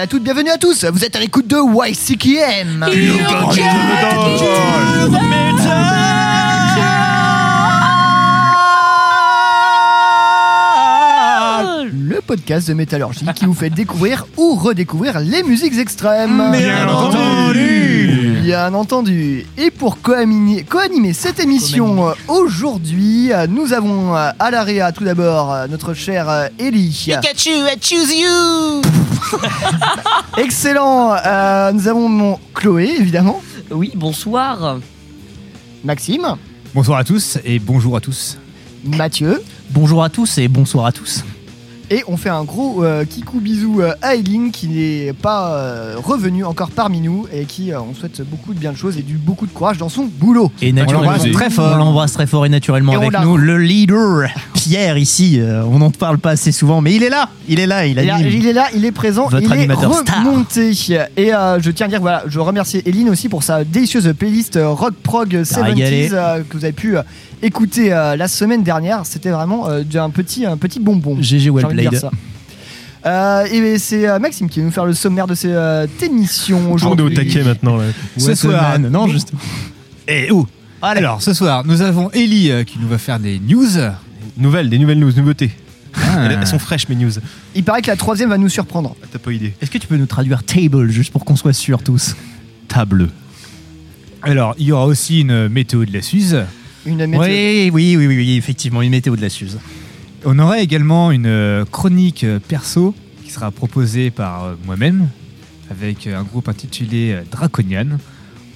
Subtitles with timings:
[0.00, 0.86] à toutes, bienvenue à tous.
[0.86, 2.86] Vous êtes à l'écoute de YCKM.
[12.08, 16.50] Le podcast de métallurgie qui vous fait découvrir ou redécouvrir les musiques extrêmes.
[16.52, 18.38] Bien entendu.
[18.42, 19.44] Bien entendu.
[19.58, 25.04] Et pour co-animer co-animer cette émission euh, aujourd'hui, euh, nous avons euh, à l'AREA tout
[25.04, 27.04] d'abord euh, notre cher euh, Ellie.
[27.20, 28.99] Pikachu, I choose you
[30.38, 31.14] Excellent.
[31.14, 34.78] Euh, nous avons mon Chloé évidemment, Oui, bonsoir.
[35.84, 36.36] Maxime,
[36.72, 38.38] Bonsoir à tous et bonjour à tous.
[38.84, 39.42] Mathieu.
[39.70, 41.24] Bonjour à tous et bonsoir à tous.
[41.92, 45.96] Et on fait un gros euh, kikou bisou euh, à Eileen qui n'est pas euh,
[46.00, 49.02] revenue encore parmi nous et qui euh, on souhaite beaucoup de bien de choses et
[49.02, 50.52] du beaucoup de courage dans son boulot.
[50.62, 51.72] Et naturellement, l'embrasse très fort.
[51.74, 55.38] On l'embrasse très fort et naturellement Et on avec nous le leader Pierre ici.
[55.40, 57.28] euh, on n'en parle pas assez souvent, mais il est là.
[57.48, 57.84] Il est là.
[57.84, 58.28] Il Il, est- anime.
[58.34, 60.18] il est là, il est présent, Votre il est animateur star.
[60.18, 60.68] remonté.
[61.16, 64.94] Et je tiens à dire, voilà, je remercie Eileen aussi pour sa délicieuse playlist rock
[65.02, 66.08] prog 70s régalé.
[66.12, 66.94] euh, que vous avez pu
[67.42, 69.06] écouter euh, la semaine dernière.
[69.06, 71.16] C'était vraiment euh, un petit, un petit bonbon.
[71.20, 72.02] GG J'ai well envie de dire played.
[72.02, 72.10] ça.
[73.06, 76.58] Euh, et c'est euh, Maxime qui va nous faire le sommaire de cette euh, émission
[76.58, 77.14] On est au aujourd'hui.
[77.14, 77.76] taquet maintenant.
[77.78, 77.84] Là.
[78.18, 79.32] Ce soir, non, juste.
[80.06, 80.46] Et où?
[80.82, 83.66] Alors, ce soir, nous avons Ellie euh, qui nous va faire des news.
[84.36, 85.50] Nouvelles, des nouvelles news, nouveautés.
[85.94, 86.24] Ah.
[86.26, 87.10] Elles, elles sont fraîches mes news.
[87.54, 88.94] Il paraît que la troisième va nous surprendre.
[89.02, 89.54] Ah, T'as pas idée.
[89.60, 92.14] Est-ce que tu peux nous traduire table juste pour qu'on soit sûrs tous?
[92.68, 93.08] Table.
[94.22, 96.44] Alors, il y aura aussi une météo de la Suze.
[96.86, 97.22] Une météo.
[97.24, 99.58] Oui, oui, oui, oui, oui, effectivement, une météo de la Suze.
[100.24, 105.08] On aura également une euh, chronique euh, perso qui sera proposée par euh, moi-même
[105.70, 107.86] avec un groupe intitulé Draconian.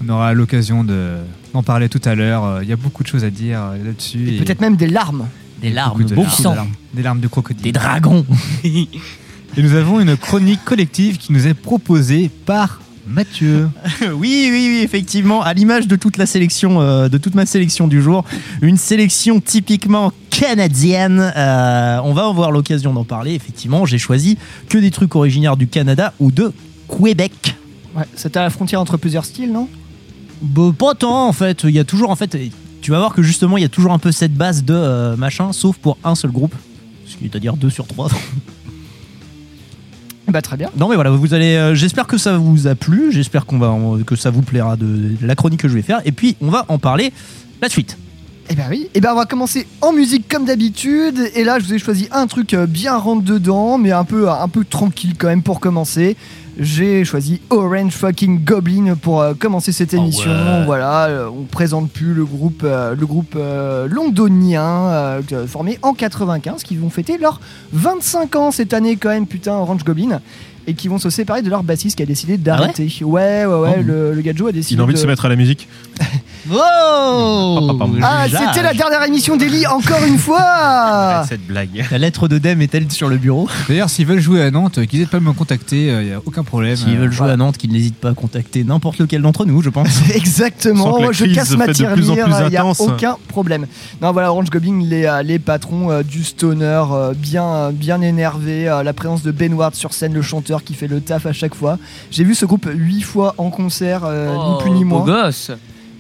[0.05, 1.19] On aura l'occasion de-
[1.53, 2.63] d'en parler tout à l'heure.
[2.63, 4.29] Il y a beaucoup de choses à dire là-dessus.
[4.29, 5.29] Et et Peut-être même des larmes.
[5.63, 7.63] Des larmes, beaucoup de beaucoup larmes, de larmes, des larmes de crocodile.
[7.63, 8.27] des dragons.
[9.57, 13.69] Et nous avons une chronique collective qui nous est proposée par Mathieu.
[14.03, 17.87] Oui, oui, oui, effectivement, à l'image de toute la sélection, euh, de toute ma sélection
[17.89, 18.25] du jour,
[18.63, 21.33] une sélection typiquement canadienne.
[21.37, 23.35] Euh, on va avoir l'occasion d'en parler.
[23.35, 24.39] Effectivement, j'ai choisi
[24.69, 26.53] que des trucs originaires du Canada ou de
[26.89, 27.57] Québec.
[27.97, 29.69] Ouais, C'était à la frontière entre plusieurs styles, non?
[30.43, 31.65] Bah, pas tant en fait.
[31.65, 32.37] Il y a toujours en fait.
[32.83, 35.17] Tu vas voir que justement, il y a toujours un peu cette base de euh,
[35.17, 36.55] machin, sauf pour un seul groupe.
[37.07, 38.09] C'est-à-dire 2 sur 3.
[40.29, 40.71] Bah très bien.
[40.77, 41.55] Non mais voilà, vous allez.
[41.57, 43.13] euh, J'espère que ça vous a plu.
[43.13, 44.87] J'espère qu'on va en- que ça vous plaira de,
[45.21, 46.01] de la chronique que je vais faire.
[46.05, 47.13] Et puis on va en parler
[47.61, 47.99] la suite.
[48.51, 51.19] Eh ben oui, et ben on va commencer en musique comme d'habitude.
[51.35, 54.29] Et là, je vous ai choisi un truc euh, bien rentre dedans, mais un peu,
[54.31, 56.17] un peu tranquille quand même pour commencer.
[56.59, 60.31] J'ai choisi Orange Fucking Goblin pour euh, commencer cette émission.
[60.67, 66.63] Voilà, euh, on présente plus le groupe, euh, le groupe euh, londonien formé en 95,
[66.63, 67.41] qui vont fêter leurs
[67.73, 70.21] 25 ans cette année quand même, putain, Orange Goblin.
[70.67, 72.91] Et qui vont se séparer de leur bassiste qui a décidé d'arrêter.
[73.03, 73.83] ouais, ouais, ouais, Oh.
[73.83, 75.69] le, le gadjo a décidé Il a envie de de se mettre à la musique.
[76.53, 77.71] Oh
[78.03, 81.87] Ah, c'était la dernière émission d'Eli, encore une fois Cette blague.
[81.91, 83.49] La lettre de Dem est-elle sur le bureau?
[83.69, 86.13] D'ailleurs, s'ils veulent jouer à Nantes, euh, qu'ils n'hésitent pas à me contacter, il n'y
[86.13, 86.77] a aucun problème.
[86.77, 89.63] S'ils Euh, veulent jouer à Nantes, qu'ils n'hésitent pas à contacter n'importe lequel d'entre nous,
[89.63, 89.89] je pense.
[90.15, 92.81] Exactement, moi je casse ma tirelire, il n'y a intense.
[92.81, 93.67] aucun problème.
[94.03, 98.69] Non voilà, Orange Goblin, les, euh, les patrons euh, du stoner, euh, bien, bien énervés,
[98.69, 101.33] euh, la présence de Ben Ward sur scène, le chanteur qui fait le taf à
[101.33, 101.79] chaque fois.
[102.11, 105.25] J'ai vu ce groupe huit fois en concert, euh, Oh, ni plus ni beau moins.
[105.25, 105.51] gosse.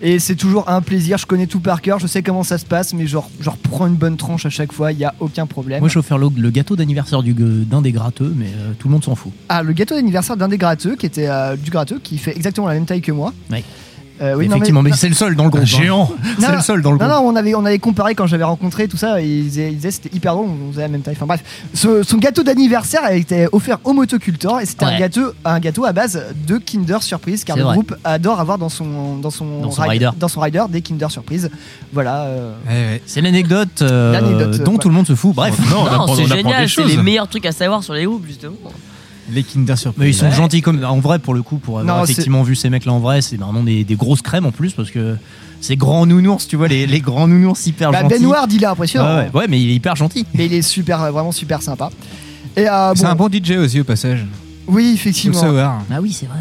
[0.03, 2.67] Et c'est toujours un plaisir, je connais tout par cœur, je sais comment ça se
[2.67, 5.47] passe, mais genre, je reprends une bonne tranche à chaque fois, il n'y a aucun
[5.47, 5.81] problème.
[5.81, 8.89] Moi, je vais faire le, le gâteau d'anniversaire du- d'un des gratteux, mais euh, tout
[8.89, 9.33] le monde s'en fout.
[9.49, 12.67] Ah, le gâteau d'anniversaire d'un des gratteux, qui était euh, du gratteux, qui fait exactement
[12.67, 13.33] la même taille que moi.
[14.21, 15.63] Euh, oui, non, mais- Effectivement, mais, c'est le seul dans le groupe.
[15.63, 15.67] hein.
[15.67, 16.09] Géant
[16.39, 17.19] C'est Non, le seul dans le Non, groupe.
[17.25, 19.91] non, on avait, on avait comparé quand j'avais rencontré tout ça, ils disaient, ils disaient
[19.91, 21.15] c'était hyper drôle, on faisait la même taille.
[21.17, 21.43] Enfin bref,
[21.75, 25.85] Ce- son gâteau d'anniversaire a été offert au motocultor et c'était un, gâteau, un gâteau
[25.85, 27.75] à base de Kinder Surprise, car le vrai.
[27.75, 30.11] groupe adore avoir dans son, dans son, Dans son rider.
[30.17, 31.51] dans son rider des Kinder Surprise.
[31.93, 32.23] Voilà.
[32.23, 33.03] euh, Ouais, ouais.
[33.07, 34.79] C'est l'anecdote euh, dont ouais.
[34.79, 35.35] tout le monde se fout.
[35.35, 35.59] Bref.
[35.71, 38.53] Non, on Non, c'est génial, c'est les meilleurs trucs à savoir sur les groupes justement.
[39.33, 40.01] Les Kinder Surprise.
[40.03, 40.33] Mais ils sont Ouais.
[40.33, 42.93] gentils comme en vrai pour le coup pour avoir Non, effectivement vu ces mecs là
[42.93, 45.17] en vrai c'est vraiment des, des grosses crèmes en plus parce que
[45.61, 48.63] c'est grands nounours tu vois les, les grands nounours hyper bah, gentils ben Ward, il
[48.63, 49.07] est impressionnant.
[49.17, 51.63] ouais, ouais, ouais, mais il est hyper gentil Mais il est super, euh, vraiment super
[51.63, 51.91] sympa.
[52.57, 54.27] Et euh, C'est bon, un bon DJ aussi au passage.
[54.67, 55.41] oui, effectivement.
[55.91, 56.41] ah oui c'est vrai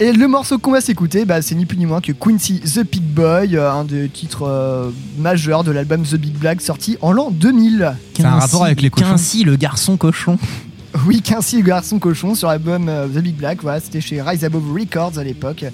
[0.00, 2.84] Et le morceau qu'on va s'écouter, bah, c'est ni plus ni moins que Quincy the
[2.84, 7.12] Pig Boy, euh, un des titres euh, majeurs de l'album The Big Black sorti en
[7.12, 7.92] l'an 2000.
[8.16, 9.10] C'est un rapport avec les cochons.
[9.10, 10.38] Quincy le garçon cochon
[11.06, 14.72] Oui, Quincy garçon cochon sur l'album euh, The Big Black, voilà, c'était chez Rise Above
[14.72, 15.64] Records à l'époque.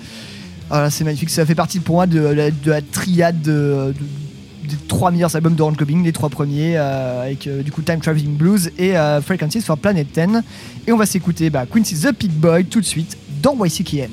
[0.68, 1.30] Voilà, c'est magnifique.
[1.30, 5.34] Ça fait partie pour moi de la, de la triade de, de- des trois meilleurs
[5.36, 8.96] albums d'Orange Clubbing, les trois premiers, euh, avec euh, du coup Time Traveling Blues et
[8.96, 10.42] euh, Frequencies for Planet 10.
[10.88, 13.54] Et on va s'écouter bah, Quincy the Pig Boy tout de suite dans.
[13.64, 14.10] YCKM.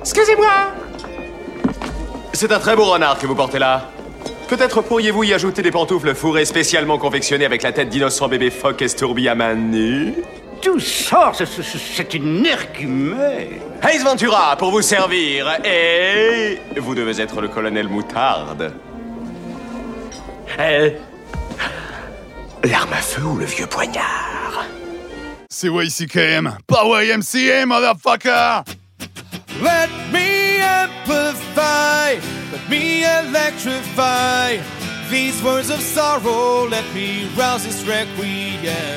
[0.00, 0.50] Excusez-moi
[2.32, 3.88] C'est un très beau renard que vous portez là.
[4.48, 8.82] Peut-être pourriez-vous y ajouter des pantoufles fourrées spécialement confectionnées avec la tête d'innocent bébé phoque
[8.82, 10.14] estourbillé à main nue
[10.60, 13.60] Tout ça, c'est- une énergumée.
[13.82, 15.58] Ace Ventura, pour vous servir.
[15.64, 16.58] Et...
[16.76, 18.72] Vous devez être le colonel Moutarde.
[20.60, 20.90] Euh,
[22.64, 24.23] L'arme à feu ou le vieux poignard?
[25.64, 28.66] C'est YCKM, pas YMCA, motherfucker!
[29.62, 32.20] Let me amplify,
[32.52, 34.58] let me electrify
[35.08, 36.68] these words of sorrow.
[36.68, 38.93] Let me rouse this requiem.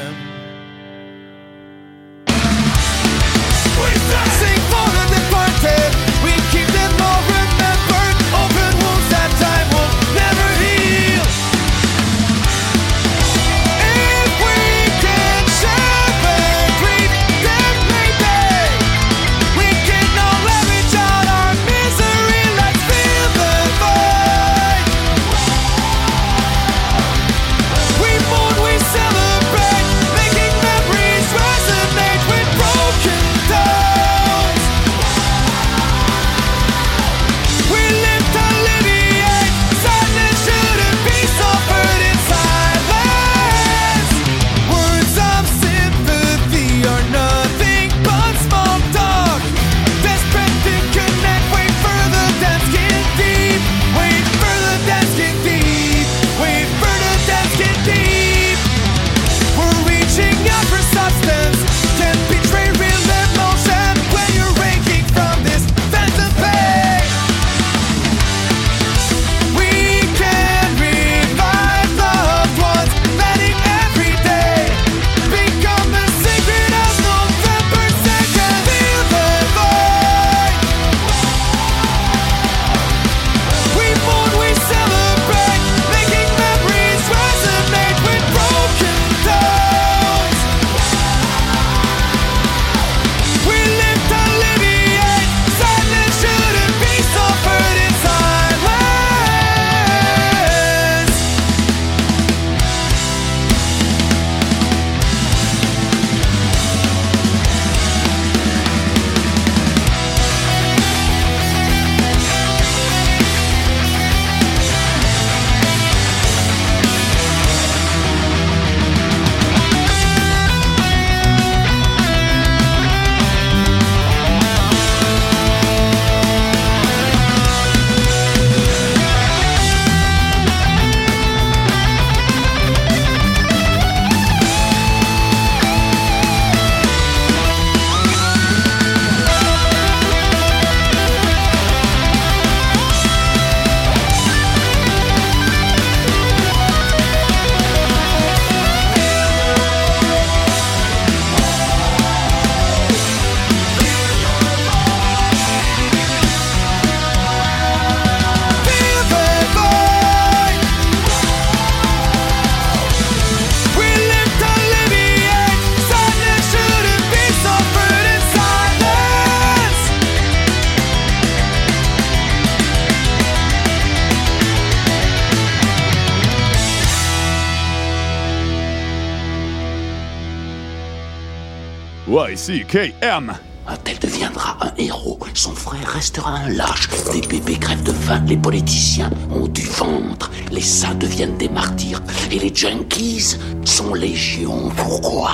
[182.47, 183.33] Y-C-K-M.
[183.67, 186.87] Un tel deviendra un héros, son frère restera un lâche.
[187.11, 192.01] Des bébés crèvent de faim, les politiciens ont du ventre, les saints deviennent des martyrs,
[192.31, 193.35] et les junkies
[193.65, 194.71] sont légion.
[194.77, 195.31] Pourquoi?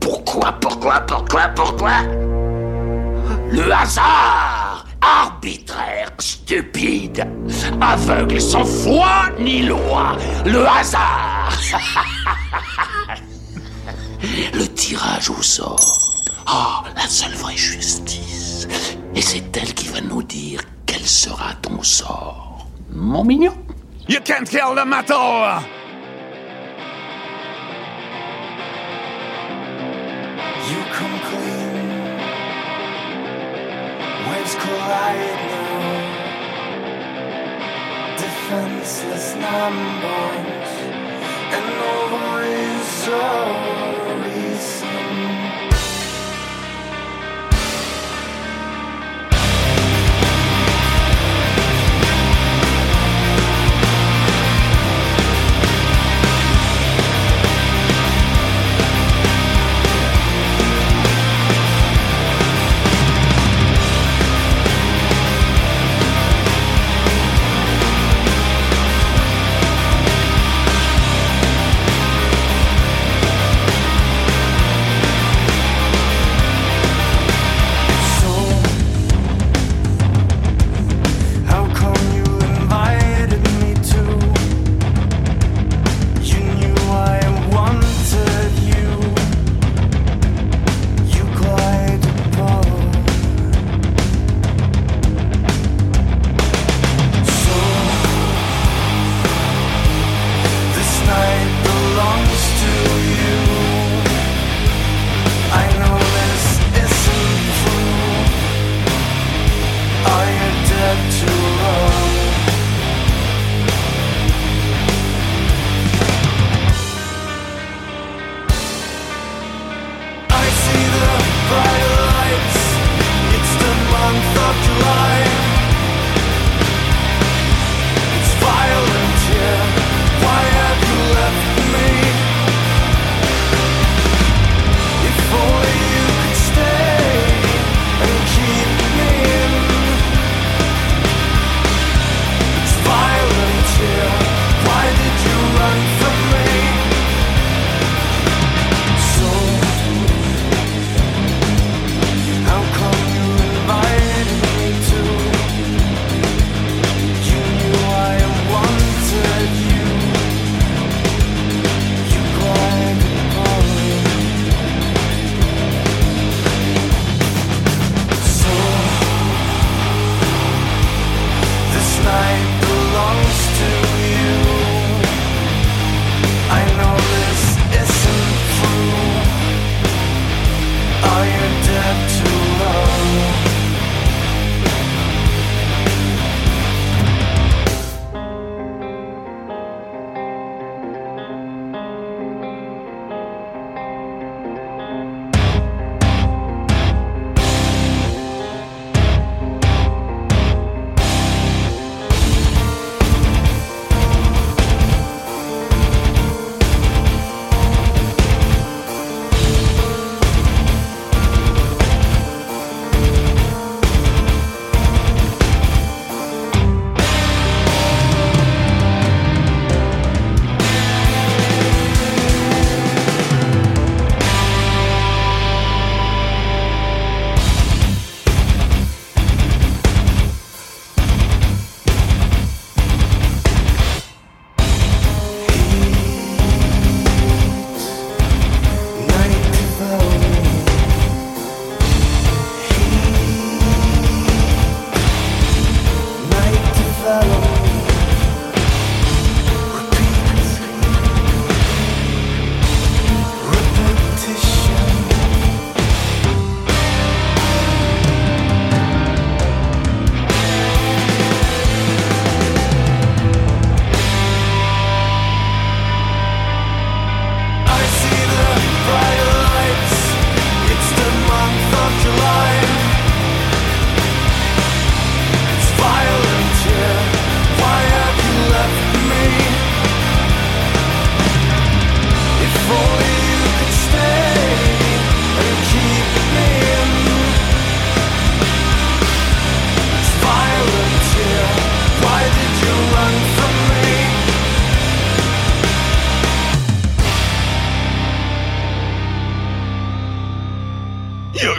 [0.00, 2.00] Pourquoi, pourquoi, pourquoi, pourquoi?
[3.50, 7.26] Le hasard Arbitraire, stupide,
[7.78, 10.16] aveugle, sans foi ni loi.
[10.46, 11.52] Le hasard
[14.54, 15.81] Le tirage au sort.
[24.24, 25.81] Can't kill the metal!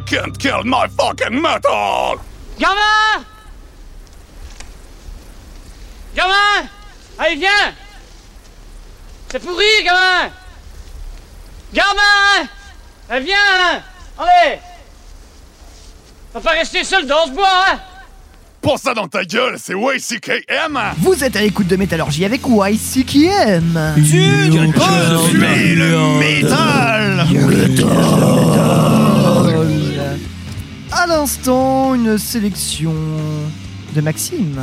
[0.06, 2.20] Can't kill my fucking metal!
[2.60, 3.26] Gamin
[6.16, 6.70] Gamin
[7.18, 7.74] Allez, viens!
[9.30, 10.30] C'est pourri, gamin
[11.74, 12.48] Gamin
[13.10, 13.82] Allez, viens!
[14.18, 14.60] Allez!
[16.36, 17.80] On va pas rester seul dans ce bois, hein!
[18.64, 20.80] Pour ça dans ta gueule, c'est WCKM!
[21.00, 23.96] Vous êtes à l'écoute de Métallurgie avec YCKM.
[25.76, 27.28] le métal
[31.18, 32.94] l'instant, une sélection
[33.96, 34.60] de Maxime.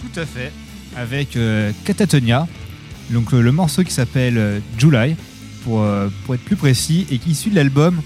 [0.00, 0.52] Tout à fait.
[0.94, 2.46] Avec euh, Catatonia,
[3.10, 5.16] donc euh, le morceau qui s'appelle euh, July,
[5.64, 8.00] pour, être plus précis, et qui est issu de l'album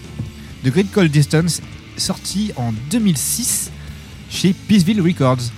[0.65, 1.61] The Great Cold Distance,
[1.97, 3.71] sorti en 2006
[4.31, 5.51] chez Peaceville Records.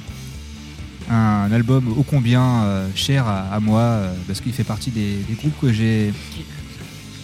[1.11, 6.13] Un album ô combien cher à, moi, parce qu'il fait partie des, groupes que j'ai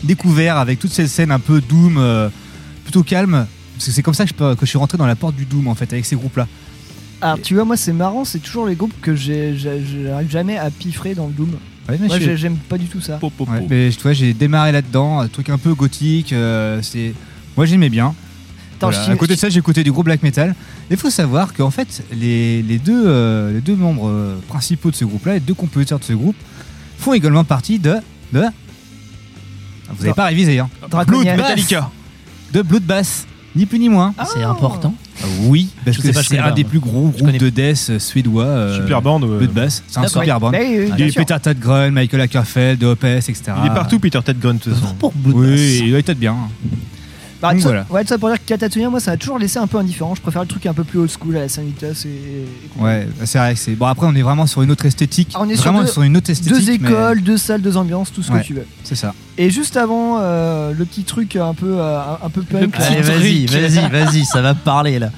[0.03, 2.31] découvert avec toute cette scène un peu doom,
[2.85, 3.47] plutôt calme.
[3.81, 5.35] Parce que c'est comme ça que je, peux- que je suis rentré dans la porte
[5.35, 6.47] du doom en fait, avec ces groupes-là.
[7.23, 11.15] Alors, tu vois, moi, c'est marrant, c'est toujours les groupes que j'arrive jamais à piffrer
[11.15, 11.51] dans le Doom.
[11.89, 13.17] Ouais, mais Moi, j'aime pas du tout ça.
[13.55, 16.33] Ouais, mais tu vois, j'ai démarré là-dedans, un truc un peu gothique.
[16.35, 17.15] euh, c'est,
[17.57, 18.15] moi j'aimais bien.
[18.77, 19.07] Attends, Voilà.
[19.07, 20.55] je- À côté de ça, j'ai écouté du gros black metal.
[20.91, 24.97] Il faut savoir qu'en fait, les, les deux, euh, les deux membres euh, principaux de
[24.97, 26.37] ce groupe-là, les deux compositeurs de ce groupe,
[26.99, 27.97] font également partie de.
[28.33, 28.41] de
[29.91, 30.71] vous n'avez pas révisé, hein.
[31.35, 31.49] Bloodbath.
[31.51, 31.91] Metallica.
[32.53, 34.15] De Bloodbath, ni plus ni moins.
[34.33, 34.95] C'est important.
[35.23, 36.71] Ah oui, parce Je que sais pas, je c'est connais un pas, des moi.
[36.71, 38.45] plus gros groupes connais de death suédois.
[38.45, 39.21] euh, Super band.
[39.23, 39.39] ouais.
[39.39, 40.23] Bloodbath, c'est un D'accord.
[40.23, 40.51] super band.
[40.53, 41.25] Bah oui, oui, Il y a eu sûr.
[41.25, 43.35] Peter Tadgren, Michael Ackerfeld, Opes, etc.
[43.63, 44.95] Il est partout, Peter Tedgren, de toute façon.
[44.95, 45.45] Pour Bloodbath.
[45.51, 46.37] Oui, il doit être bien.
[47.41, 47.87] Bah, Donc ça, voilà.
[47.91, 50.15] Ouais, tout ça pour dire que Catatonia, moi, ça a toujours laissé un peu indifférent.
[50.15, 52.81] Je préfère le truc un peu plus old school à la Sanitas et.
[52.83, 53.55] Ouais, c'est vrai.
[53.55, 53.87] que C'est bon.
[53.87, 55.33] Après, on est vraiment sur une autre esthétique.
[55.35, 56.53] Ah, on est sur vraiment deux- sur une autre esthétique.
[56.67, 58.41] Deux mais écoles, deux salles, deux ambiances, tout ce Ouais.
[58.41, 58.67] que tu veux.
[58.85, 59.15] C'est ça.
[59.39, 62.75] Et juste avant, euh, le petit truc un peu, euh, un peu punk.
[62.79, 65.11] Allez, vas-y, vas-y, vas-y, ça va parler là.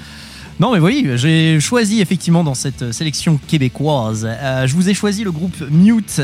[0.60, 5.24] Non mais oui, j'ai choisi effectivement dans cette sélection québécoise, euh, je vous ai choisi
[5.24, 6.20] le groupe Mute,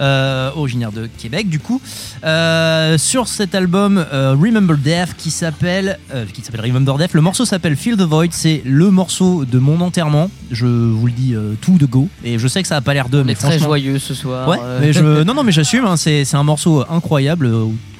[0.00, 1.80] euh, originaire de Québec du coup,
[2.24, 5.98] euh, sur cet album euh, Remember Death qui s'appelle
[6.32, 7.14] qui s'appelle Remember Death.
[7.14, 10.30] Le morceau s'appelle Feel the Void, c'est le morceau de mon enterrement.
[10.50, 13.08] Je vous le dis tout de go et je sais que ça a pas l'air
[13.08, 14.48] de, mais très joyeux ce soir.
[14.48, 17.50] Ouais, mais je, non, non, mais j'assume, hein, c'est c'est un morceau incroyable,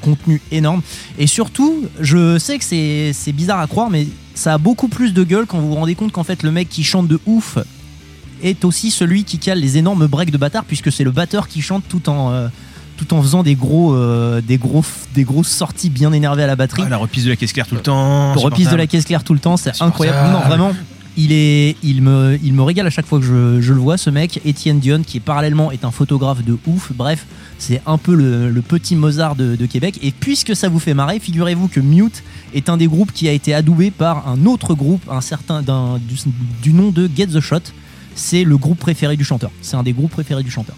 [0.00, 0.83] contenu énorme.
[1.18, 5.14] Et surtout, je sais que c'est c'est bizarre à croire, mais ça a beaucoup plus
[5.14, 7.59] de gueule quand vous vous rendez compte qu'en fait, le mec qui chante de ouf
[8.44, 11.61] est aussi celui qui cale les énormes breaks de bâtard, puisque c'est le batteur qui
[11.62, 12.30] chante tout en.
[12.33, 12.48] euh,
[12.96, 14.85] tout en faisant des gros, euh, des gros,
[15.16, 16.85] des grosses sorties bien énervées à la batterie.
[16.87, 18.35] Ah, la reprise de la caisse claire tout le temps.
[18.35, 20.30] reprise de la caisse claire tout le temps, c'est incroyable.
[20.30, 20.72] Non, vraiment,
[21.16, 23.96] il est, il me, il me régale à chaque fois que je, je le vois.
[23.96, 26.92] Ce mec, Étienne Dion, qui est parallèlement est un photographe de ouf.
[26.94, 27.26] Bref,
[27.59, 29.98] c'est un peu le, le petit Mozart de, de Québec.
[30.00, 32.22] Et puisque ça vous fait marrer, figurez-vous que Mute
[32.54, 35.62] est un des groupes qui a été adoubé par un autre groupe, un certain
[36.62, 37.59] du nom de Get the Shot.
[38.14, 39.50] C'est le groupe préféré du chanteur.
[39.61, 40.77] C'est un des groupes préférés du chanteur.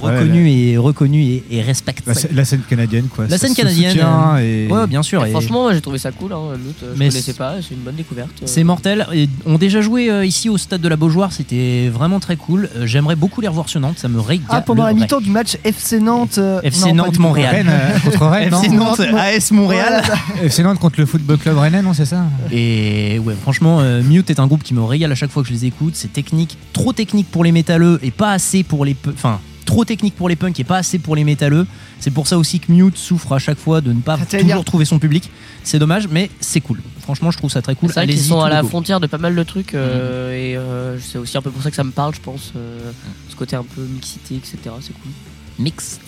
[0.00, 2.02] Reconnu et reconnu et, et respecté.
[2.06, 3.24] La, scè- la scène canadienne, quoi.
[3.28, 5.24] La Ça scène canadienne, euh, et- Ouais, bien sûr.
[5.24, 6.32] Et et- franchement, j'ai trouvé ça cool.
[6.32, 8.30] Hein, Mute, je Mais connaissais c'est- pas, c'est une bonne découverte.
[8.42, 8.46] euh.
[8.46, 9.06] C'est mortel.
[9.12, 12.68] Et ont déjà joué euh, ici au stade de la Beaujoire, c'était vraiment très cool.
[12.76, 14.46] Euh, J'aimerais beaucoup les revoir sur Nantes, ça me régale.
[14.50, 16.38] Ah, pendant la mi-temps du match FC Nantes.
[16.38, 17.18] euh, FC non, Nantes.
[17.18, 17.54] Montréal.
[17.56, 20.02] Rennes, euh, contre Rennes, FC Nantes, AS Montréal.
[20.42, 24.30] FC Nantes contre le Football Club Rennais, non, c'est ça Et ouais, franchement, euh, Mute
[24.30, 25.92] est un groupe qui me régale à chaque fois que je les écoute.
[25.94, 28.96] C'est technique, trop technique pour les métalleux et pas assez pour les.
[29.12, 29.40] Enfin,
[29.76, 31.66] trop technique pour les punks et pas assez pour les métalleux.
[32.00, 34.64] C'est pour ça aussi que Mute souffre à chaque fois de ne pas Ah, toujours
[34.64, 35.30] trouver son public.
[35.64, 36.80] C'est dommage, mais c'est cool.
[37.02, 37.90] Franchement, je trouve ça très cool.
[37.92, 38.68] C'est vrai qu'ils sont à la go.
[38.68, 41.68] frontière de pas mal de trucs euh, et euh, c'est aussi un peu pour ça
[41.68, 42.52] que ça me parle, je pense.
[42.56, 42.90] euh,
[43.28, 44.56] ce côté un peu mixité, etc.
[44.80, 45.12] C'est cool.
[45.58, 46.00] Mix.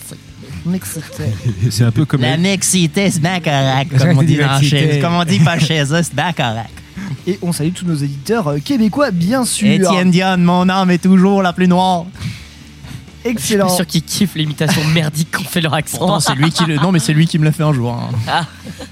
[0.65, 1.31] Mec, c'était-
[1.69, 2.21] C'est un peu comme.
[2.21, 4.99] La mixité, c'est bien correct, comme on dit dans.
[5.01, 6.73] Comme on dit pas chez eux, c'est bien correct.
[7.27, 9.67] Et on salue tous nos éditeurs québécois, bien sûr.
[9.67, 12.05] Étienne Dion, mon âme est toujours la plus noire.
[13.25, 13.69] Je suis Excellent.
[13.69, 15.97] sûr qu'ils kiffent l'imitation merdique qu'on fait leur accent.
[15.97, 16.75] Pourtant, c'est lui qui le...
[16.77, 17.91] Non, mais c'est lui qui me l'a fait un jour.
[18.27, 18.45] hein.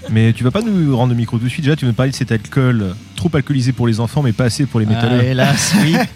[0.10, 1.64] Mais tu vas pas nous rendre le micro tout de suite.
[1.64, 4.46] Déjà, tu veux me parler de cet alcool trop alcoolisé pour les enfants, mais pas
[4.46, 5.24] assez pour les Ah, métalleux.
[5.24, 5.96] hélas, oui.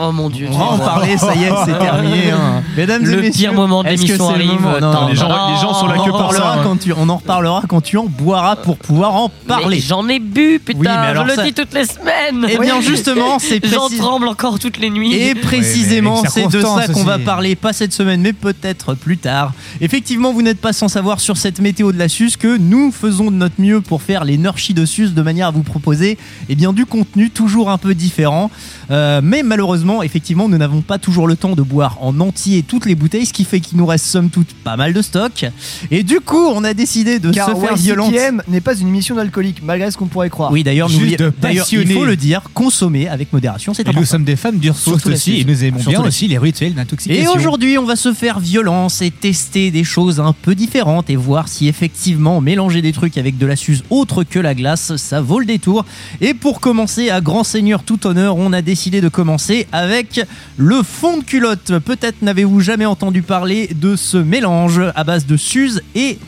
[0.00, 0.48] Oh mon dieu.
[0.50, 2.30] On va en parler, ça y est, c'est terminé.
[2.30, 2.62] hein.
[2.76, 4.60] Mesdames et Le messieurs, pire moment de est-ce que l'émission c'est le arrive.
[4.60, 6.60] moment Non, les gens- les gens sont là on que en pour ça, hein.
[6.62, 9.76] quand tu, on en reparlera quand tu en boiras pour pouvoir en parler.
[9.76, 12.46] Mais J'en ai bu, putain, Oui, mais alors je ça- le dis toutes les semaines.
[12.48, 15.14] Eh bien, justement, c'est J'en précis- tremble encore toutes les nuits.
[15.14, 17.24] Et précisément, mais c'est de ça qu'on va aussi.
[17.24, 19.52] parler, pas cette semaine, mais peut-être plus tard.
[19.80, 23.30] Effectivement, vous n'êtes pas sans savoir sur cette météo de la SUS que nous faisons
[23.30, 26.54] de notre mieux pour faire les Nurchis de SUS de manière à vous proposer eh
[26.54, 28.50] bien, du contenu toujours un peu différent.
[28.92, 32.84] Euh, mais malheureusement, effectivement, nous n'avons pas toujours le temps de boire en entier toutes
[32.86, 35.46] les bouteilles, ce qui fait qu'il nous reste somme toute pas mal de stock.
[35.90, 38.10] Et du coup, on a décidé de Car se faire violence.
[38.10, 40.52] YCKM n'est pas une émission d'alcoolique, malgré ce qu'on pourrait croire.
[40.52, 44.10] Oui, d'ailleurs, de d'ailleurs, il faut le dire, consommer avec modération, c'est Et nous important.
[44.10, 46.38] sommes des fans du ressource Surtout la aussi, et nous aimons Surtout bien aussi les
[46.38, 47.32] rituels Et d'intoxication.
[47.32, 51.48] aujourd'hui, on va se faire violence et tester des choses un peu différentes et voir
[51.48, 55.38] si effectivement mélanger des trucs avec de la suze autre que la glace, ça vaut
[55.38, 55.86] le détour.
[56.20, 60.20] Et pour commencer, à grand seigneur tout honneur, on a décidé de commencer avec
[60.56, 61.78] le fond de culotte.
[61.78, 66.18] Peut-être n'avez-vous jamais entendu parler de ce mélange à base de suze et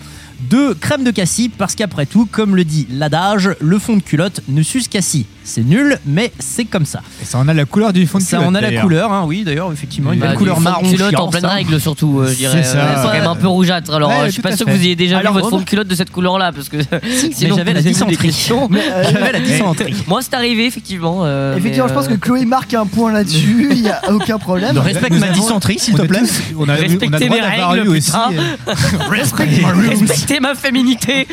[0.50, 4.40] de crème de cassis parce qu'après tout, comme le dit l'adage, le fond de culotte
[4.48, 5.26] ne suce cassis.
[5.46, 7.02] C'est nul, mais c'est comme ça.
[7.20, 8.82] Et ça en a la couleur du fond de Ça culotte, en a la d'ailleurs.
[8.82, 10.90] couleur, hein, oui, d'ailleurs, effectivement, une Bah, belle du couleur fond de marron.
[10.90, 12.62] culotte en pleine règle surtout, euh, je dirais.
[12.62, 12.78] C'est ça.
[12.78, 13.92] Euh, C'est quand même un peu rougeâtre.
[13.92, 14.72] Alors, Ouais, euh, je suis tout pas à sûr fait.
[14.72, 16.70] que vous ayez déjà Alors, vu votre fond on- de culotte de cette couleur-là, parce
[16.70, 16.78] que
[17.32, 18.16] sinon j'avais la vous avez des dysenterie.
[18.16, 18.68] questions.
[18.70, 19.94] Mais, euh, J'avais la dysenterie.
[20.06, 21.20] Moi, c'est arrivé effectivement.
[21.24, 24.00] euh, Effectivement, mais, je pense que euh, Chloé marque un point là-dessus, il n'y a
[24.10, 24.78] aucun problème.
[24.78, 26.20] Respecte Nous ma avons- dysenterie, s'il te plaît.
[26.56, 28.10] On a, on a le Respectez droit mes d'avoir règles, aussi.
[28.10, 28.30] putain.
[28.32, 31.26] euh, Respectez ma féminité.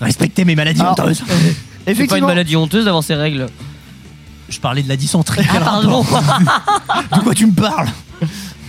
[0.00, 1.22] Respectez mes maladies Alors, honteuses.
[1.94, 3.46] C'est pas une maladie honteuse d'avoir ces règles.
[4.48, 5.44] Je parlais de la dysenterie.
[5.50, 6.02] Ah pardon.
[7.16, 7.88] De quoi tu me parles?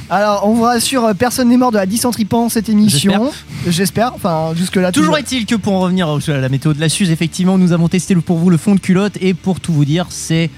[0.09, 3.31] Alors on vous rassure, euh, personne n'est mort de la dysenterie pendant cette émission.
[3.67, 4.13] J'espère.
[4.15, 4.91] Enfin, jusque-là.
[4.91, 7.71] Toujours va- est-il que pour en revenir à la météo de la Suze, effectivement, nous
[7.73, 10.49] avons testé pour vous le fond de culotte et pour tout vous dire, c'est.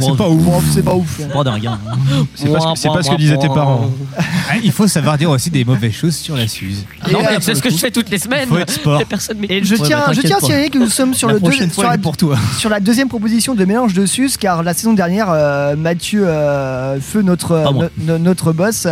[0.00, 0.64] C'est pas ouf.
[0.72, 1.20] C'est pas ouf.
[1.32, 1.66] Pas dingue.
[1.66, 1.78] hein.
[2.34, 3.90] C'est pas, ce que- c'est pas ce que disaient tes parents.
[4.18, 6.84] Ah, Il faut savoir dire aussi des mauvaises choses sur la Suze.
[7.08, 8.48] Et, Non, mais euh, c'est ce que je fais toutes les semaines.
[8.48, 9.00] Faut être sport.
[9.00, 9.38] Et personne.
[9.48, 11.40] Et je Ouais, tiens, bah, je tiens à signaler que nous sommes sur, la le
[11.40, 12.36] deux- prochaine sur, fois, la, elle est pour toi.
[12.58, 17.00] sur la deuxième proposition de mélange de sus, car la saison dernière, euh, Mathieu euh,
[17.00, 17.84] Feu, notre, Pas moi.
[17.98, 18.86] no- no- notre boss,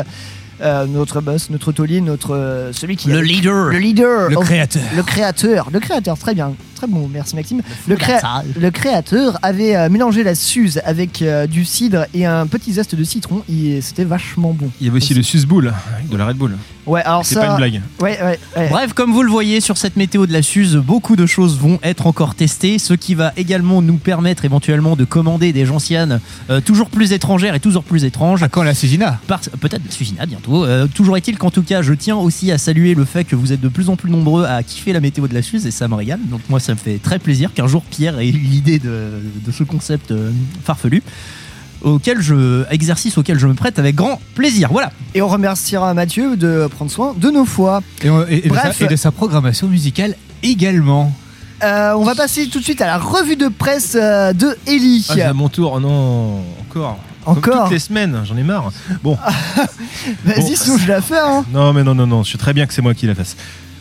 [0.60, 3.66] euh, notre boss, notre taulier, notre euh, celui qui Le leader.
[3.66, 4.82] le leader, Le créateur.
[4.96, 7.60] le créateur, le créateur, très bien, très bon, merci Maxime.
[7.86, 12.46] Le, créa- le créateur avait euh, mélangé la suze avec euh, du cidre et un
[12.46, 14.70] petit zeste de citron, et c'était vachement bon.
[14.80, 15.72] Il y avait aussi le Susbull
[16.10, 16.56] de la Red Bull.
[16.86, 17.82] Ouais, alors C'est ça, pas une blague.
[18.00, 18.68] ouais, ouais, ouais.
[18.70, 21.78] Bref, comme vous le voyez sur cette météo de la Suze, beaucoup de choses vont
[21.82, 26.60] être encore testées, ce qui va également nous permettre éventuellement de commander des gentianes euh,
[26.62, 28.42] toujours plus étrangères et toujours plus étranges.
[28.42, 30.64] À quand la Sugina Par- Peut-être la Sugina bientôt.
[30.64, 33.52] Euh, toujours est-il qu'en tout cas, je tiens aussi à saluer le fait que vous
[33.52, 35.88] êtes de plus en plus nombreux à kiffer la météo de la Suze et ça
[35.88, 36.20] me régale.
[36.30, 39.50] Donc moi, ça me fait très plaisir qu'un jour Pierre ait eu l'idée de, de
[39.52, 40.30] ce concept euh,
[40.62, 41.02] farfelu.
[41.80, 44.68] Auquel je, exercice auquel je me prête avec grand plaisir.
[44.70, 44.92] Voilà.
[45.14, 47.80] Et on remerciera Mathieu de prendre soin de nos foies.
[48.02, 51.10] et, on- et- et de sa, et de sa programmation musicale également.
[51.62, 55.06] Euh, on va passer tout de suite à la revue de presse euh, de Ellie.
[55.08, 55.72] Ah, c'est à mon tour.
[55.76, 56.98] Oh non, encore.
[57.24, 58.70] Comme Encore toutes les semaines, j'en ai marre.
[59.02, 59.16] Bon,
[60.24, 60.76] Vas-y, Bon.
[60.78, 61.18] je la fais.
[61.18, 61.44] Hein.
[61.52, 63.36] non, mais non, non, non, je sais très bien que c'est moi qui la fasse.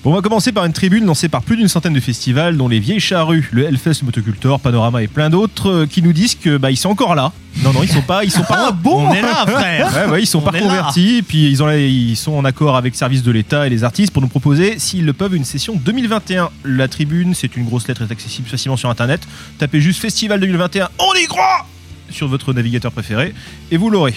[0.08, 2.70] Bon, on va commencer par une tribune lancée par plus d'une centaine de festivals, dont
[2.70, 6.56] les Vieilles Charrues, le Hellfest Motocultor, Panorama et plein d'autres, euh, qui nous disent que
[6.56, 7.34] bah ils sont encore là.
[7.62, 8.74] Non, non, ils sont pas, ils sont pas.
[8.86, 12.16] On est là, frère Ouais, ouais, ils sont On pas convertis, puis ils, ont, ils
[12.16, 15.12] sont en accord avec Service de l'État et les artistes pour nous proposer, s'ils le
[15.12, 16.52] peuvent, une session 2021.
[16.64, 19.28] La tribune, c'est une grosse lettre, est accessible facilement sur internet.
[19.58, 21.66] Tapez juste Festival 2021, on y croit
[22.10, 23.34] sur votre navigateur préféré
[23.72, 24.16] et vous l'aurez.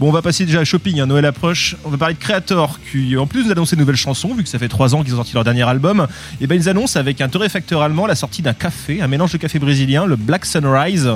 [0.00, 1.76] Bon, on va passer déjà à shopping, hein, Noël approche.
[1.84, 4.58] On va parler de Creator, qui en plus d'annoncer de nouvelles chansons, vu que ça
[4.58, 6.08] fait trois ans qu'ils ont sorti leur dernier album,
[6.40, 9.38] et ben ils annoncent avec un torréfacteur allemand la sortie d'un café, un mélange de
[9.38, 11.08] café brésilien, le Black Sunrise.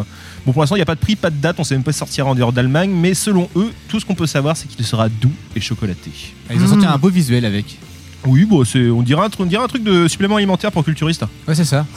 [0.47, 1.83] Bon, pour l'instant, il n'y a pas de prix, pas de date, on sait même
[1.83, 4.69] pas si sortira en dehors d'Allemagne, mais selon eux, tout ce qu'on peut savoir, c'est
[4.69, 6.12] qu'il sera doux et chocolaté.
[6.49, 7.79] Ah, Ils ont sorti un beau visuel avec.
[8.27, 10.85] Oui, bon, c'est, on, dirait un, tr- on dirait un truc de supplément alimentaire pour
[10.85, 11.25] culturiste.
[11.49, 11.85] Ouais, c'est ça.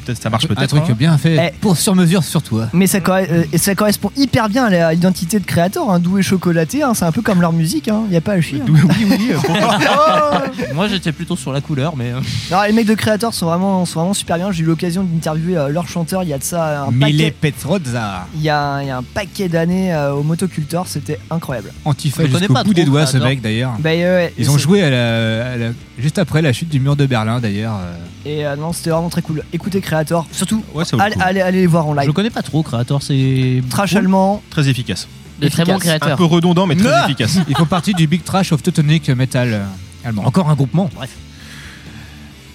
[0.00, 0.62] Peut-être, ça marche peut-être.
[0.62, 0.96] Un truc hein.
[0.98, 1.58] bien fait Eh.
[1.60, 2.68] pour sur mesure sur toi.
[2.72, 6.22] Mais ça, euh, et ça correspond hyper bien à l'identité de créateur, hein, doux et
[6.22, 6.82] chocolaté.
[6.82, 8.60] hein, c'est un peu comme leur musique, il n'y a pas à chier.
[8.60, 8.66] hein.
[8.68, 10.38] Oui, oui, euh, pourquoi Oh
[10.74, 12.12] Moi, j'étais plutôt sur la couleur, mais.
[12.12, 14.52] euh, Non, les mecs de créateur sont vraiment, sont vraiment super bien.
[14.52, 17.34] J'ai eu l'occasion d'interviewer leur chanteur il y a de ça un Mille paquet.
[17.40, 18.26] Petrozza.
[18.34, 21.72] Il y, a, il y a un paquet d'années euh, au motoculteur, c'était incroyable.
[21.84, 23.72] Antifa jusqu'au pas bout des doigts, ce mec d'ailleurs.
[23.78, 26.96] Bah, euh, Ils ont joué à la- à la- juste après la chute du mur
[26.96, 27.78] de Berlin d'ailleurs.
[28.24, 29.44] Et euh, non, c'était vraiment très cool.
[29.52, 31.20] Écoutez Creator, surtout, Ouais, allez, coup.
[31.24, 32.12] allez, allez les voir en Je live.
[32.12, 33.62] connais pas trop Creator, c'est.
[33.70, 33.98] Trash cool.
[33.98, 35.08] allemand, Très efficace.
[35.40, 35.94] De très bons efficace.
[35.94, 36.18] Un créateurs.
[36.18, 37.38] peu redondant, mais très Ah efficace.
[37.48, 39.64] Ils font partie du Big Trash of Teutonic Metal euh,
[40.04, 40.24] allemand.
[40.26, 41.10] Encore un groupement, bref.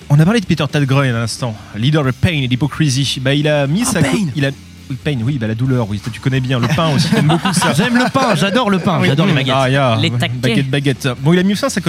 [0.09, 3.19] On a parlé de Peter Tadgroen à l'instant, leader de Pain et d'Hypocrisy.
[3.21, 4.01] Bah, il a mis Ah, sa.
[4.01, 4.27] Pain.
[4.35, 4.49] Il a...
[4.91, 6.59] oui, Pain, oui, bah, la douleur, oui, tu connais bien.
[6.59, 7.73] Le pain aussi, t'aimes beaucoup ça.
[7.77, 9.53] J'aime le pain, j'adore le pain, j'adore les baguettes.
[9.57, 9.97] Ah, yeah.
[10.01, 10.33] Les taquets.
[10.35, 11.07] Baguette, baguette.
[11.21, 11.81] Bon, il a mis fin sa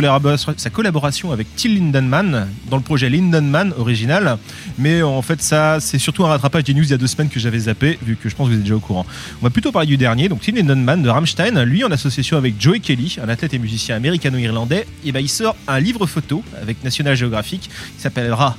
[0.71, 4.39] collaboration, avec Till Lindenman dans le projet Lindenman original.
[4.79, 7.29] Mais en fait, ça, c'est surtout un rattrapage des news il y a deux semaines
[7.29, 9.07] que j'avais zappé, vu que je pense que vous êtes déjà au courant.
[9.41, 11.63] On va plutôt parler du dernier, donc Till Lindenman de Rammstein.
[11.65, 15.57] Lui, en association avec Joey Kelly, un athlète et musicien américano-irlandais, et ben, il sort
[15.69, 18.57] un livre photo avec National Geographic qui s'appellera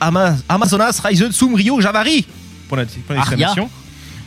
[0.00, 2.26] Ama- Amazonas Rise zum Rio Javari.
[2.68, 3.70] Pour la- pour l'exclamation.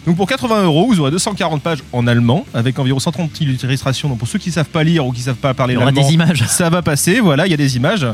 [0.07, 4.09] Donc pour 80 euros, vous aurez 240 pages en allemand avec environ 130 illustrations.
[4.09, 5.87] Donc pour ceux qui savent pas lire ou qui savent pas parler Il y aura
[5.91, 6.43] l'allemand, des images.
[6.47, 7.19] ça va passer.
[7.19, 8.07] Voilà, il y a des images.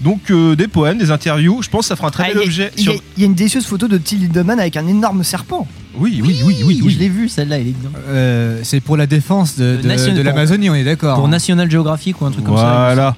[0.00, 1.62] Donc euh, des poèmes, des interviews.
[1.62, 2.70] Je pense que ça fera un très Ah, bel il y a- objet.
[2.76, 4.86] il y, sur- a- il y a une délicieuse photo de Till Lindemann avec un
[4.88, 5.68] énorme serpent.
[5.98, 6.96] Oui, oui, oui, oui, Je oui.
[6.98, 7.90] l'ai vu, celle-là, elle est bien.
[8.08, 9.78] Euh, c'est pour la défense de,
[10.22, 11.16] l'Amazonie, on est d'accord.
[11.18, 12.62] Pour National Geographic ou un truc comme ça.
[12.94, 13.16] Voilà.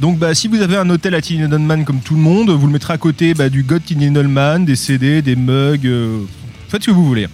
[0.00, 2.66] Donc bah, si vous avez un hôtel à Till Lindemann comme tout le monde, vous
[2.66, 5.86] le mettrez à côté bah, du God Till Lindemann, des CD, des mugs.
[5.86, 6.20] euh,
[6.68, 7.26] faites ce que vous voulez.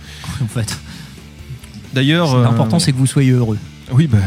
[0.42, 0.78] En fait,
[1.94, 3.58] D'ailleurs, euh, l'important c'est que vous soyez heureux.
[3.92, 4.18] Oui, bah,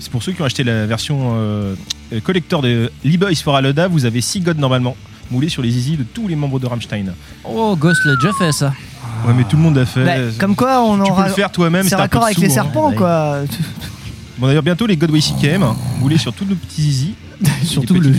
[0.00, 1.74] c'est pour ceux qui ont acheté la version euh,
[2.12, 4.96] euh, collector de Lee-Boys for Aloda, vous avez 6 gods normalement
[5.30, 7.12] moulés sur les zizi de tous les membres de Rammstein.
[7.44, 8.72] Oh, Ghost l'a déjà fait ça.
[9.26, 10.04] Ouais, mais tout le monde a fait.
[10.04, 11.22] Bah, comme quoi, on tu aura.
[11.24, 11.86] peux le faire toi-même.
[11.86, 12.62] C'est raccord avec les sous, hein.
[12.62, 12.96] serpents, ouais.
[12.96, 13.42] quoi.
[14.38, 15.64] Bon, d'ailleurs, bientôt les God YCKM,
[16.00, 17.14] moulés sur tous nos petits zizi.
[17.64, 18.10] Surtout le-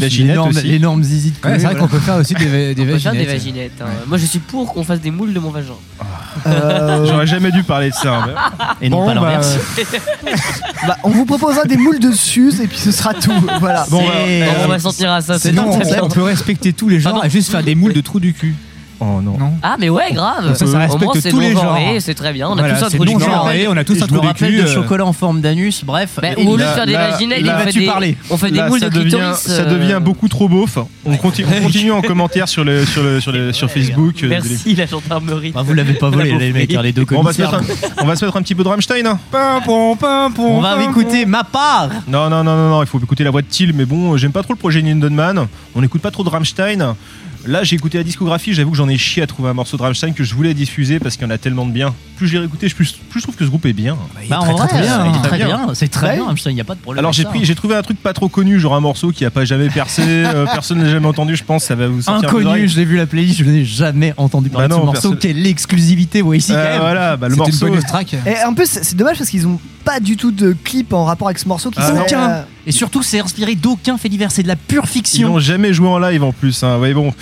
[0.63, 1.79] l'énorme zizi de Ouais, c'est vrai voilà.
[1.79, 3.81] qu'on peut faire aussi des, va- des On peut faire des vaginettes.
[3.81, 3.85] hein.
[4.07, 5.73] Moi, je suis pour qu'on fasse des moules de mon vagin.
[6.47, 8.15] Euh, J'aurais jamais dû parler de ça.
[8.15, 8.75] hein.
[8.81, 9.57] Et non Bon, pas bah, l'inverse.
[10.87, 13.31] bah, on vous proposera des moules de Suze et puis ce sera tout.
[13.59, 13.85] Voilà.
[13.89, 14.13] Bon, bah,
[14.63, 15.37] on va sortir à ça.
[15.37, 17.21] C'est on peut respecter tous les Pardon.
[17.23, 18.55] et juste faire des moules de trous du cul.
[19.03, 19.35] Oh non.
[19.37, 20.53] Non Ah, mais ouais, grave.
[20.55, 21.75] Ça, ça Au respecte moins, c'est tous les genres.
[21.99, 22.47] C'est très bien.
[22.49, 23.23] On a Voilà, tous un trou du cul.
[23.67, 24.57] on a tous je un trou du cul.
[24.57, 26.19] de euh, chocolat en forme d'anus, bref.
[26.21, 28.69] Bah, au de là- faire des là- on fait des, parler on fait des ça
[28.69, 29.37] de devient, clitoris.
[29.39, 30.77] ça euh, devient beaucoup trop beauf.
[31.05, 34.23] On, continue, on continue en commentaire sur, le, sur, le, sur, le, sur Facebook.
[34.23, 35.51] euh, Merci, la gendarmerie.
[35.51, 37.61] Bah, vous l'avez pas volé, les mecs, hein, les deux On va, se commissaires.
[37.61, 39.05] mettre un, on va se mettre un petit peu de Rammstein.
[39.07, 39.19] hein.
[39.31, 41.89] Pimpon, pimpon, On va écouter ma part.
[42.07, 44.31] Non, non, non, non, non, il faut écouter la voix de Till, mais bon, j'aime
[44.31, 45.47] pas trop le projet Lindenman.
[45.75, 46.95] On n'écoute pas trop de Rammstein.
[47.47, 49.81] Là, j'ai écouté la discographie, j'avoue que j'en ai chié à trouver un morceau de
[49.81, 51.93] Rammstein que je voulais diffuser parce qu'il y en a tellement de bien.
[52.17, 53.97] Plus je l'ai réécouté, plus, plus je trouve que ce groupe est bien.
[54.29, 55.19] Bah, en très, vrai, très bien, il est hein.
[55.21, 55.47] très Très bien.
[55.47, 55.73] bien.
[55.73, 56.15] C'est très Ouais.
[56.17, 56.99] bien, Rammstein, il n'y a pas de problème.
[56.99, 57.29] Alors avec j'ai ça.
[57.29, 59.69] pris, j'ai trouvé un truc pas trop connu, genre un morceau qui a pas jamais
[59.69, 62.85] percé, euh, personne n'a jamais entendu, je pense, ça va vous sortir Inconnu, je l'ai
[62.85, 65.33] vu la playlist, je n'ai jamais entendu parler Bah de ce morceau, personne- qui est
[65.33, 66.79] l'exclusivité voici quand Euh, même.
[66.81, 67.65] voilà, bah, le une morceau.
[67.67, 68.13] bonus track.
[68.25, 71.27] Et en plus, c'est dommage parce qu'ils ont pas du tout de clip en rapport
[71.27, 74.47] avec ce morceau qui Ah, euh, Et surtout, c'est inspiré d'aucun fait divers, c'est de
[74.47, 75.29] la pure Ils fiction.
[75.29, 76.63] n'ont jamais joué en live en plus.
[76.63, 76.77] Hein.
[76.79, 77.13] Ouais, bon,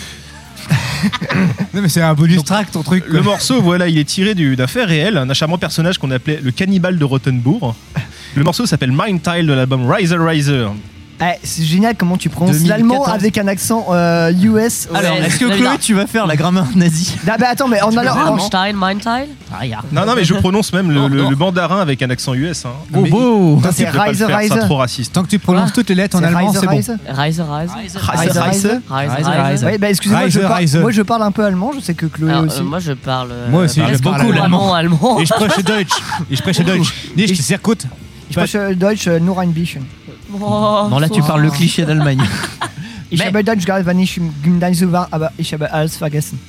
[1.73, 3.03] Non, mais c'est un bonus track ton truc.
[3.07, 3.31] le quoi.
[3.31, 6.51] morceau, voilà, il est tiré du- d'un fait réel, un charmant personnage qu'on appelait le
[6.51, 7.75] cannibale de Rottenbourg.
[8.35, 10.67] Le morceau s'appelle Mind Tile de l'album Riser Riser.
[11.21, 12.69] Eh, c'est génial comment tu prononces 2014.
[12.69, 14.87] l'allemand avec un accent euh, US.
[14.93, 17.81] Alors, Ouais, est-ce que Chloé, tu vas faire la grammaire nazie Ah bah attends, mais
[17.81, 18.15] en allant.
[18.15, 19.85] en- Mindtile Ah, regarde.
[19.91, 22.65] Non, non, mais je prononce même le, Oh, le- mandarin avec un accent US.
[22.65, 22.69] Hein.
[22.93, 24.53] Oh, Mais- beau Ça, S'il c'est pas le Riser faire, Riser.
[24.55, 25.13] C'est trop raciste.
[25.13, 26.75] Tant que tu prononces toutes les lettres en allemand, c'est bon.
[26.77, 27.43] Riser, Riser.
[27.43, 28.69] Riser, Riser, Riser.
[28.89, 29.65] Riser.
[29.65, 32.43] Ouais, bah excusez-moi, je, moi je parle un peu allemand, je sais que Chloé Alors,
[32.45, 32.59] aussi.
[32.59, 33.29] euh, moi, je parle.
[33.31, 34.73] euh, Moi aussi, parle je parle beaucoup allemand.
[34.73, 35.15] allemand.
[35.15, 35.19] allemand.
[35.21, 35.93] Ich spreche Deutsch.
[36.29, 36.93] Ich spreche Deutsch.
[37.15, 37.83] Nicht sehr gut.
[38.29, 39.85] Ich spreche Deutsch äh, nur ein bisschen.
[40.33, 42.21] Oh, Non, là, tu parles le cliché d'Allemagne.
[43.11, 46.39] Ich habe Deutsch gelernt, wenn ich im Gymnasium war, aber ich habe alles vergessen.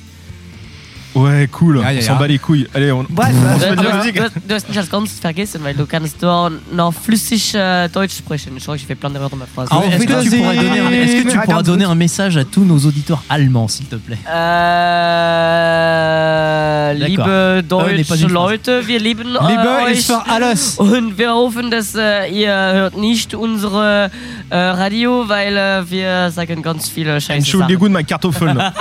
[1.13, 1.79] Ouais, cool.
[1.81, 2.67] Ja, ja, on s'en bat les couilles.
[2.73, 3.05] Allez, on.
[3.09, 4.15] Bref, euh, Du, musique.
[4.15, 8.15] du, du hast mich als ganz vergessen, weil du kannst doch noch flüssig äh, Deutsch
[8.17, 8.53] sprechen.
[8.57, 9.67] Je crois que j'ai fait plein d'erreurs dans ma phrase.
[9.71, 12.37] Alors, Est-ce que tu pourras donner un, est-ce que tu Ah, pourras donner un message
[12.37, 14.17] à tous nos auditeurs allemands, s'il te plaît?
[16.95, 17.07] D'accord.
[17.07, 18.27] liebe Ah, deutsche.
[18.27, 20.05] Leute, wir lieben Liebe euch.
[20.05, 20.77] für alles.
[20.77, 24.09] Und wir hoffen, dass äh, ihr hört nicht unsere
[24.49, 27.33] äh, Radio, weil äh, wir sagen ganz viele Scheiße.
[27.39, 28.55] Entschuldigung, ma Kartoffel.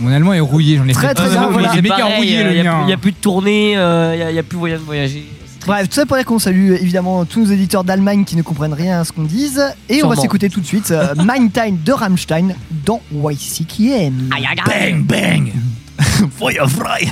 [0.00, 1.14] Mon allemand est rouillé, j'en ai Très, fait.
[1.14, 1.68] très bien, Euh, voilà.
[1.68, 2.88] Il est C'est méga pareil, rouillé il le n'y a, mien.
[2.88, 5.26] y a plus de tournée, il n'y a, plus moyen de voyager.
[5.66, 8.42] Bref, tout ça pour dire qu'on salue euh, évidemment tous nos éditeurs d'Allemagne qui ne
[8.42, 9.58] comprennent rien à ce qu'on dise.
[9.88, 10.22] Et on va Sûrement.
[10.22, 11.14] s'écouter tout de suite euh,
[11.52, 12.54] Time de Rammstein
[12.86, 14.30] dans YCKM.
[14.66, 15.52] Bang, bang
[16.38, 17.08] Feuer frei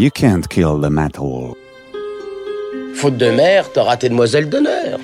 [0.00, 1.54] You can't kill the metal.
[2.94, 4.98] Faute de mère, t'auras tes demoiselles d'honneur.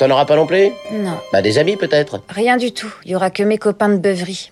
[0.00, 0.70] T'en auras pas non plus?
[0.90, 2.20] Non, Bah des amis peut-être.
[2.28, 2.92] rien du tout.
[3.04, 4.50] Il y aura que mes copains de beuverie.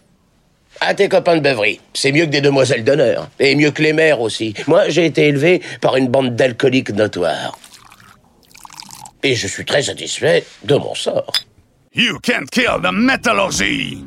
[0.81, 3.29] Ah tes copains de beuverie, c'est mieux que des demoiselles d'honneur.
[3.41, 4.55] Et mieux que les mères aussi.
[4.69, 7.59] Moi j'ai été élevé par une bande d'alcooliques notoires.
[9.25, 11.33] Et je suis très satisfait de mon sort.
[11.93, 14.05] You can't kill the metallurgy.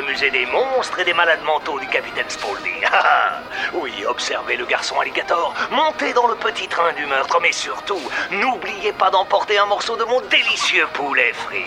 [0.00, 2.70] L'incomparable musée des monstres et des malades mentaux du capitaine Spaulding.
[2.92, 3.40] Ah, ah.
[3.74, 8.00] oui, observez le garçon alligator, montez dans le petit train du meurtre, mais surtout,
[8.32, 11.64] n'oubliez pas d'emporter un morceau de mon délicieux poulet frit.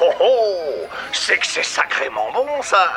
[0.00, 2.92] Oh oh C'est que c'est sacrément bon, ça.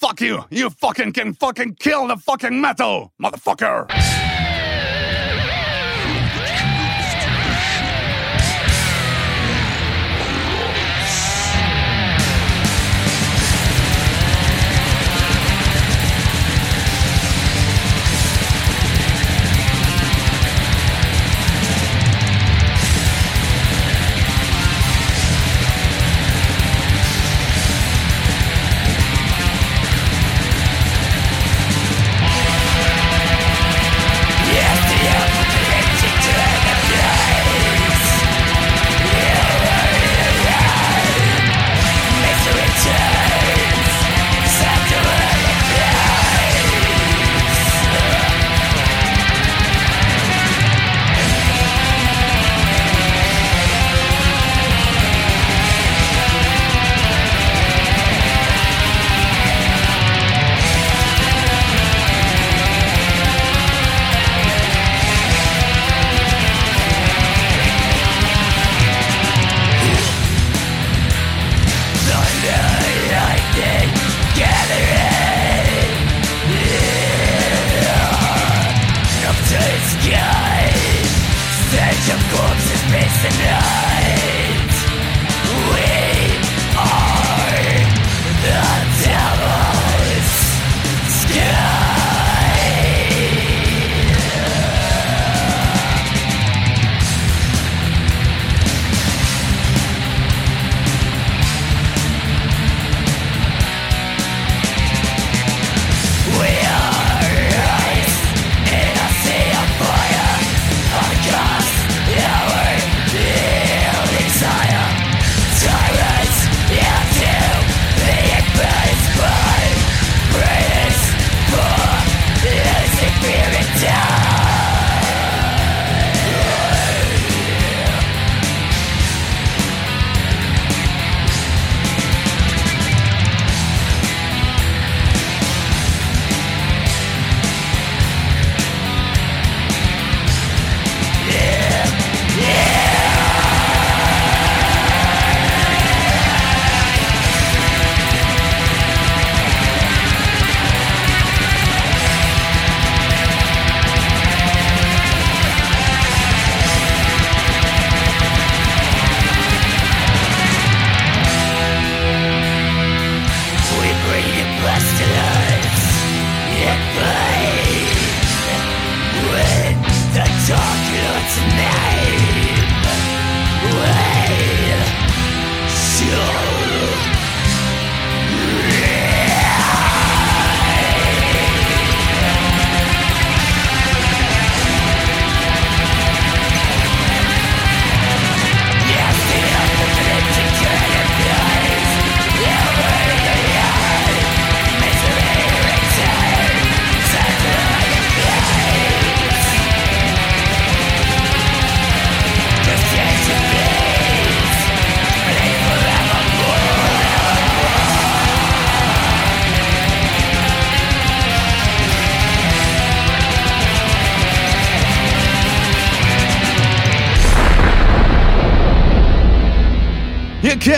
[0.00, 0.44] Fuck you!
[0.50, 3.86] You fucking can fucking kill the fucking metal, motherfucker!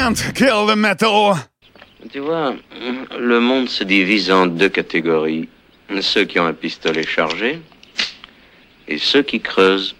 [0.05, 1.35] Can't kill the metal!
[2.13, 2.55] Tu vois,
[3.19, 5.49] le monde se divise en deux catégories.
[6.01, 7.63] Ceux qui ont un pistolet chargé
[8.87, 9.95] et ceux qui creusent.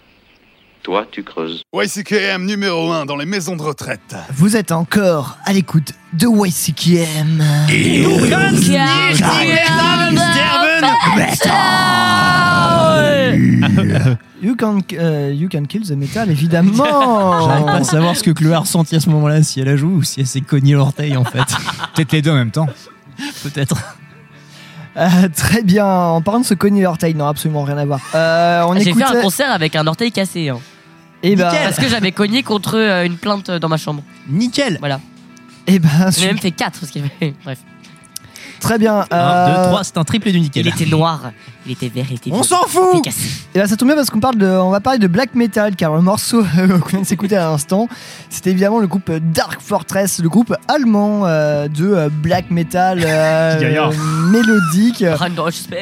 [0.83, 1.63] Toi, tu creuses.
[1.73, 4.15] YCKM numéro 1 dans les maisons de retraite.
[4.35, 7.43] Vous êtes encore à l'écoute de YCKM.
[14.41, 16.73] You can, euh, you can kill the metal, évidemment.
[17.47, 19.75] J'arrive pas à savoir ce que Chloé a ressenti à ce moment-là, si elle a
[19.75, 21.43] joué ou si elle s'est cogné l'orteil en fait.
[21.95, 22.67] Peut-être les deux en même temps.
[23.43, 23.75] Peut-être.
[24.97, 25.85] Euh, très bien.
[25.85, 27.99] En parlant de se cogner l'orteil, non, absolument rien à voir.
[28.13, 30.49] Euh, on J'ai fait un concert avec un orteil cassé.
[30.49, 30.59] hein.
[31.23, 34.03] Eh ben, Parce que j'avais cogné contre euh, une plainte dans ma chambre.
[34.29, 34.77] Nickel.
[34.79, 34.99] Voilà.
[35.67, 37.59] eh ben, J'ai même fait 4 parce qu'il y avait- Bref.
[38.59, 39.05] très bien.
[39.09, 40.65] 1, euh, 2, 3, c'est un triplé du nickel.
[40.67, 41.31] Il était noir.
[41.65, 43.01] Il était vert, il était On s'en fout.
[43.55, 45.75] Et là, ça tombe bien parce qu'on parle de, on va parler de black metal,
[45.75, 47.87] car le morceau euh, qu'on vient de s'écouter à l'instant,
[48.29, 53.91] c'était évidemment le groupe Dark Fortress, le groupe allemand euh, de euh, black metal euh,
[54.31, 55.03] mélodique.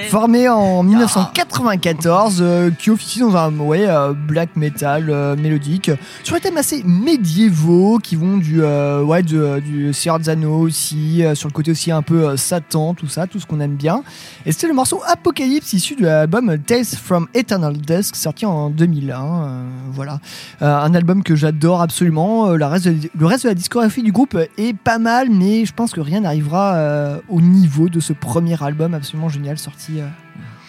[0.10, 5.92] Formé en 1994, euh, qui officie dans un ouais, euh, black metal euh, mélodique
[6.24, 10.60] sur des thèmes assez médiévaux qui vont du euh, ouais de- du Seigneur des Anneaux
[10.60, 13.60] aussi, euh, sur le côté aussi un peu euh, Satan, tout ça, tout ce qu'on
[13.60, 14.04] aime bien.
[14.46, 19.22] Et c'était le morceau Apocalypse issu de l'album Tales from Eternal Dusk sorti en 2001.
[19.22, 20.20] euh, voilà,
[20.62, 22.50] Euh, un album que j'adore absolument.
[22.50, 25.66] Euh, la reste de- le reste de la discographie du groupe est pas mal, mais
[25.66, 30.00] je pense que rien n'arrivera euh, au niveau de ce premier album absolument génial sorti.
[30.00, 30.08] euh,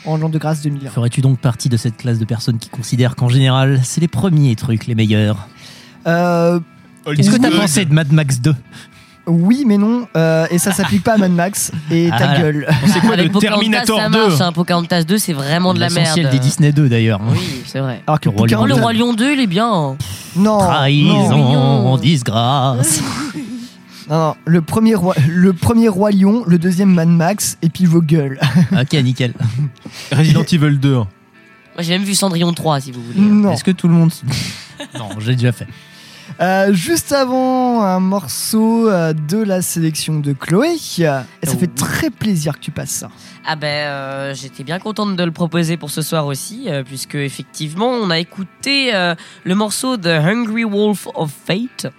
[0.06, 0.90] en l'an de grâce 2001.
[0.90, 4.54] Ferais-tu donc partie de cette classe de personnes qui considèrent qu'en général, c'est les premiers
[4.54, 5.48] trucs les meilleurs?
[6.06, 6.60] Euh,
[7.16, 8.54] Qu'est-ce que t'as pensé de Mad Max 2
[9.26, 12.66] Oui, mais non, euh, et ça s'applique pas à Mad Max et ta Ah, gueule.
[12.86, 14.40] C'est quoi Avec le Pocahontas, Terminator ça 2 marche.
[14.42, 14.52] hein.
[14.52, 15.98] Pocahontas 2, c'est vraiment de la merde.
[16.00, 17.20] L'essentiel des Disney 2 d'ailleurs.
[17.22, 17.28] hein.
[17.32, 18.02] Oui, c'est vrai.
[18.06, 18.80] Alors que Le Roi Oh, Lion le deux.
[18.80, 19.72] Roi Lion 2, il est bien.
[19.72, 19.96] hein.
[20.36, 23.00] Non, Trahison non, en disgrâce.
[24.10, 27.86] non, non, le premier roi, le premier roi lion, le deuxième Mad Max, et puis
[27.86, 28.38] vos gueules.
[28.72, 29.32] ok, nickel.
[30.12, 30.94] Resident Evil 2.
[30.96, 31.06] Moi,
[31.78, 33.20] j'ai même vu Cendrillon 3, si vous voulez.
[33.20, 33.52] Non.
[33.52, 34.10] Est-ce que tout le monde.
[34.98, 35.66] non, j'ai déjà fait.
[36.40, 41.24] Euh, juste avant un morceau euh, de la sélection de Chloé, et ça
[41.58, 43.10] fait très plaisir que tu passes ça.
[43.46, 47.14] Ah ben, euh, j'étais bien contente de le proposer pour ce soir aussi, euh, puisque
[47.14, 48.92] effectivement, on a écouté
[49.44, 51.92] le morceau de Hungry Wolf of Fate.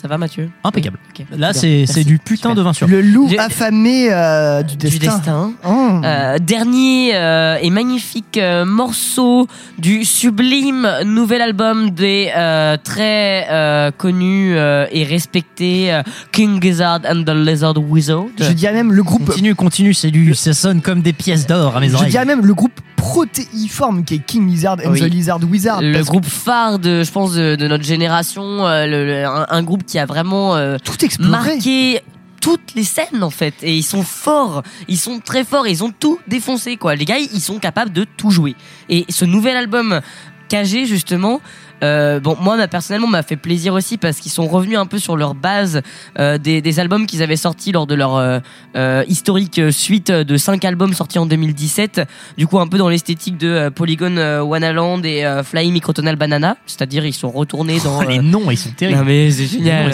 [0.00, 0.98] Ça va, Mathieu Impeccable.
[1.18, 1.38] Oui, ok.
[1.38, 2.86] Là, c'est du putain de vin sur.
[2.86, 5.16] Le loup affamé euh, du Du destin.
[5.16, 5.52] destin.
[5.66, 6.00] Oh.
[6.04, 13.90] Euh, dernier euh, et magnifique euh, morceau du sublime nouvel album des euh, très euh,
[13.90, 18.26] connus euh, et respectés euh, King Gizzard and the Lizard Wizard.
[18.38, 19.24] Je dirais même le groupe.
[19.24, 22.10] Continue, continue, c'est du, ça sonne comme des pièces d'or à mes Je oreilles.
[22.10, 25.00] dirais même le groupe protéiforme qui est King Lizard and Oui.
[25.00, 25.80] the Lizard Wizard.
[25.80, 29.62] le groupe phare de, je pense, de, de notre génération, euh, le- le- un, un
[29.62, 31.30] groupe qui a vraiment euh, tout exploré.
[31.30, 32.00] marqué
[32.40, 33.54] toutes les scènes en fait.
[33.62, 34.62] Et ils sont forts.
[34.88, 35.66] Ils sont très forts.
[35.66, 36.94] Ils ont tout défoncé quoi.
[36.94, 38.54] Les gars ils sont capables de tout jouer.
[38.88, 40.00] Et ce nouvel album
[40.48, 41.40] KG justement
[41.84, 44.98] euh, bon moi ma- personnellement m'a fait plaisir aussi parce qu'ils sont revenus un peu
[44.98, 45.82] sur leur base
[46.18, 48.38] euh, des, des albums qu'ils avaient sortis lors de leur euh,
[48.76, 52.00] euh, historique euh, suite de 5 albums sortis en 2017
[52.38, 57.12] du coup un peu dans l'esthétique de Polygon Wonderland et Flying Microtonal Banana c'est-à-dire ils
[57.12, 58.98] sont retournés dans Oh, les noms, ils sont terribles.
[58.98, 59.84] non mais c'est Les génial.
[59.84, 59.90] noms,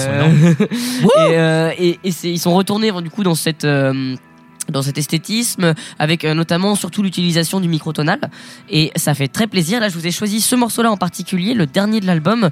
[0.70, 4.14] ils sont et euh, et, et ils sont retournés du coup dans cette euh,
[4.70, 8.20] dans cet esthétisme avec euh, notamment surtout l'utilisation du microtonal
[8.70, 9.80] et ça fait très plaisir.
[9.80, 12.50] Là, je vous ai choisi ce morceau-là en particulier, le dernier de l'album.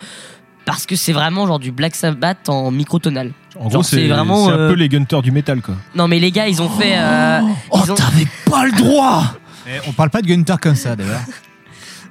[0.67, 3.33] Parce que c'est vraiment genre du Black Sabbath en microtonal.
[3.59, 4.47] En gros, c'est vraiment.
[4.47, 5.75] c'est un euh, peu les Gunters du métal, quoi.
[5.95, 6.95] Non mais les gars, ils ont fait.
[6.97, 7.41] euh,
[7.71, 9.25] Oh, ils ont- t'avais pas le droit
[9.67, 11.21] Eh, on parle pas de Gunter comme ça d'ailleurs.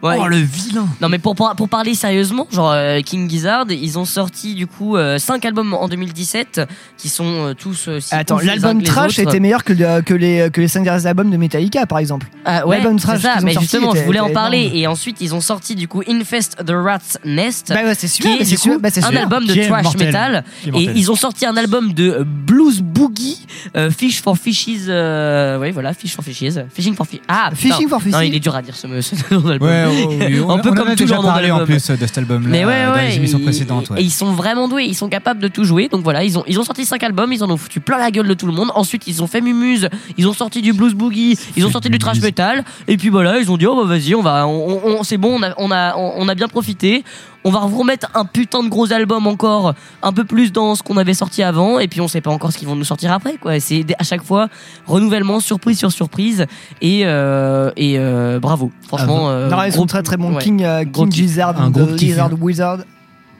[0.01, 0.17] Ouais.
[0.19, 3.99] Oh, le vilain Non mais pour, pour, pour parler sérieusement, genre euh, King Gizzard, ils
[3.99, 6.61] ont sorti du coup 5 albums en 2017
[6.97, 10.61] qui sont euh, tous euh, si Attends, l'album Trash était meilleur que, que les que
[10.61, 12.27] les 5 derniers albums de Metallica par exemple.
[12.45, 14.59] Ah ouais, L'album c'est Trash ça, mais justement, je était- voulais en parler.
[14.63, 14.77] énorme.
[14.77, 18.13] Et ensuite, ils ont sorti du coup Infest the Rat's Nest, Bah ouais, c'est qui
[18.23, 19.21] celui-là, est bah, du coup celui-là, bah, c'est un celui-là.
[19.23, 20.05] album de Qui est thrash mortel.
[20.07, 20.43] metal.
[20.63, 23.45] Qui est Et ils ont sorti un album de euh, blues boogie,
[23.75, 24.85] euh, Fish for Fishes.
[24.87, 27.21] Euh, oui, voilà, Fish for Fishes, Fishing for Fishes.
[27.27, 28.13] Ah, Fishing for Fishes.
[28.13, 29.67] Non, il est dur à dire ce, ce nom d'album.
[29.67, 29.85] Ouais,
[30.45, 31.97] on, Un peu on en comme a tout déjà leur nom parlé en plus de
[32.05, 33.89] cet album-là Mais ouais, dans ouais, les émissions ils- précédentes.
[33.89, 34.01] ouais.
[34.01, 35.87] Et ils sont vraiment doués, ils sont capables de tout jouer.
[35.89, 38.11] Donc voilà, ils ont, ils ont sorti 5 albums, ils en ont foutu plein la
[38.11, 38.69] gueule de tout le monde.
[38.75, 41.97] Ensuite, ils ont fait Mumuse, ils ont sorti du blues boogie, ils ont sorti du
[41.99, 42.63] trash metal.
[42.87, 45.37] Et puis voilà, ils ont dit, oh bah vas-y, on va, on, on- c'est bon,
[45.39, 47.03] on a, on, a, on, on a bien profité.
[47.45, 49.73] On va vous remettre un putain de gros album encore,
[50.03, 51.79] un peu plus dans ce qu'on avait sorti avant.
[51.79, 53.59] Et puis on sait pas encore ce qu'ils vont nous sortir après, quoi.
[53.61, 54.49] C'est à chaque fois
[54.85, 56.45] renouvellement, surprise sur surprise.
[56.81, 59.29] Et, euh, et euh, bravo, franchement.
[59.29, 60.33] euh, Non, ils sont gros- très très bons.
[60.33, 60.43] ouais.
[60.43, 61.13] King, euh, Gros King.
[61.13, 62.09] Gizzard, Un and gros the kiff.
[62.09, 62.77] Lizard Wizard.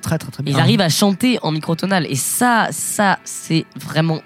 [0.01, 0.55] Très très très bien.
[0.55, 4.19] Ils arrivent à chanter en microtonal et ça, ça, c'est vraiment,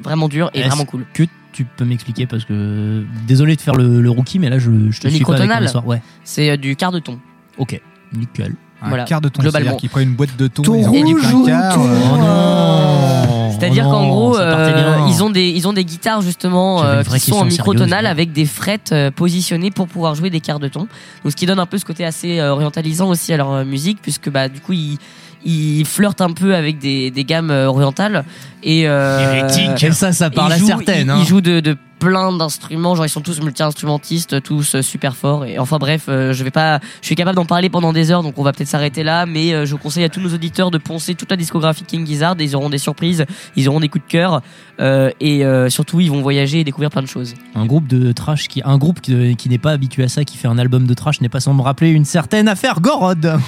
[0.00, 1.04] vraiment dur et vraiment cool.
[1.12, 4.70] Que tu peux m'expliquer parce que désolé de faire le, le rookie, mais là je,
[4.90, 5.84] je te Le suis pas avec.
[5.84, 7.18] Ouais, C'est euh, du quart de ton.
[7.58, 7.80] ok,
[8.16, 8.54] nickel.
[8.82, 9.64] Un Voilà, quart de ton, globalement.
[9.70, 13.84] c'est-à-dire qu'il prend une boîte de thon, en rouge un quart, euh, Oh non C'est-à-dire
[13.86, 17.36] Oh qu'en gros, euh, ils ont des, ils ont des guitares justement euh, qui sont
[17.36, 20.80] en microtonal avec des frettes euh, positionnées pour pouvoir jouer des quarts de ton.
[20.80, 23.64] Donc ce qui donne un peu ce côté assez euh, orientalisant aussi à leur euh,
[23.64, 24.98] musique puisque bah du coup ils
[25.44, 28.24] ils flirtent un peu avec des, des gammes orientales
[28.62, 29.48] et euh,
[29.80, 31.06] Et ça, ça parle à certaines.
[31.06, 31.18] Ils, hein.
[31.20, 35.44] ils jouent de, de plein d'instruments, genre ils sont tous multi-instrumentistes, tous euh, super forts.
[35.44, 38.22] Et enfin bref, euh, je vais pas, je suis capable d'en parler pendant des heures,
[38.24, 39.26] donc on va peut-être s'arrêter là.
[39.26, 42.34] Mais euh, je conseille à tous nos auditeurs de poncer toute la discographie King Gizzard.
[42.40, 43.24] Ils auront des surprises,
[43.54, 44.40] ils auront des coups de cœur,
[44.80, 47.34] euh, et euh, surtout ils vont voyager et découvrir plein de choses.
[47.54, 50.38] Un groupe de trash qui, un groupe qui, qui n'est pas habitué à ça, qui
[50.38, 53.38] fait un album de trash, n'est pas sans me rappeler une certaine affaire Gorod.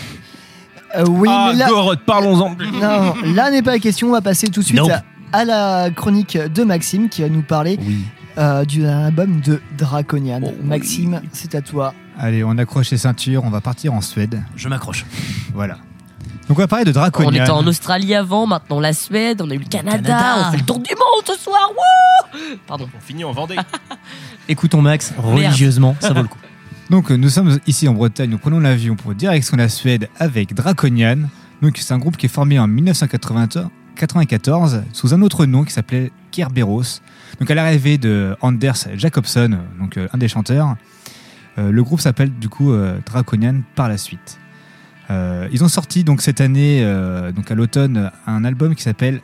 [0.95, 2.51] Euh, oui, ah, mais là, Gorod, parlons-en.
[2.51, 4.09] non, là n'est pas la question.
[4.09, 4.91] On va passer tout de suite Nope.
[4.91, 7.79] à, à la chronique de Maxime qui va nous parler
[8.39, 10.41] euh, du album de Draconian.
[10.63, 11.95] Maxime, c'est à toi.
[12.19, 14.43] Allez, on accroche les ceintures, on va partir en Suède.
[14.57, 15.05] Je m'accroche.
[15.55, 15.79] Voilà.
[16.49, 17.31] Donc on va parler de Draconian.
[17.31, 20.49] On était en Australie avant, maintenant la Suède, on a eu le Canada, Canada.
[20.49, 21.71] on fait le tour du monde ce soir.
[21.71, 22.89] Wouh Pardon.
[22.97, 23.57] On finit en Vendée.
[24.49, 26.39] Écoutons Max religieusement, ça vaut le coup.
[26.91, 31.29] Donc nous sommes ici en Bretagne, nous prenons l'avion pour direction la Suède avec Draconian.
[31.63, 36.11] Donc c'est un groupe qui est formé en 1994 sous un autre nom qui s'appelait
[36.33, 37.01] Kerberos.
[37.41, 40.77] Donc à l'arrivée de Anders Jacobson, donc euh, un des chanteurs,
[41.59, 44.39] euh, le groupe s'appelle du coup euh, Draconian par la suite.
[45.11, 49.21] Euh, ils ont sorti donc cette année, euh, donc à l'automne, un album qui s'appelle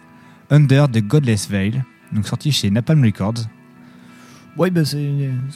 [0.50, 1.82] Under the Godless Veil,
[2.12, 3.44] donc sorti chez Napalm Records.
[4.56, 4.96] Oui, bah c'est.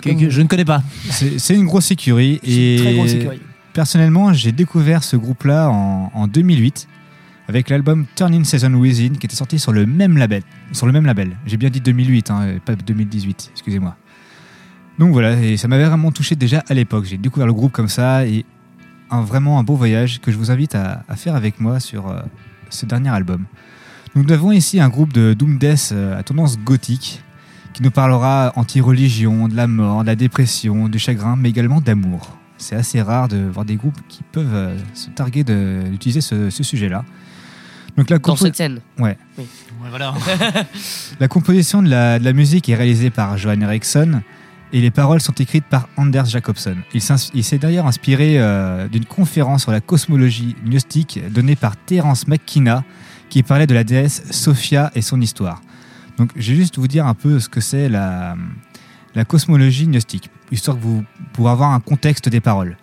[0.01, 0.83] Que- comme- que je ne connais pas.
[1.11, 2.39] C'est une grosse écurie.
[2.45, 3.41] C'est une Et très grosse écurie.
[3.73, 6.87] personnellement, j'ai découvert ce groupe-là en, en 2008
[7.53, 10.43] avec l'album Turn in Season Within qui était sorti sur le même label.
[10.73, 11.37] Sur le même label.
[11.45, 13.95] J'ai bien dit 2008, hein, pas 2018, excusez-moi.
[14.99, 17.05] Donc voilà, et ça m'avait vraiment touché déjà à l'époque.
[17.05, 18.47] J'ai découvert le groupe comme ça et
[19.11, 22.23] un, vraiment un beau voyage que je vous invite à, faire avec moi sur euh,
[22.71, 23.45] ce dernier album.
[24.15, 27.23] Nous avons ici un groupe de Doom Death euh, à tendance gothique
[27.75, 32.39] qui nous parlera anti-religion, de la mort, de la dépression, du chagrin, mais également d'amour.
[32.57, 37.05] C'est assez rare de voir des groupes qui peuvent euh, se targuer d'utiliser ce sujet-là.
[37.97, 38.81] Donc la Dans cette scène.
[38.99, 39.17] Ouais.
[39.39, 39.45] Oui.
[39.91, 40.15] voilà.
[41.21, 44.23] La composition de la, de la musique est réalisée par Johan Eriksson
[44.73, 46.77] et les paroles sont écrites par Anders Jacobson.
[46.95, 52.83] Il s'est d'ailleurs inspiré euh, d'une conférence sur la cosmologie gnostique donnée par Terence McKenna
[53.29, 55.61] qui parlait de la déesse Sophia et son histoire.
[56.17, 58.37] Donc je vais juste vous dire un peu ce que c'est la,
[59.15, 62.77] la cosmologie gnostique, histoire que vous pourrez avoir un contexte des paroles.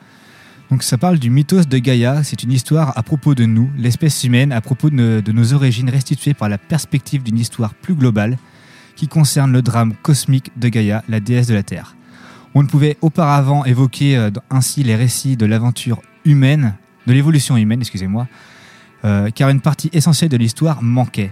[0.69, 4.23] Donc ça parle du mythos de Gaïa, c'est une histoire à propos de nous, l'espèce
[4.23, 8.37] humaine, à propos de nos, origines restituées par la perspective d'une histoire plus globale
[8.95, 11.95] qui concerne le drame cosmique de Gaïa, la déesse de la Terre.
[12.53, 16.75] On ne pouvait auparavant évoquer euh, ainsi les récits de l'aventure humaine,
[17.07, 18.27] de l'évolution humaine, excusez-moi,
[19.05, 21.31] euh, car une partie essentielle de l'histoire manquait.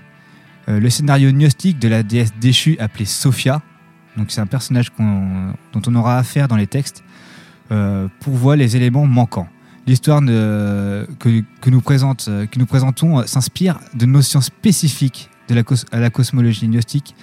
[0.67, 3.61] Euh, le scénario gnostique de la déesse déchue appelée Sophia,
[4.15, 7.03] donc c'est un personnage dont on aura affaire dans les textes,
[7.71, 9.47] euh, pourvoit les éléments manquants.
[9.87, 16.67] L'histoire euh, que nous présentons euh, s'inspire de notions spécifiques de la, à la cosmologie
[16.67, 17.15] gnostique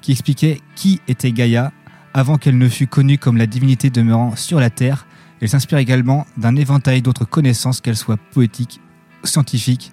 [0.00, 1.72] qui expliquait qui était Gaïa
[2.14, 5.06] avant qu'elle ne fût connue comme la divinité demeurant sur la Terre.
[5.42, 8.80] Elle s'inspire également d'un éventail d'autres connaissances, qu'elles soient poétiques,
[9.24, 9.92] scientifiques,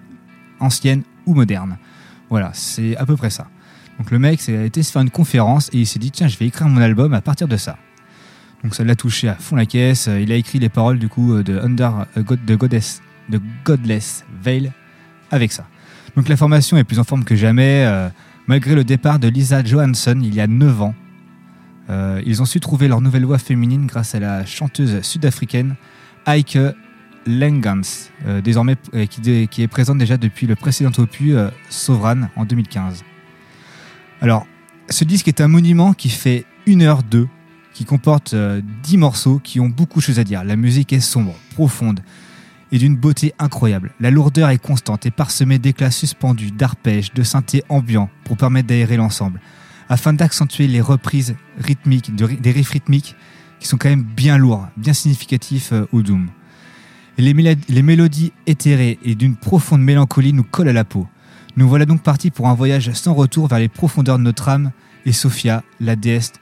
[0.60, 1.76] anciennes ou modernes.
[2.30, 3.48] Voilà, c'est à peu près ça.
[3.98, 6.38] Donc le mec a été se faire une conférence et il s'est dit tiens je
[6.38, 7.76] vais écrire mon album à partir de ça.
[8.64, 10.08] Donc ça l'a touché à fond la caisse.
[10.20, 14.24] Il a écrit les paroles du coup de Under a God, de Goddess, de Godless
[14.42, 14.72] Veil
[15.30, 15.66] avec ça.
[16.16, 17.84] Donc la formation est plus en forme que jamais.
[17.86, 18.08] euh,
[18.46, 20.94] malgré le départ de Lisa Johansson il y a 9 ans,
[21.90, 25.76] euh, ils ont su trouver leur nouvelle voix féminine grâce à la chanteuse sud-africaine
[26.26, 26.58] Heike
[27.26, 32.44] Lengans, euh, désormais euh, qui, est présente déjà depuis le précédent opus euh, Sovereign en
[32.44, 33.02] 2015.
[34.20, 34.46] Alors,
[34.90, 37.26] ce disque est un monument qui fait 1h02,
[37.74, 40.44] qui comporte euh, 10 morceaux qui ont beaucoup de choses à dire.
[40.44, 42.00] La musique est sombre, profonde
[42.72, 43.92] et d'une beauté incroyable.
[44.00, 48.96] La lourdeur est constante et parsemée d'éclats suspendus, d'arpèges, de synthés ambiants pour permettre d'aérer
[48.96, 49.40] l'ensemble,
[49.88, 53.16] afin d'accentuer les reprises rythmiques, des riffs rythmiques
[53.60, 56.28] qui sont quand même bien lourds, bien significatifs euh, au Doom.
[57.16, 57.32] Les,
[57.68, 61.06] les mélodies éthérées et d'une profonde mélancolie nous collent à la peau.
[61.56, 64.72] Nous voilà donc partis pour un voyage sans retour vers les profondeurs de notre âme
[65.06, 66.32] et Sophia, la déesse,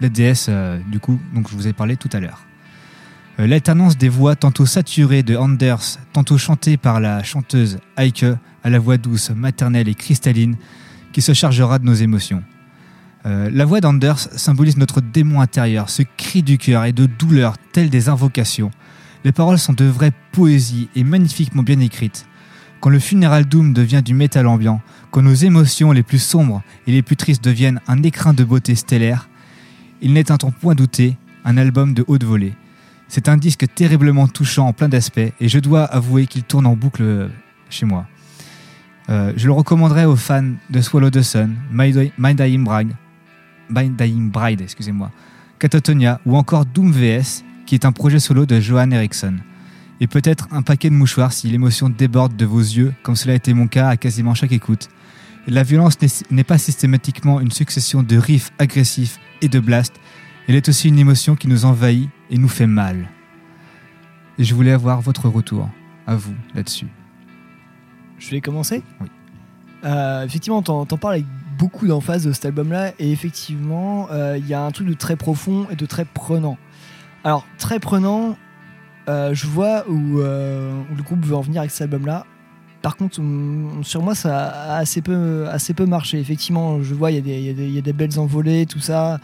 [0.00, 2.46] la déesse euh, du coup, donc je vous ai parlé tout à l'heure.
[3.38, 8.24] Euh, L'alternance des voix tantôt saturées de Anders, tantôt chantées par la chanteuse Heike
[8.64, 10.56] à la voix douce, maternelle et cristalline
[11.12, 12.42] qui se chargera de nos émotions.
[13.26, 17.56] Euh, la voix d'Anders symbolise notre démon intérieur, ce cri du cœur et de douleur
[17.72, 18.70] tel des invocations.
[19.24, 22.26] Les paroles sont de vraies poésies et magnifiquement bien écrites.
[22.80, 24.80] Quand le funeral doom devient du métal ambiant,
[25.10, 28.74] quand nos émotions les plus sombres et les plus tristes deviennent un écrin de beauté
[28.74, 29.28] stellaire,
[30.00, 32.54] il n'est un temps point douter un album de haute volée.
[33.08, 36.74] C'est un disque terriblement touchant en plein d'aspects et je dois avouer qu'il tourne en
[36.74, 37.28] boucle euh,
[37.70, 38.06] chez moi.
[39.08, 42.90] Euh, je le recommanderais aux fans de Swallow the Sun, My, My Dying Bride,
[43.70, 45.12] by Dying Bride, excusez-moi,
[45.60, 49.36] Catatonia ou encore Doom VS, qui est un projet solo de Johan Eriksson.
[50.00, 53.36] Et peut-être un paquet de mouchoirs si l'émotion déborde de vos yeux, comme cela a
[53.36, 54.88] été mon cas à quasiment chaque écoute.
[55.46, 55.96] La violence
[56.30, 59.94] n'est- pas systématiquement une succession de riffs agressifs et de blasts,
[60.48, 63.08] elle est aussi une émotion qui nous envahit et nous fait mal.
[64.38, 65.68] Et je voulais avoir votre retour,
[66.06, 66.88] à vous, là-dessus.
[68.18, 68.82] Je vais commencer?
[69.00, 69.06] Oui.
[69.84, 71.26] Euh, effectivement, t'en t'en parles avec
[71.58, 75.16] beaucoup d'emphase de cet album-là, et effectivement, euh, il y a un truc de très
[75.16, 76.58] profond et de très prenant.
[77.24, 78.36] Alors, très prenant,
[79.08, 82.26] euh, je vois où, où le groupe veut en venir avec cet album-là.
[82.86, 83.20] Par contre,
[83.82, 86.20] sur moi, ça a assez peu, assez peu marché.
[86.20, 89.18] Effectivement, je vois, il y, a des- il y a des- belles envolées, tout ça.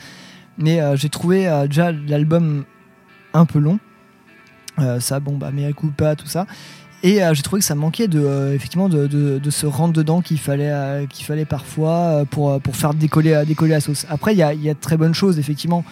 [0.58, 2.64] Mais euh, j'ai trouvé euh, déjà l'album
[3.34, 3.78] un peu long.
[4.80, 6.48] Euh, ça, bon, bah, mea culpa, tout ça.
[7.04, 12.60] Et j'ai trouvé que ça manquait de, effectivement de, rendre dedans qu'il fallait, parfois pour,
[12.72, 14.06] faire décoller, décoller la sauce.
[14.08, 15.84] Après, il y a, y a de très bonnes choses, effectivement.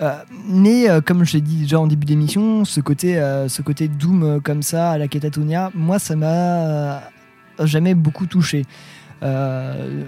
[0.00, 0.16] Euh,
[0.48, 3.88] mais euh, comme je l'ai dit déjà en début d'émission, ce côté, euh, ce côté
[3.88, 7.02] Doom comme ça à la Catatonia, moi ça m'a
[7.60, 8.64] jamais beaucoup touché.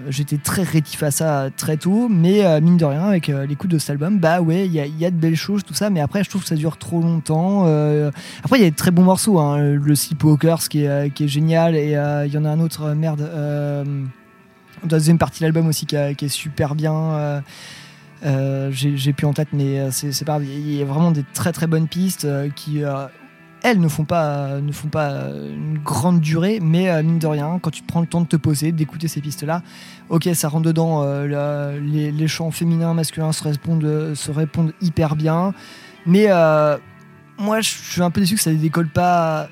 [0.09, 3.89] J'étais très rétif à ça très tôt, mais mine de rien, avec l'écoute de cet
[3.89, 6.43] album, bah ouais, il y a, de belles choses, tout ça, mais après je trouve
[6.43, 7.63] que ça dure trop longtemps.
[8.43, 11.27] Après, il y a de très bons morceaux, hein, le Sleepwalkers qui est, qui est
[11.27, 11.93] génial, et
[12.27, 13.27] il y en a un autre, merde,
[14.83, 17.41] deuxième partie de l'album aussi qui est super bien.
[18.25, 20.39] Euh, J'ai plus en tête, mais euh, c'est pas.
[20.41, 22.81] Il y a vraiment des très très bonnes pistes euh, qui,
[23.63, 27.71] elles, ne font pas, ne font pas une grande durée, mais mine de rien, quand
[27.71, 29.61] tu prends le temps de te poser, d'écouter ces pistes-là,
[30.09, 31.03] ok, ça rentre dedans.
[31.23, 35.53] les, chants féminins, masculins se répondent, se répondent hyper bien,
[36.05, 36.27] mais
[37.39, 39.49] moi, je suis un peu déçu que ça ne décolle pas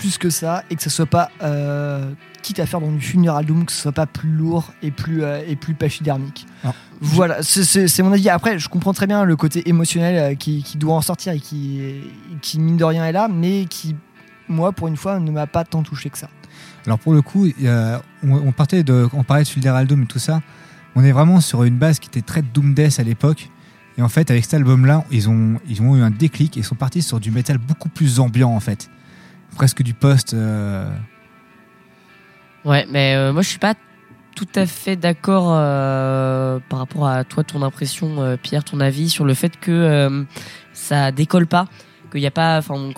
[0.00, 2.10] plus que ça et que ça soit pas, euh,
[2.42, 5.22] quitte à faire dans du funeral doom, que ce soit pas plus lourd et plus,
[5.22, 6.46] euh, et plus pachydermique.
[6.62, 8.28] Alors, Voilà, c'est- mon avis.
[8.30, 11.40] Après, je comprends très bien le côté émotionnel euh, qui, qui doit en sortir et
[11.40, 11.80] qui,
[12.42, 13.94] qui, mine de rien, est là, mais qui,
[14.48, 16.28] moi, pour une fois, ne m'a pas tant touché que ça.
[16.86, 18.00] Alors pour le coup, on,
[18.32, 20.40] on partait de, on parlait de Fulderal Doom et tout ça.
[20.96, 23.50] On est vraiment sur une base qui était très Doom Death à l'époque.
[23.98, 26.74] Et en fait, avec cet album-là, ils ont, ils ont eu un déclic et sont
[26.74, 28.88] partis sur du métal beaucoup plus ambiant en fait.
[29.60, 30.32] Presque du post.
[30.32, 30.88] euh,
[32.64, 33.74] Ouais, mais euh, moi je suis pas
[34.34, 39.26] tout à fait d'accord euh, par rapport à toi, ton impression, Pierre, ton avis sur
[39.26, 40.24] le fait que
[40.72, 41.66] ça décolle pas,
[42.10, 42.90] qu'il n'y a pas, enfin,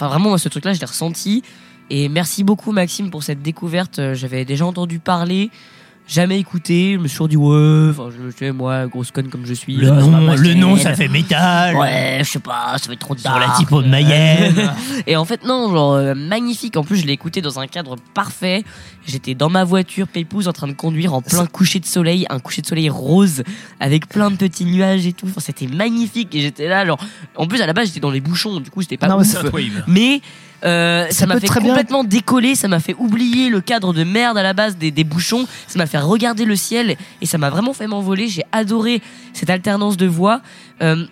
[0.00, 1.44] vraiment ce truc-là, je l'ai ressenti.
[1.90, 4.14] Et merci beaucoup Maxime pour cette découverte.
[4.14, 5.52] J'avais déjà entendu parler,
[6.06, 6.92] jamais écouté.
[6.94, 9.76] Je me suis toujours dit ouais, enfin je sais moi, grosse conne comme je suis.
[9.76, 11.76] Le je passe nom- le nom, ça fait métal.
[11.76, 14.72] Ouais, je sais pas, ça fait trop Sur la typo de Mayenne.
[15.06, 16.76] Et en fait, non, genre euh, magnifique.
[16.76, 18.64] En plus, je l'ai écouté dans un cadre parfait.
[19.06, 22.38] J'étais dans ma voiture, Pépouze, en train de conduire en plein coucher de soleil, un
[22.38, 23.42] coucher de soleil rose
[23.80, 25.26] avec plein de petits nuages et tout.
[25.28, 26.34] Enfin, c'était magnifique.
[26.34, 26.98] Et j'étais là, genre.
[27.36, 29.26] En plus, à la base, j'étais dans les bouchons, du coup, c'était pas Non, mais
[29.26, 29.84] ouf.
[29.86, 30.20] Mais
[30.64, 33.92] euh, Ça ça m'a fait très bien- complètement décoller, ça m'a fait oublier le cadre
[33.92, 37.26] de merde à la base des, des bouchons, ça m'a fait regarder le ciel et
[37.26, 38.28] ça m'a vraiment fait m'envoler.
[38.28, 39.02] J'ai adoré
[39.32, 40.40] cette alternance de voix.
[40.82, 41.04] Euh,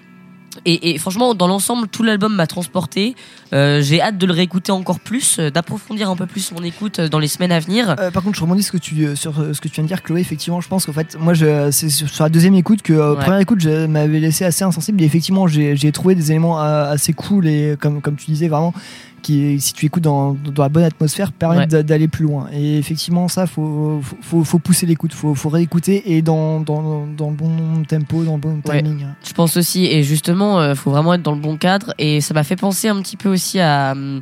[0.66, 3.14] et, et franchement, dans l'ensemble, tout l'album m'a transporté.
[3.54, 7.18] Euh, J'ai hâte de le réécouter encore plus, d'approfondir un peu plus mon écoute dans
[7.18, 7.96] les semaines à venir.
[7.98, 10.02] Euh, par contre, je rebondis ce que tu, sur ce que tu viens de dire,
[10.02, 10.20] Chloé.
[10.20, 11.32] Effectivement, je pense qu'en fait, moi,
[11.70, 13.22] c'est sur, sur la deuxième écoute que, euh, Ouais.
[13.22, 15.00] première écoute, je m'avais laissé assez insensible.
[15.00, 18.74] Et effectivement, j'ai trouvé des éléments assez cool et, comme, comme tu disais, vraiment,
[19.22, 21.66] qui, si tu écoutes dans, dans la bonne atmosphère, permettent Ouais.
[21.66, 22.48] d'a- d'aller plus loin.
[22.52, 27.30] Et effectivement, ça, faut, faut, faut, pousser l'écoute, faut, faut réécouter et dans, dans, dans
[27.30, 28.82] le bon tempo, dans le bon Ouais.
[28.82, 29.06] timing.
[29.24, 31.94] Je pense aussi, et justement, euh, faut vraiment être dans le bon cadre.
[31.98, 33.92] Et ça m'a fait penser un petit peu aussi à.
[33.92, 34.20] hum,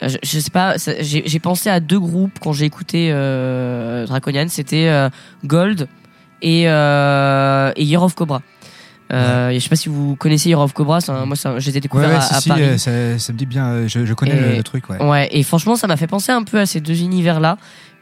[0.00, 4.46] je, je sais pas, j'ai j'ai pensé à deux groupes quand j'ai écouté euh, Draconian.
[4.48, 5.08] C'était euh,
[5.44, 5.88] Gold
[6.40, 8.40] et, euh, et Year of Cobra.
[9.12, 11.72] Euh, Je sais pas si vous connaissez Year of Cobra, un- moi ça- je les
[11.72, 12.62] ai Ouais, découverts ouais, à, si, à si, Paris.
[12.62, 13.66] euh, ça, ça me dit bien.
[13.66, 15.02] euh, Je, je connais Et- le, le truc, ouais.
[15.02, 17.56] Ouais, et franchement, ça m'a fait penser un peu à ces deux univers-là.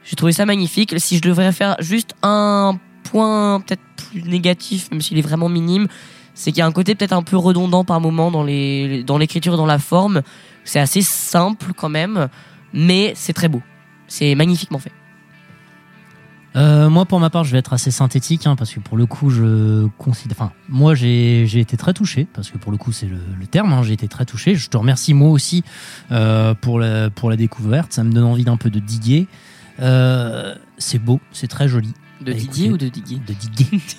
[0.04, 0.94] J'ai trouvé ça magnifique.
[0.98, 5.86] Si je devrais faire juste un point peut-être plus négatif, même s'il est vraiment minime,
[6.34, 9.16] c'est qu'il y a un côté peut-être un peu redondant par moment dans les dans
[9.18, 10.22] l'écriture et dans la forme.
[10.64, 12.28] C'est assez simple quand même,
[12.72, 13.62] mais c'est très beau.
[14.08, 14.92] C'est magnifiquement fait.
[16.56, 19.04] Euh, moi, pour ma part, je vais être assez synthétique hein, parce que pour le
[19.06, 20.36] coup, je considère.
[20.40, 23.72] Enfin, moi, j'ai été très touché parce que pour le coup, c'est le, le terme.
[23.72, 24.54] hein, j'ai été très touché.
[24.54, 25.64] Je te remercie moi aussi
[26.12, 27.92] euh, pour la pour la découverte.
[27.92, 29.26] Ça me donne envie d'un peu de diguer.
[29.80, 31.92] Euh, c'est beau, c'est très joli.
[32.22, 33.80] De À Didier ou de Didier De Didier.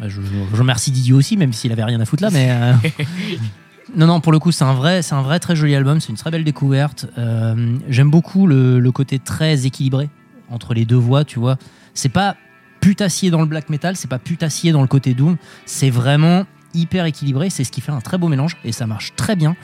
[0.00, 2.50] Bah, je, je- je remercie Didier aussi, même s'il avait rien à foutre là, mais.
[3.96, 6.00] Non, non, pour le coup, c'est un vrai, c'est un vrai très joli album.
[6.00, 7.06] C'est une très belle découverte.
[7.18, 10.08] Euh, J'aime beaucoup le, le côté très équilibré
[10.50, 11.24] entre les deux voix.
[11.24, 11.56] Tu vois,
[11.94, 12.36] c'est pas
[12.80, 15.36] putassier dans le black metal, c'est pas putassier dans le côté doom.
[15.66, 17.50] C'est vraiment hyper équilibré.
[17.50, 19.56] C'est ce qui fait un très beau mélange et ça marche très bien.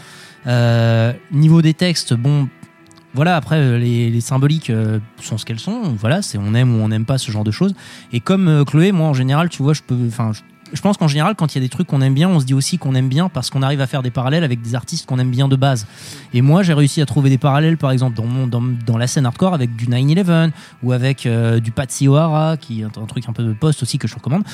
[0.47, 2.49] Euh, niveau des textes, bon,
[3.15, 5.95] voilà, après euh, les, symboliques euh, sont ce qu'elles sont.
[5.99, 7.75] Voilà, c'est on aime ou on n'aime pas ce genre de choses.
[8.13, 10.33] Et comme Chloé, moi en général, tu vois, je peux, enfin,
[10.73, 12.45] je, pense qu'en général, quand il y a des trucs qu'on aime bien, on se
[12.45, 15.07] dit aussi qu'on aime bien parce qu'on arrive à faire des parallèles avec des artistes
[15.07, 15.87] qu'on aime bien de base.
[16.35, 19.07] Et moi, j'ai réussi à trouver des parallèles, par exemple, dans, mon, dans, dans la
[19.07, 20.51] scène hardcore avec du 9-11
[20.83, 23.83] ou avec euh, du Patsy O'Hara, qui est un, un truc un peu de post
[23.83, 24.45] aussi que je recommande.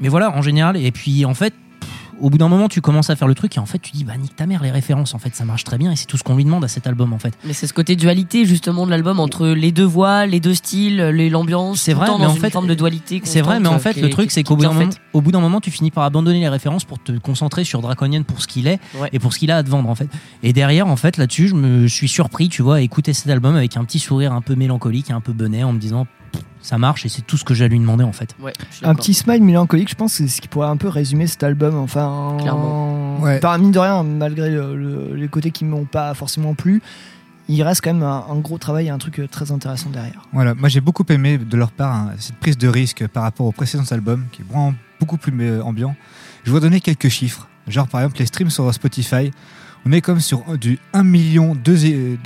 [0.00, 0.76] Mais voilà, en général.
[0.76, 1.54] Et puis, en fait,
[2.20, 4.04] au bout d'un moment, tu commences à faire le truc et en fait, tu dis,
[4.04, 6.16] bah, nique ta mère, les références, en fait, ça marche très bien et c'est tout
[6.16, 7.34] ce qu'on lui demande à cet album, en fait.
[7.44, 10.96] Mais c'est ce côté dualité justement de l'album entre les deux voix, les deux styles,
[11.02, 11.80] les- l'ambiance.
[11.80, 13.20] C'est tout le vrai, temps mais dans en une fait, forme de dualité.
[13.24, 15.40] C'est vrai, mais en fait, le truc, c'est qu'au bout, d'un moment- au bout d'un
[15.40, 18.66] moment, tu finis par abandonner les références pour te concentrer sur Draconian pour ce qu'il
[18.66, 18.78] est
[19.12, 20.08] et pour ce qu'il a à te vendre, en fait.
[20.42, 23.56] Et derrière, en fait, là-dessus, je me suis surpris, tu vois, à écouter cet album
[23.56, 26.06] avec un petit sourire un peu mélancolique, un peu benet, en me disant,
[26.60, 28.34] ça marche et c'est tout ce que j'ai à lui demander, en fait.
[28.40, 31.42] Ouais, Un petit smile mélancolique, je pense, c'est ce qui pourrait un peu résumer cet
[31.42, 31.74] album.
[31.76, 33.18] Enfin, Clairement.
[33.20, 33.38] Ouais.
[33.40, 36.82] Par mine de rien, malgré le- le- les côtés qui m'ont pas forcément plu,
[37.48, 40.22] il reste quand même un, un gros travail et un truc euh, très intéressant derrière.
[40.32, 43.44] Voilà, moi j'ai beaucoup aimé de leur part hein, cette prise de risque par rapport
[43.46, 45.94] aux précédents albums, qui est vraiment beaucoup plus euh, ambiant.
[46.44, 47.46] Je vais vous donner quelques chiffres.
[47.68, 49.30] Genre par exemple les streams sur Spotify,
[49.86, 52.18] on est comme sur du 1 million, 2,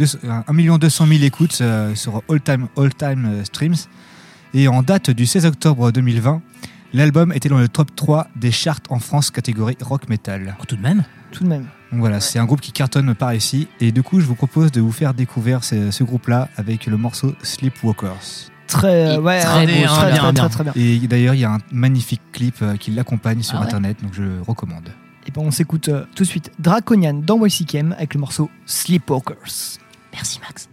[0.46, 3.74] 1 million 200 000 écoutes euh, sur all time, all time euh, streams.
[4.54, 6.40] Et en date du 16 octobre 2020,
[6.92, 10.56] l'album était dans le top 3 des charts en France catégorie rock metal.
[10.66, 11.66] tout de même Tout de même.
[11.90, 13.66] Donc voilà, c'est un groupe qui cartonne par ici.
[13.80, 16.96] Et du coup, je vous propose de vous faire découvrir ce, ce groupe-là avec le
[16.96, 18.50] morceau Sleepwalkers.
[18.68, 20.32] Très, euh, ouais, très bien, très, bien, très, bien.
[20.32, 20.72] très, très bien.
[20.76, 24.12] Et d'ailleurs, il y a un magnifique clip qui l'accompagne sur Ah ouais internet, donc
[24.14, 24.90] je le recommande.
[25.28, 29.78] Et ben on s'écoute euh, tout de suite Draconian dans YCKM avec le morceau Sleepwalkers.
[30.14, 30.70] Merci, Max.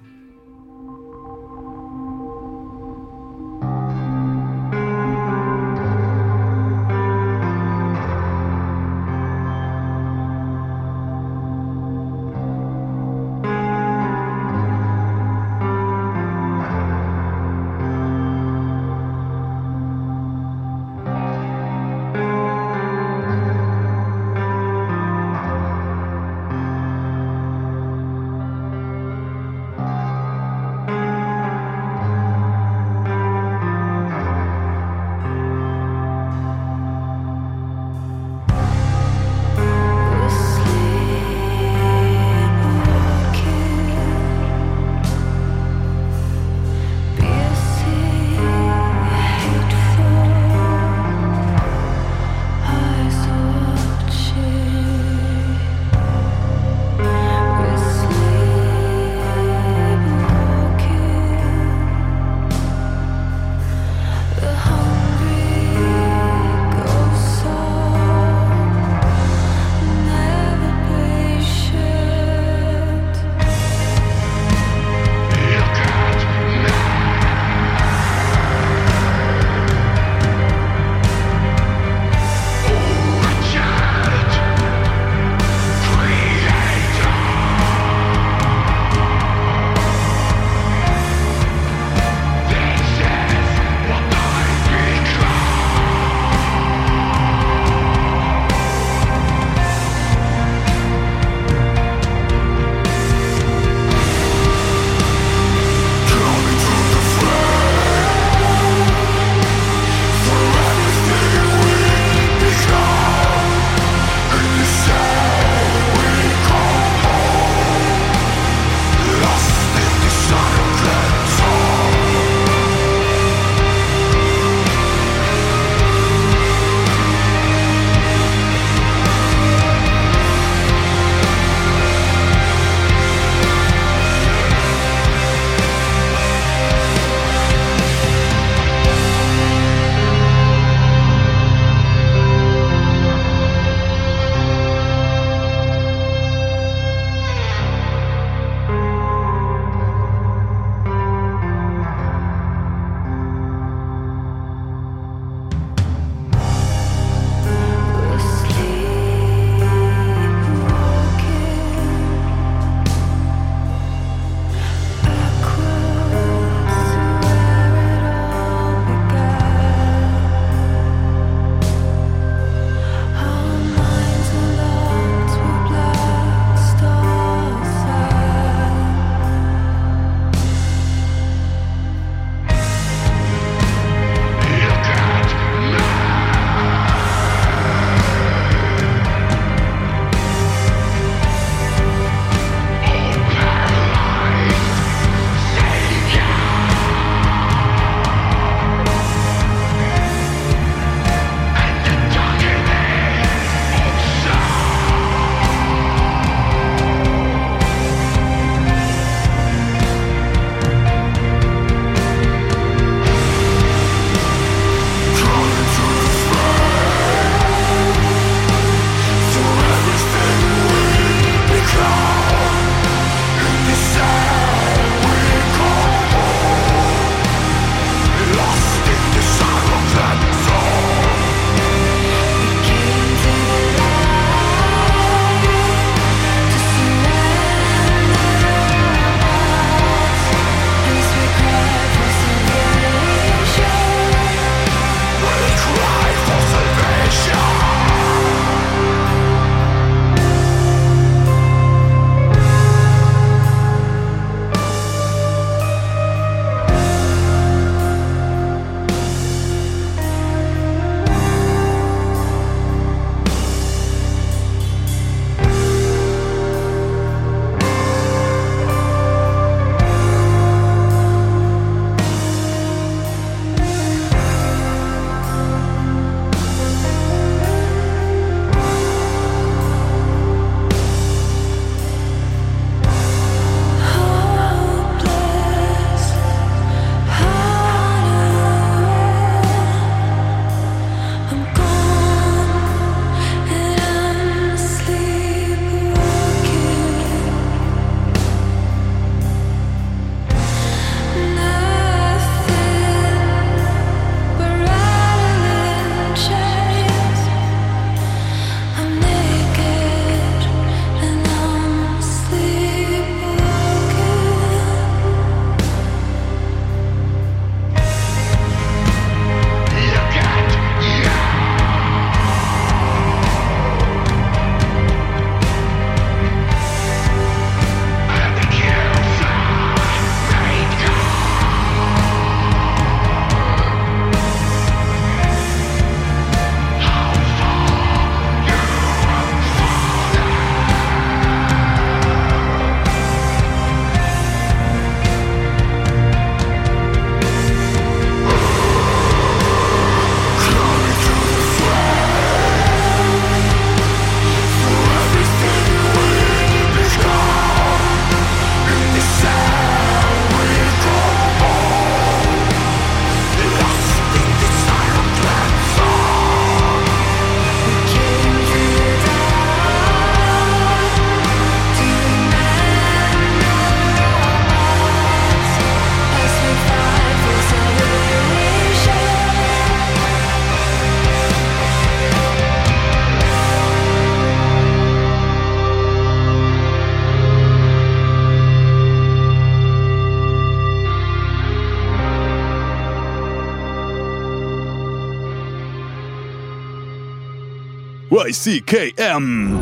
[398.27, 399.59] YCKM.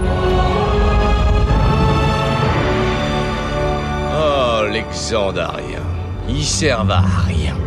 [4.16, 5.66] Oh, les Xandariens.
[6.30, 7.58] Ils servent à rien.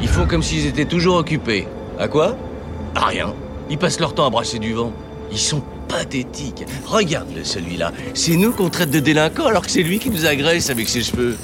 [0.00, 1.68] Ils font comme s'ils étaient toujours occupés.
[1.98, 2.36] À quoi?
[2.94, 3.34] À rien.
[3.68, 4.92] Ils passent leur temps à brasser du vent.
[5.30, 6.64] Ils sont pathétiques.
[6.86, 7.92] Regarde-le, celui-là.
[8.14, 11.02] C'est nous qu'on traite de délinquants alors que c'est lui qui nous agresse avec ses
[11.02, 11.36] cheveux.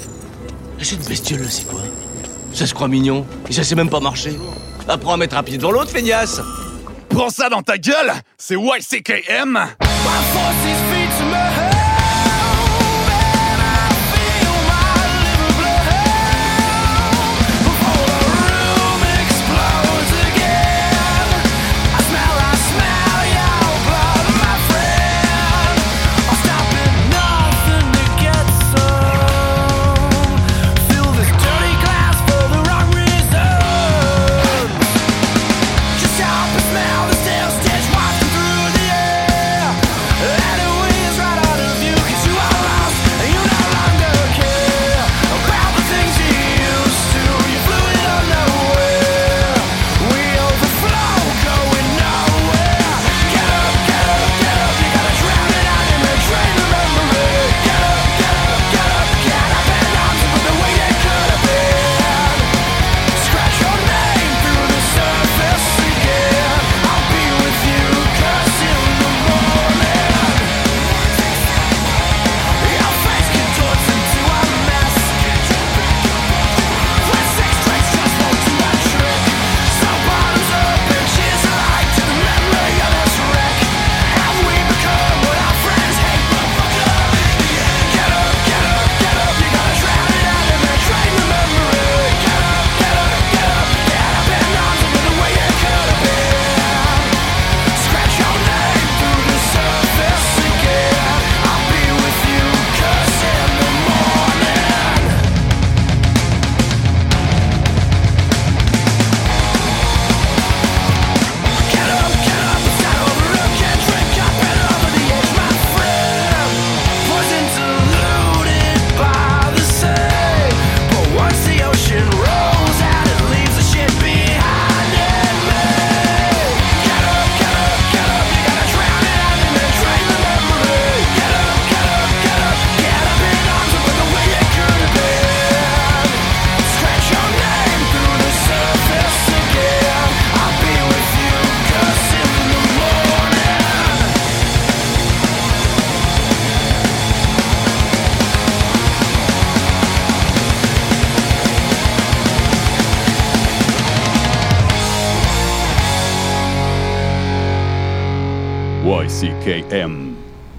[0.81, 1.81] Cette bestiole-là, c'est quoi?
[2.53, 3.25] Ça se croit mignon.
[3.49, 4.35] Et ça sait même pas marcher.
[4.87, 6.41] Apprends à mettre un pied devant l'autre, feignasse
[7.15, 9.57] Prends ça dans ta gueule, c'est YCKM.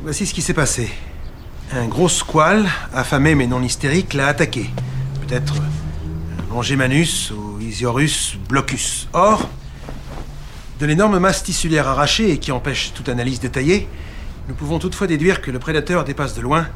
[0.03, 0.91] Voici ce qui s'est passé.
[1.73, 4.71] Un gros squale, affamé mais non hystérique, l'a attaqué.
[5.27, 9.09] Peut-être un Longimanus ou Isiorus blocus.
[9.13, 9.49] Or,
[10.79, 13.89] de l'énorme masse tissulaire arrachée et qui empêche toute analyse détaillée,
[14.49, 16.67] nous pouvons toutefois déduire que le prédateur dépasse de loin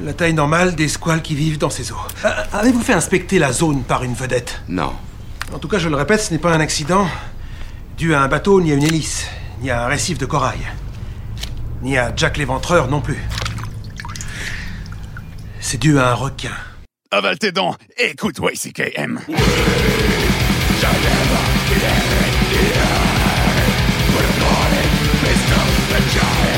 [0.00, 1.96] la taille normale des squales qui vivent dans ces eaux.
[2.24, 4.60] Euh, Avez-vous fait inspecter la zone par une vedette?
[4.68, 4.92] Non.
[5.52, 7.06] En tout cas, je le répète, ce n'est pas un accident
[7.96, 9.26] dû à un bateau, ni à une hélice,
[9.62, 10.58] ni à un récif de corail,
[11.82, 13.22] ni à Jack l'éventreur non plus.
[15.60, 16.54] C'est dû à un requin.
[17.10, 19.20] Avale tes dents, écoute YCKM.
[25.88, 26.55] By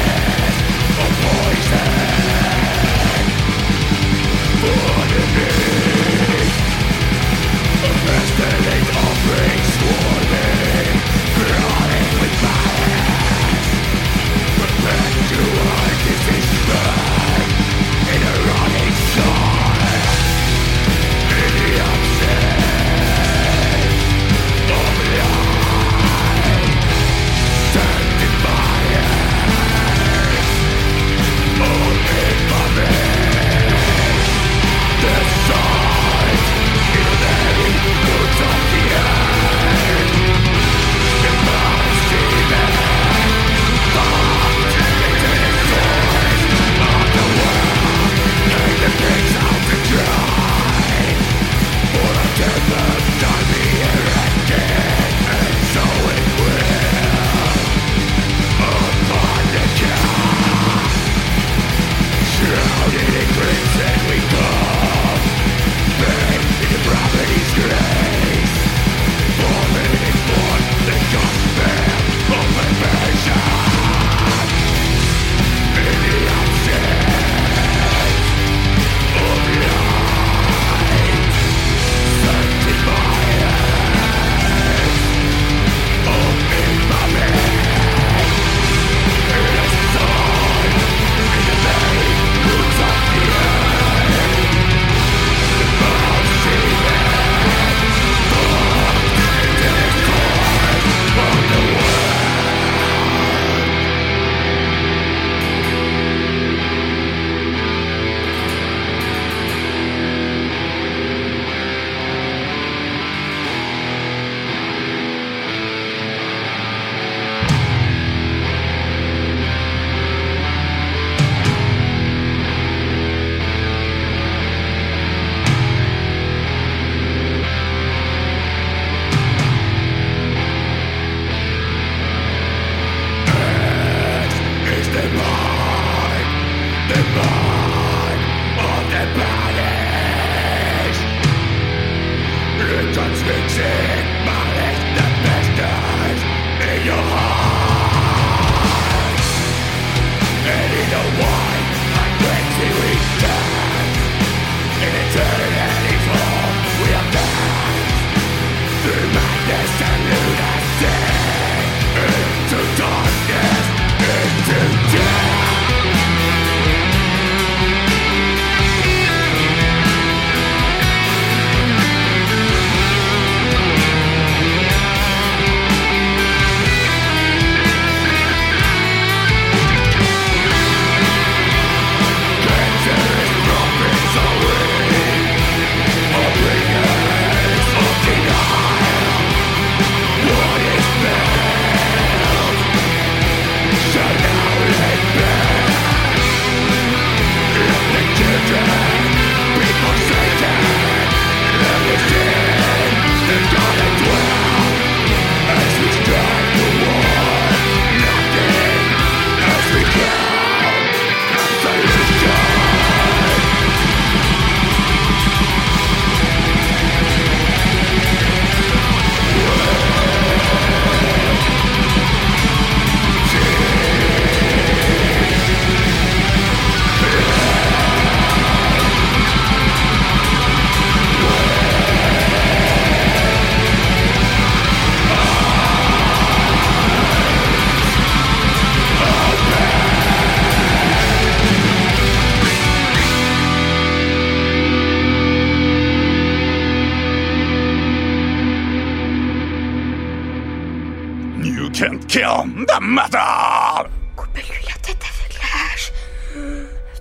[251.78, 253.88] kill the metal!
[254.16, 255.92] Coupez-lui la tête avec la hache.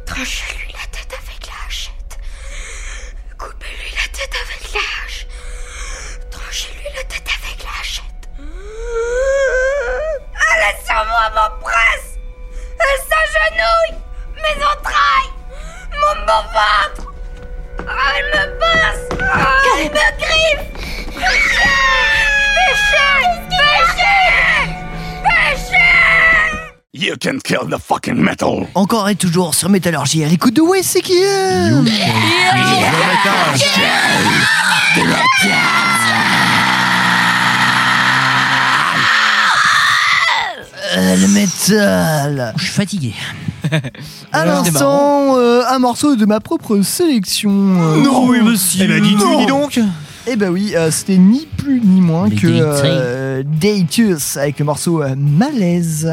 [0.06, 0.66] Tranchez-lui
[27.28, 28.68] can kill the fucking metal!
[28.74, 31.72] Encore et toujours sur Métallurgie à l'écoute de Ouais, c'est qui est
[40.95, 43.14] Euh, Le métal Je suis fatigué.
[44.32, 47.52] À l'instant, euh, un morceau de ma propre sélection.
[47.52, 48.86] euh, Non, oui, monsieur.
[48.86, 49.40] Eh ben, dis-tu, Non.
[49.40, 49.80] dis donc
[50.28, 54.66] Eh ben oui, euh, c'était ni plus ni moins Les que euh, Daytus avec le
[54.66, 56.10] morceau euh, Malaise.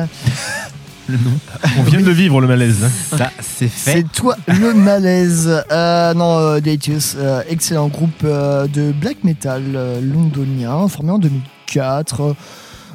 [1.78, 2.76] On vient de le vivre, le malaise.
[2.84, 3.16] hein.
[3.16, 3.92] Ça, c'est fait.
[3.92, 5.62] C'est toi le malaise.
[5.70, 6.60] Euh, non, euh,
[7.16, 9.62] euh, excellent groupe euh, de black metal
[10.02, 12.34] londonien formé en 2004.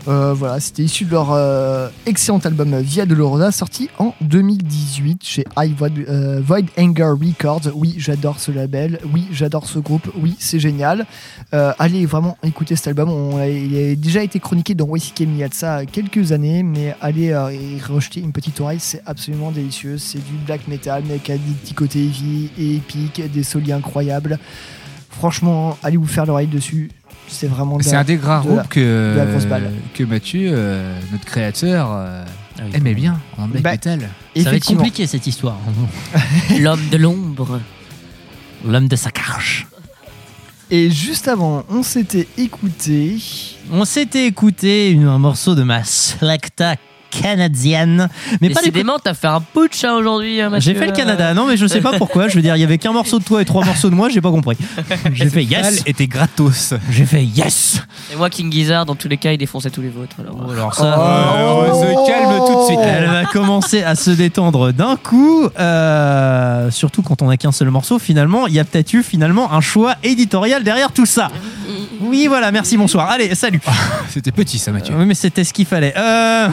[0.07, 5.45] Euh, voilà, c'était issu de leur euh, excellent album Via Dolorosa sorti en 2018 chez
[5.57, 7.71] High Void, euh, Void Anger Records.
[7.75, 8.99] Oui, j'adore ce label.
[9.13, 10.09] Oui, j'adore ce groupe.
[10.21, 11.05] Oui, c'est génial.
[11.51, 13.09] Allez vraiment écouter cet album.
[13.43, 16.95] Il a déjà été chroniqué dans YCK il y a de ça quelques années, mais
[17.01, 19.97] allez y rejeter une petite oreille, c'est absolument délicieux.
[19.97, 23.73] C'est du black metal, mais qui a des petits côtés heavy et épiques, des solis
[23.73, 24.39] incroyables.
[25.09, 26.91] Franchement, allez vous faire l'oreille dessus.
[27.29, 32.23] C'est vraiment C'est un des rares groupes que, Mathieu, euh, notre créateur, euh,
[32.57, 32.71] Ah oui.
[32.73, 34.09] aimait bien en black Bah, metal.
[34.35, 35.57] Ça va être compliqué cette histoire.
[36.59, 37.59] L'homme de l'ombre.
[38.65, 39.67] L'homme de sa carche.
[40.71, 43.17] Et juste avant, on s'était écouté.
[43.71, 46.75] On s'était écouté une- un morceau de ma selecta
[47.09, 48.09] canadienne.
[48.41, 50.73] Mais pas les Décidément, t'as fait un putsch hein, aujourd'hui, hein, Mathieu.
[50.73, 52.27] J'ai fait le Canada, non mais je sais pas pourquoi.
[52.27, 54.09] Je veux dire, il y avait qu'un morceau de toi et trois morceaux de moi,
[54.09, 54.57] j'ai pas compris.
[55.13, 55.83] J'ai fait yes.
[55.85, 56.73] était gratos.
[56.91, 57.81] J'ai fait yes.
[58.11, 60.15] Et moi, King Gizzard, dans tous les cas, il défonçait tous les vôtres.
[60.19, 62.79] Alors, Alors ça, Oh, on se calme tout de suite.
[62.83, 67.69] Elle va commencer à se détendre d'un coup, euh, surtout quand on a qu'un seul
[67.69, 67.99] morceau.
[67.99, 71.29] Finalement, il y a peut-être eu finalement un choix éditorial derrière tout ça.
[71.99, 73.09] Oui, voilà, merci, bonsoir.
[73.09, 73.59] Allez, salut.
[74.09, 74.93] C'était petit ça, Mathieu.
[74.97, 75.93] Oui, mais c'était ce qu'il fallait.
[75.97, 76.49] Euh,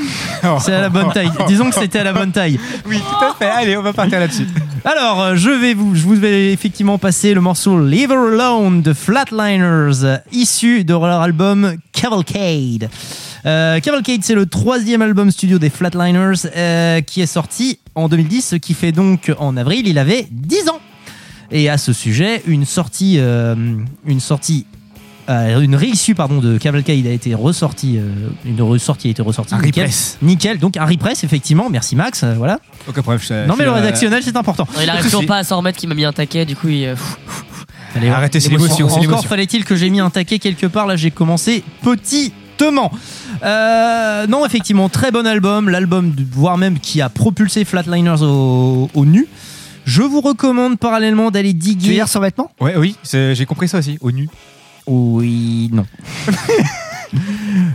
[0.61, 1.31] c'est à la bonne taille.
[1.49, 2.59] Disons que c'était à la bonne taille.
[2.87, 3.51] Oui, tout à fait.
[3.51, 4.47] Allez, on va partir là-dessus.
[4.85, 8.83] Alors, euh, je vais vous, je vous vais effectivement passer le morceau Leave Her Alone
[8.83, 12.89] de Flatliners, issu de leur album Cavalcade.
[13.47, 18.43] Euh, Cavalcade, c'est le troisième album studio des Flatliners euh, qui est sorti en 2010,
[18.43, 20.81] ce qui fait donc en avril, il avait 10 ans.
[21.53, 23.55] Et à ce sujet, une sortie, euh,
[24.05, 24.67] une sortie,
[25.29, 29.55] euh, une réissue pardon de Cavalcade a été ressortie, euh, une ressortie a été ressortie.
[29.55, 29.85] Un nickel.
[29.85, 30.19] repress.
[30.23, 31.69] Nickel, donc un repress effectivement.
[31.71, 32.59] Merci Max, euh, voilà.
[33.47, 34.67] Non mais le rédactionnel c'est important.
[34.83, 36.85] il arrive toujours pas à s'en remettre qui m'a mis un taquet, du coup, il.
[36.87, 36.95] euh,
[37.97, 38.89] Allez, Arrêtez, c'est l'émotion.
[38.89, 40.87] Encore fallait-il que j'ai mis un taquet quelque part.
[40.87, 42.93] Là, j'ai commencé petitement.
[43.43, 45.69] Euh, non, effectivement, très bon album.
[45.71, 49.27] L'album, voire même qui a propulsé Flatliners au, au nu.
[49.87, 51.93] Je vous recommande parallèlement d'aller Tu veux diguer.
[51.95, 52.51] dire sur vêtements?
[52.61, 53.97] Ouais, oui, j'ai compris ça aussi.
[54.01, 54.29] Au nu.
[54.87, 55.87] Oui, non.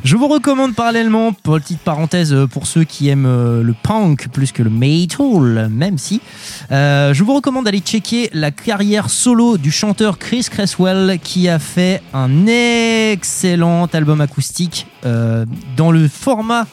[0.03, 4.51] Je vous recommande parallèlement, petite parenthèse euh, pour ceux qui aiment euh, le punk plus
[4.51, 6.21] que le metal, même si,
[6.71, 11.59] euh, je vous recommande d'aller checker la carrière solo du chanteur Chris Cresswell qui a
[11.59, 16.67] fait un excellent album acoustique dans le format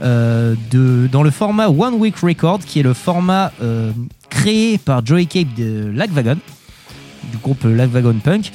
[0.00, 3.52] dans le format One Week Record qui est le format
[4.30, 6.38] créé par Joey Cape de Lagwagon
[7.30, 8.52] du groupe Lagwagon Punk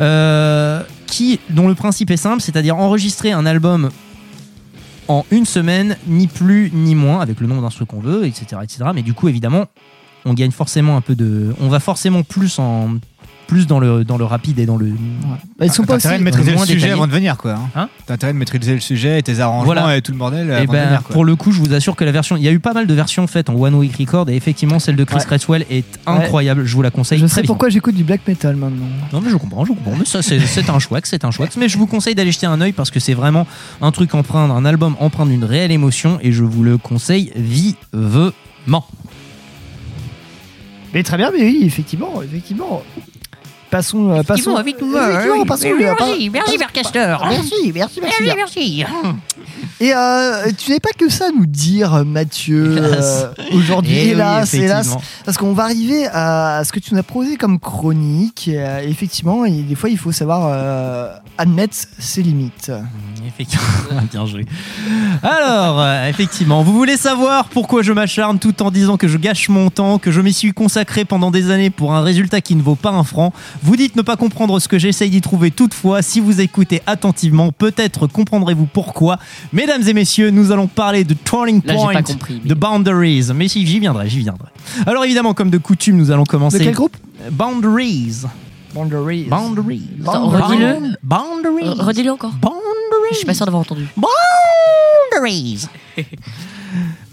[0.00, 3.90] euh, qui, dont le principe est simple, c'est-à-dire enregistrer un album
[5.08, 8.84] en une semaine, ni plus ni moins, avec le nombre d'instruments qu'on veut, etc., etc.
[8.94, 9.66] Mais du coup, évidemment,
[10.24, 12.96] on gagne forcément un peu de, on va forcément plus en
[13.48, 14.86] plus dans le dans le rapide et dans le.
[15.58, 16.20] Bah, ils sont T'as pas intérêt aussi.
[16.20, 16.92] de maîtriser le sujet détaillé.
[16.92, 17.54] avant de venir, quoi.
[17.54, 17.68] hein.
[17.74, 19.96] Hein T'as intérêt de maîtriser le sujet et tes arrangements Voilà.
[19.96, 21.12] et tout le bordel Et avant de ben, venir, quoi.
[21.14, 22.86] pour le coup, je vous assure que la version, il y a eu pas mal
[22.86, 25.24] de versions faites en One Week Record et effectivement celle de Chris Ouais.
[25.24, 26.64] Cresswell est incroyable.
[26.64, 27.54] Je vous la conseille Je très sais vivement.
[27.54, 28.86] pourquoi j'écoute du black metal maintenant.
[29.12, 29.94] Non mais je comprends, je comprends.
[29.98, 31.46] Mais ça c'est un choix, c'est un choix.
[31.56, 33.46] Mais je vous conseille d'aller jeter un œil parce que c'est vraiment
[33.80, 38.84] un truc empreint, un album empreint d'une réelle émotion et je vous le conseille vivement.
[40.94, 42.82] Mais très bien, mais oui, effectivement, effectivement.
[43.70, 44.56] Passons, euh, passons.
[44.56, 44.88] avec nous.
[44.92, 47.16] Merci, merci, pas- Vercaster.
[47.28, 48.22] Merci, merci, merci.
[48.34, 48.84] merci.
[49.80, 53.26] Et euh, tu n'avais pas que ça à nous dire, Mathieu, Hélas.
[53.38, 53.94] euh, aujourd'hui.
[53.96, 54.86] Eh oui, hélas, hélas.
[54.86, 55.02] effectivement.
[55.24, 58.50] Parce qu'on va arriver à ce que tu nous as proposé comme chronique.
[58.52, 62.72] Euh, effectivement, et des fois, il faut savoir euh, admettre ses limites.
[63.26, 63.66] Effectivement,
[64.10, 64.46] bien joué.
[65.22, 69.70] Alors, effectivement, vous voulez savoir pourquoi je m'acharne tout en disant que je gâche mon
[69.70, 72.74] temps, que je m'y suis consacré pendant des années pour un résultat qui ne vaut
[72.74, 73.32] pas un franc?
[73.62, 76.02] Vous dites ne pas comprendre ce que j'essaye d'y trouver toutefois.
[76.02, 79.18] Si vous écoutez attentivement, peut-être comprendrez-vous pourquoi.
[79.68, 83.26] Mesdames et messieurs, nous allons parler de Turning Là, Point, pas compris, mais- de Boundaries.
[83.34, 84.48] Mais si, j'y viendrai, j'y viendrai.
[84.86, 86.58] Alors évidemment, comme de coutume, nous allons commencer.
[86.58, 86.96] De quel groupe?
[87.30, 88.22] Boundaries.
[88.74, 89.24] Boundaries.
[89.24, 89.82] Boundaries.
[90.06, 90.94] Attends, redis-le.
[91.02, 91.64] Boundaries.
[91.68, 92.32] Re- Redis-le encore.
[92.40, 92.58] Boundaries.
[93.10, 93.86] Je suis pas sûr d'avoir entendu.
[93.94, 95.66] Boundaries.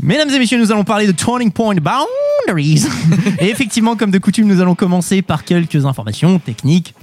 [0.01, 2.85] Mesdames et messieurs, nous allons parler de Turning Point Boundaries.
[3.39, 6.93] et effectivement, comme de coutume, nous allons commencer par quelques informations techniques,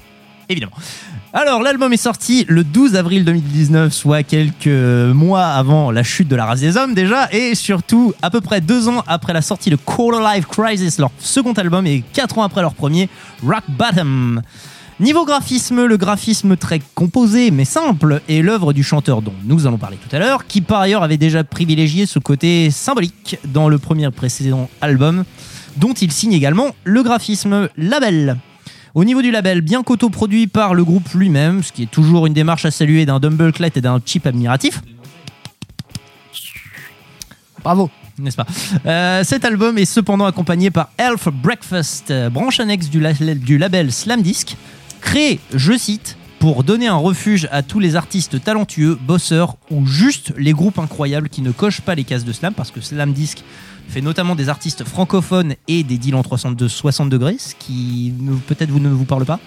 [0.48, 0.72] évidemment.
[1.34, 6.36] Alors, l'album est sorti le 12 avril 2019, soit quelques mois avant la chute de
[6.36, 9.70] la race des hommes déjà, et surtout à peu près deux ans après la sortie
[9.70, 13.08] de Quarter Life Crisis, leur second album, et quatre ans après leur premier,
[13.42, 14.42] Rock Bottom.
[15.00, 19.78] Niveau graphisme, le graphisme très composé mais simple est l'œuvre du chanteur dont nous allons
[19.78, 23.78] parler tout à l'heure, qui par ailleurs avait déjà privilégié ce côté symbolique dans le
[23.78, 25.24] premier précédent album,
[25.78, 28.36] dont il signe également le graphisme label.
[28.94, 32.34] Au niveau du label, bien qu'autoproduit par le groupe lui-même, ce qui est toujours une
[32.34, 34.82] démarche à saluer d'un Dumbleclad et d'un chip admiratif.
[37.62, 37.90] Bravo.
[38.18, 38.46] N'est-ce pas?
[38.84, 43.56] Euh, Cet album est cependant accompagné par Elf Breakfast, euh, branche annexe du, la- du
[43.56, 44.56] label Slamdisk,
[45.00, 50.34] créé, je cite, pour donner un refuge à tous les artistes talentueux, bosseurs ou juste
[50.36, 53.42] les groupes incroyables qui ne cochent pas les cases de slam, parce que Slamdisk
[53.88, 58.12] fait notamment des artistes francophones et des deals en 360 degrés, ce qui
[58.46, 59.38] peut-être vous ne vous parle pas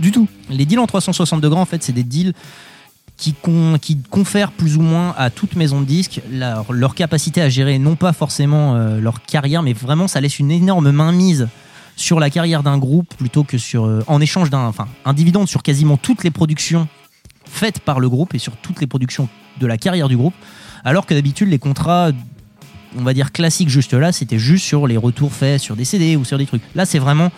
[0.00, 0.28] Du tout.
[0.48, 2.32] Les deals en 360 degrés, en fait, c'est des deals
[3.16, 7.42] qui, con- qui confèrent plus ou moins à toute maison de disques leur, leur capacité
[7.42, 11.46] à gérer non pas forcément euh, leur carrière, mais vraiment ça laisse une énorme mainmise
[11.96, 15.48] sur la carrière d'un groupe plutôt que sur euh, en échange d'un enfin un dividende
[15.48, 16.88] sur quasiment toutes les productions
[17.44, 19.28] faites par le groupe et sur toutes les productions
[19.60, 20.32] de la carrière du groupe,
[20.82, 22.12] alors que d'habitude les contrats
[22.96, 26.16] on va dire classiques juste là, c'était juste sur les retours faits sur des CD
[26.16, 26.62] ou sur des trucs.
[26.74, 27.30] Là, c'est vraiment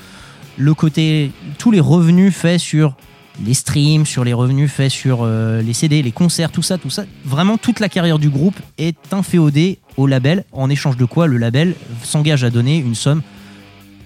[0.59, 2.97] le côté tous les revenus faits sur
[3.45, 6.91] les streams, sur les revenus faits sur euh, les CD, les concerts, tout ça, tout
[6.91, 7.05] ça.
[7.24, 11.39] Vraiment, toute la carrière du groupe est inféodée au label, en échange de quoi le
[11.39, 13.23] label s'engage à donner une somme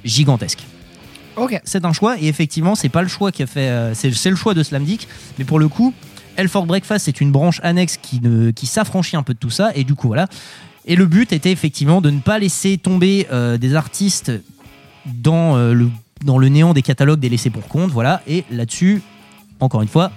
[0.05, 0.63] gigantesque.
[1.37, 1.61] Ok.
[1.65, 3.69] C'est un choix, et effectivement, c'est pas le choix qui a fait.
[3.69, 5.07] euh, c'est c'est le choix de Slamdick,
[5.39, 5.93] mais pour le coup,
[6.37, 9.71] Elford Breakfast, c'est une branche annexe qui, ne, qui s'affranchit un peu de tout ça,
[9.75, 10.29] et du coup, voilà.
[10.87, 14.33] Et le but était effectivement de ne pas laisser tomber euh, des artistes
[15.05, 15.91] dans, euh, le,
[16.25, 18.23] dans le néant des catalogues des laissés pour compte, voilà.
[18.27, 19.03] Et là-dessus,
[19.59, 20.13] encore une fois,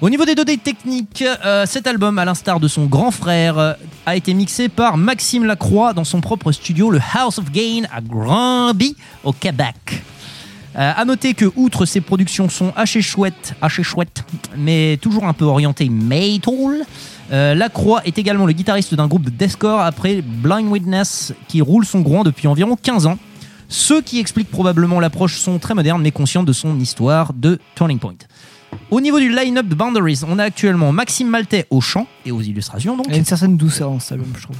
[0.00, 3.76] au niveau des données techniques, euh, cet album, à l'instar de son grand frère,
[4.06, 8.00] a été mixé par Maxime Lacroix dans son propre studio, le House of Gain à
[8.00, 10.02] Granby, au Québec.
[10.76, 14.24] Euh, à noter que, outre ses productions sont assez chouettes, assez chouettes,
[14.56, 16.84] mais toujours un peu orientées metal,
[17.32, 21.84] euh, Lacroix est également le guitariste d'un groupe de deathcore après Blind Witness qui roule
[21.84, 23.18] son groin depuis environ 15 ans.
[23.68, 27.98] Ce qui explique probablement l'approche son très moderne mais consciente de son histoire de Turning
[27.98, 28.14] Point.
[28.90, 32.42] Au niveau du line-up de Boundaries, on a actuellement Maxime Maltais au chant et aux
[32.42, 33.06] illustrations donc.
[33.08, 34.56] Il y a une certaine douceur dans cet album, je trouve.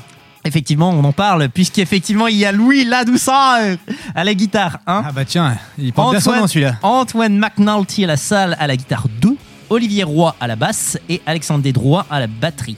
[0.46, 3.78] Effectivement, on en parle, puisqu'effectivement, il y a Louis la douceur
[4.14, 5.04] à la guitare 1.
[5.06, 6.76] Ah bah tiens, il porte bien son nom celui-là.
[6.82, 9.33] Antoine McNulty à la salle à la guitare 2,
[9.74, 12.76] Olivier Roy à la basse et Alexandre Desdroits à la batterie.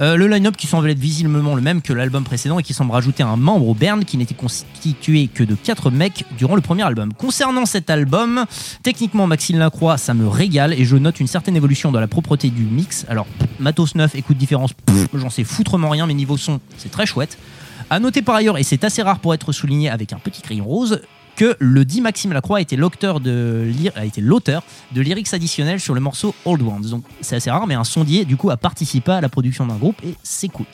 [0.00, 2.90] Euh, le line-up qui semble être visiblement le même que l'album précédent et qui semble
[2.90, 6.82] rajouter un membre au Bern qui n'était constitué que de 4 mecs durant le premier
[6.82, 7.12] album.
[7.12, 8.46] Concernant cet album,
[8.82, 12.50] techniquement Maxime Lacroix, ça me régale et je note une certaine évolution dans la propreté
[12.50, 13.06] du mix.
[13.08, 13.28] Alors,
[13.60, 14.72] matos 9, écoute différence,
[15.14, 17.38] j'en sais foutrement rien, mais niveau son, c'est très chouette.
[17.90, 20.64] À noter par ailleurs, et c'est assez rare pour être souligné avec un petit crayon
[20.64, 21.00] rose,
[21.36, 23.70] que le dit Maxime Lacroix a été l'auteur de,
[24.94, 26.86] lyrics additionnels sur le morceau Old Ones.
[26.90, 29.76] Donc c'est assez rare, mais un sondier du coup a participé à la production d'un
[29.76, 30.66] groupe et c'est cool.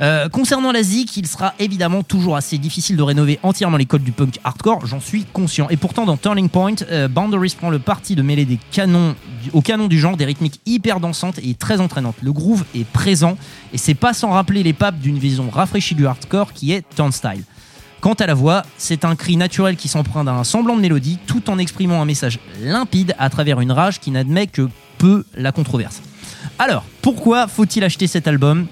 [0.00, 4.02] Euh, concernant la Zik, il sera évidemment toujours assez difficile de rénover entièrement les codes
[4.02, 5.68] du punk hardcore, j'en suis conscient.
[5.68, 9.14] Et pourtant, dans Turning Point, euh, Boundaries prend le parti de mêler des canons,
[9.52, 12.16] au canon du genre des rythmiques hyper dansantes et très entraînantes.
[12.22, 13.36] Le groove est présent
[13.74, 17.44] et c'est pas sans rappeler les papes d'une vision rafraîchie du hardcore qui est Turnstile.
[18.00, 21.50] Quant à la voix, c'est un cri naturel qui s'emprunte d'un semblant de mélodie tout
[21.50, 26.00] en exprimant un message limpide à travers une rage qui n'admet que peu la controverse.
[26.58, 28.66] Alors, pourquoi faut-il acheter cet album?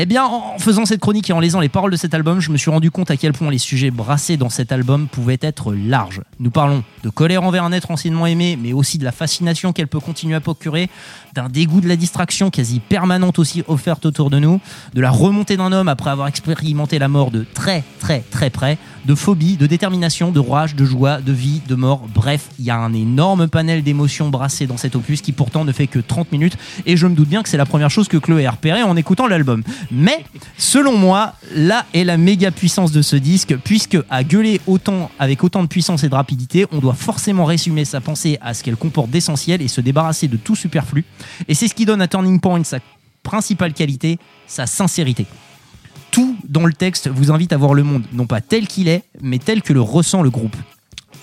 [0.00, 2.52] Eh bien, en faisant cette chronique et en lisant les paroles de cet album, je
[2.52, 5.74] me suis rendu compte à quel point les sujets brassés dans cet album pouvaient être
[5.74, 6.20] larges.
[6.38, 9.88] Nous parlons de colère envers un être anciennement aimé, mais aussi de la fascination qu'elle
[9.88, 10.88] peut continuer à procurer,
[11.34, 14.60] d'un dégoût de la distraction quasi permanente aussi offerte autour de nous,
[14.94, 18.78] de la remontée d'un homme après avoir expérimenté la mort de très très très près,
[19.04, 22.06] de phobie, de détermination, de rage, de joie, de vie, de mort.
[22.14, 25.72] Bref, il y a un énorme panel d'émotions brassées dans cet opus qui pourtant ne
[25.72, 26.56] fait que 30 minutes
[26.86, 28.94] et je me doute bien que c'est la première chose que Chloé a repéré en
[28.96, 29.64] écoutant l'album.
[29.90, 30.24] Mais
[30.56, 35.42] selon moi, là est la méga puissance de ce disque puisque à gueuler autant avec
[35.44, 38.76] autant de puissance et de rapidité, on doit forcément résumer sa pensée à ce qu'elle
[38.76, 41.04] comporte d'essentiel et se débarrasser de tout superflu.
[41.48, 42.78] Et c'est ce qui donne à Turning Point sa
[43.22, 45.26] principale qualité, sa sincérité
[46.10, 49.04] tout dans le texte vous invite à voir le monde, non pas tel qu'il est,
[49.20, 50.56] mais tel que le ressent le groupe.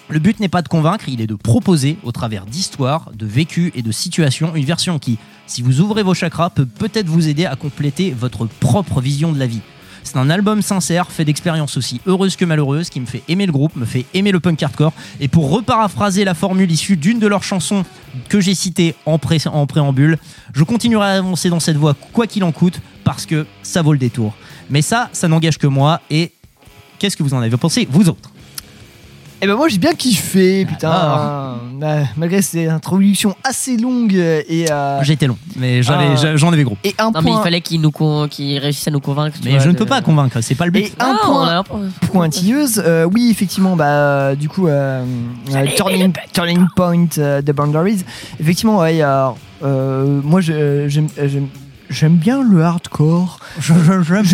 [0.08, 3.72] Le but n'est pas de convaincre, il est de proposer, au travers d'histoires, de vécus
[3.74, 5.18] et de situations, une version qui,
[5.48, 9.40] si vous ouvrez vos chakras, peut peut-être vous aider à compléter votre propre vision de
[9.40, 9.62] la vie.
[10.04, 13.52] C'est un album sincère, fait d'expériences aussi heureuses que malheureuses, qui me fait aimer le
[13.52, 14.94] groupe, me fait aimer le punk hardcore.
[15.20, 17.84] Et pour reparaphraser la formule issue d'une de leurs chansons
[18.30, 20.20] que j'ai citée en, pré- en préambule,
[20.54, 23.94] je continuerai à avancer dans cette voie quoi qu'il en coûte, parce que ça vaut
[23.94, 24.36] le détour.
[24.70, 26.02] Mais ça, ça n'engage que moi.
[26.12, 26.32] Et
[27.00, 28.30] qu'est-ce que vous en avez pensé, vous autres?
[29.42, 30.90] Et ben moi j'ai bien kiffé, putain.
[30.92, 31.56] Ah.
[31.84, 34.66] euh, malgré ces introductions assez longues et.
[34.72, 36.16] euh, J'ai été long, mais Ah.
[36.36, 36.78] j'en avais gros.
[36.86, 37.40] Et un Non, mais point.
[37.42, 39.38] il fallait qu'ils nous con- qu'ils réussissent à nous convaincre.
[39.44, 40.86] Mais vois, je ne de- peux pas convaincre, c'est pas le but.
[40.86, 41.82] Et un Ah, point a un point.
[42.12, 45.04] pointilleuse, euh, oui effectivement, bah euh, du coup, euh,
[45.54, 48.04] euh, turning, turning point euh, The Boundaries.
[48.40, 49.02] Effectivement, ouais,
[49.62, 51.10] moi je- j'aime
[51.90, 53.40] j'aime- bien le hardcore.
[53.60, 53.78] J'aime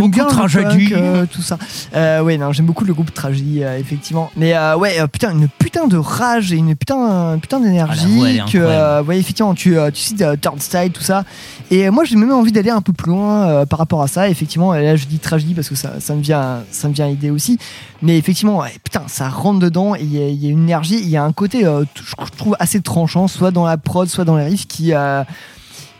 [0.10, 0.90] bien le Tragédie.
[0.90, 1.57] punk, euh, tout ça.
[1.95, 4.32] Euh, ouais, non, j'aime beaucoup le groupe Tragédie, euh, effectivement.
[4.38, 8.41] Mais euh, ouais, euh, putain, une putain de rage et une putain, putain Ah, d'énergie.
[8.56, 11.23] euh, ouais, effectivement, tu, euh, tu cites euh, Turnstile, tout ça.
[11.69, 14.30] Et moi, j'ai même envie d'aller un peu plus loin euh, par rapport à ça.
[14.30, 17.06] Effectivement, et là, je dis Tragédie parce que ça, ça me vient, ça me vient
[17.06, 17.57] à l'idée aussi.
[18.02, 19.95] Mais effectivement, ouais, putain, ça rentre dedans.
[19.95, 21.84] et Il y, a- il y a une énergie, il y a un côté, euh,
[21.95, 25.23] je trouve assez tranchant, soit dans la prod, soit dans les riffs, qui euh,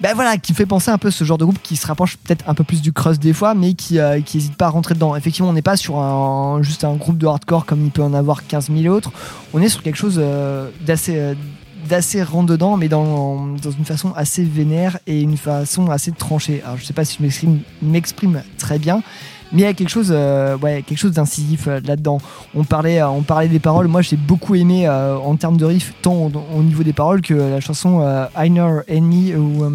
[0.02, 2.49] ben voilà, qui fait penser un peu ce genre de groupe qui se rapproche peut-être
[2.49, 4.95] un peu plus du crust des fois, mais qui, euh, qui hésite pas à rentrer
[4.95, 5.15] dedans.
[5.15, 8.15] Effectivement, on n'est pas sur un, juste un groupe de hardcore comme il peut en
[8.15, 9.11] avoir 15 000 autres.
[9.53, 11.36] On est sur quelque chose euh, d'assez euh,
[11.88, 16.61] d'assez rentre dedans, mais dans, dans une façon assez vénère et une façon assez tranchée.
[16.64, 17.48] Alors je sais pas si je
[17.82, 19.02] m'exprime très bien,
[19.52, 22.19] mais il y a quelque chose, euh, ouais, quelque chose d'incisif euh, là-dedans.
[22.56, 23.88] On parlait, euh, on parlait des paroles.
[23.88, 27.22] Moi, j'ai beaucoup aimé euh, en termes de riff, tant au, au niveau des paroles
[27.22, 27.99] que la chanson
[28.36, 29.65] Einer Enemy ou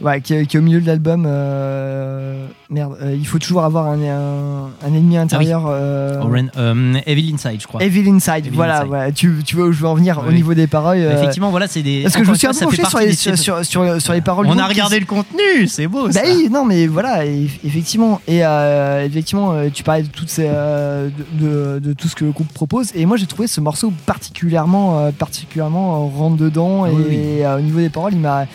[0.00, 1.24] ouais, qui, est- au milieu de l'album.
[1.26, 5.64] euh, merde, euh, il faut toujours avoir un, un, un ennemi intérieur.
[5.68, 7.82] euh, Oren- euh, Evil Inside, je crois.
[7.82, 8.88] Evil Inside, Evil voilà, Inside.
[8.88, 9.12] voilà.
[9.12, 10.98] Tu, tu vois où je veux en venir au niveau des paroles.
[10.98, 12.02] Effectivement, voilà, c'est des.
[12.02, 14.20] Parce que je me suis un peu penché sur les, sur, sur, sur, sur les
[14.20, 14.46] paroles.
[14.48, 16.06] On a qui regardé le contenu, c'est beau.
[16.06, 16.20] bah ça.
[16.24, 18.20] oui, non, mais voilà, effectivement.
[18.28, 18.40] Et
[19.04, 21.10] effectivement, tu parlais de, toutes ces, de,
[21.40, 22.90] de- de tout ce que le groupe propose.
[22.94, 26.82] Et moi, j'ai trouvé ce morceau particulièrement, particulièrement rentre dedans.
[26.86, 28.46] Oui, et au niveau des paroles, il m'a,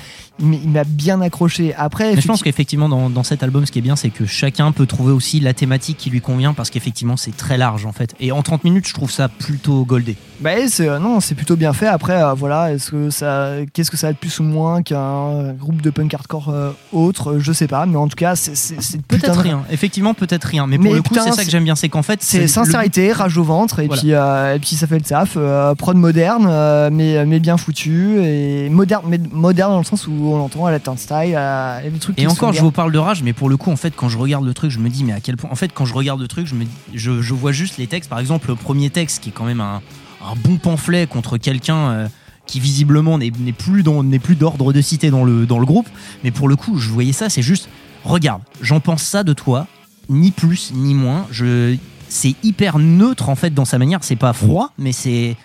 [0.41, 1.73] il m'a- il m'a bien accroché.
[1.75, 4.25] Après, Mais je pense qu'effectivement, dans, dans cet album, ce qui est bien, c'est que
[4.25, 7.91] chacun peut trouver aussi la thématique qui lui convient parce qu'effectivement, c'est très large en
[7.91, 8.13] fait.
[8.19, 10.15] Et en 30 minutes, je trouve ça plutôt goldé.
[10.41, 11.85] Bah, c'est, euh, non, c'est plutôt bien fait.
[11.87, 15.53] Après, euh, voilà, est-ce que ça, qu'est-ce que ça va être plus ou moins qu'un
[15.53, 17.37] groupe de punk hardcore euh, autre?
[17.39, 20.45] Je sais pas, mais en tout cas, c'est, c'est, c'est Peut-être de- rien, effectivement, peut-être
[20.45, 20.65] rien.
[20.67, 22.47] Mais, Mais pour le coup, putain, c'est ça que j'aime bien, c'est qu'en fait, C'est
[22.47, 24.01] sincérité, rage au ventre, et, Voilà.
[24.01, 25.37] puis, euh, et puis ça fait le taf.
[25.77, 26.45] prod moderne,
[26.91, 30.71] mais, mais bien foutu, et moderne, mais moderne dans le sens où on l'entend à
[30.71, 33.57] la turnstile, à, des trucs Et encore, je vous parle de rage, mais pour le
[33.57, 35.49] coup, en fait, quand je regarde le truc, je me dis, mais à quel point.
[35.51, 38.09] En fait, quand je regarde le truc, je, me je, je vois juste les textes.
[38.09, 39.81] Par exemple, le premier texte, qui est quand même un,
[40.23, 42.07] un bon pamphlet contre quelqu'un euh,
[42.45, 45.87] qui visiblement n'est plus n'est plus d'ordre de cité dans le, dans le groupe.
[46.23, 47.69] Mais pour le coup, je voyais ça, c'est juste,
[48.03, 49.67] regarde, j'en pense ça de toi,
[50.09, 51.27] ni plus ni moins.
[51.31, 51.75] Je,
[52.09, 54.03] c'est hyper neutre en fait dans sa manière.
[54.03, 55.37] C'est pas froid, mais c'est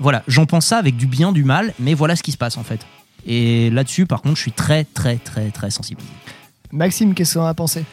[0.00, 2.56] voilà, j'en pense ça avec du bien, du mal, mais voilà ce qui se passe
[2.56, 2.80] en fait.
[3.26, 6.00] Et là-dessus, par contre, je suis très, très, très, très sensible.
[6.72, 7.84] Maxime, qu'est-ce qu'on a pensé?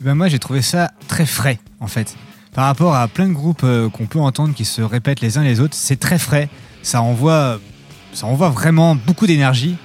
[0.00, 2.16] Ben moi j'ai trouvé ça très frais en fait.
[2.54, 5.44] Par rapport à plein de groupes euh, qu'on peut entendre qui se répètent les uns
[5.44, 6.48] les autres, c'est très frais.
[6.82, 7.60] Ça envoie,
[8.12, 9.76] ça envoie vraiment beaucoup d'énergie.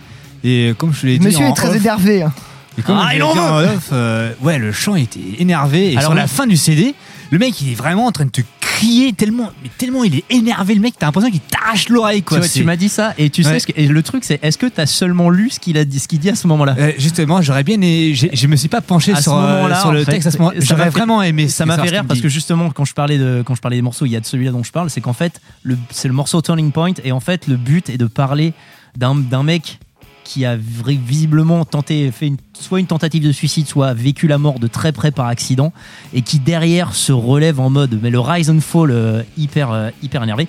[0.44, 2.24] Et comme je l'ai dit Monsieur en est très off- énervé.
[2.24, 2.34] hein.
[2.78, 5.90] et comme Ah, je il en en off, euh, ouais, le chant était énervé.
[5.94, 6.96] Et Alors sur la fin du CD,
[7.32, 10.24] le mec il est vraiment en train de te crier tellement, mais tellement il est
[10.30, 12.38] énervé le mec, t'as l'impression qu'il t'arrache l'oreille quoi.
[12.38, 14.40] tu vois, tu m'as dit ça et tu sais ce que, et le truc c'est
[14.44, 16.46] est-ce que tu as seulement lu ce qu'il a dit ce qu'il dit à ce
[16.48, 16.76] moment-là?
[16.78, 20.04] Euh, justement, j'aurais bien j'ai- Je me suis pas penché à sur, euh, sur le
[20.04, 20.52] fait, texte à ce moment.
[20.60, 21.48] J'aurais vraiment aimé.
[21.48, 23.82] ça m'a fait rire parce que justement quand je parlais de quand je parlais des
[23.82, 25.42] morceaux il y a de celui-là dont je parle c'est qu'en fait
[25.90, 28.54] c'est le morceau Turning Point et en fait le but est de parler
[28.96, 29.80] d'un mec
[30.28, 34.60] qui a visiblement tenté, fait une- soit une tentative de suicide, soit vécu la mort
[34.60, 35.72] de très près par accident,
[36.14, 39.90] et qui derrière se relève en mode, mais le rise and fall euh, hyper, euh,
[40.04, 40.48] hyper énervé.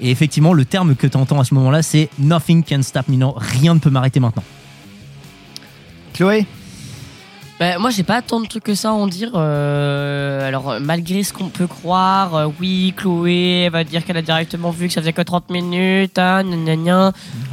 [0.00, 3.16] Et effectivement, le terme que tu entends à ce moment-là, c'est Nothing can stop me
[3.16, 3.34] now.
[3.36, 4.44] Rien ne peut m'arrêter maintenant.
[6.14, 6.46] Chloé?
[7.58, 9.32] Bah, moi, j'ai pas tant de trucs que ça à en dire.
[9.34, 14.22] euh, alors, malgré ce qu'on peut croire, euh, oui, Chloé elle va dire qu'elle a
[14.22, 16.18] directement vu que ça faisait que 30 minutes.
[16.18, 17.12] hein, gna gna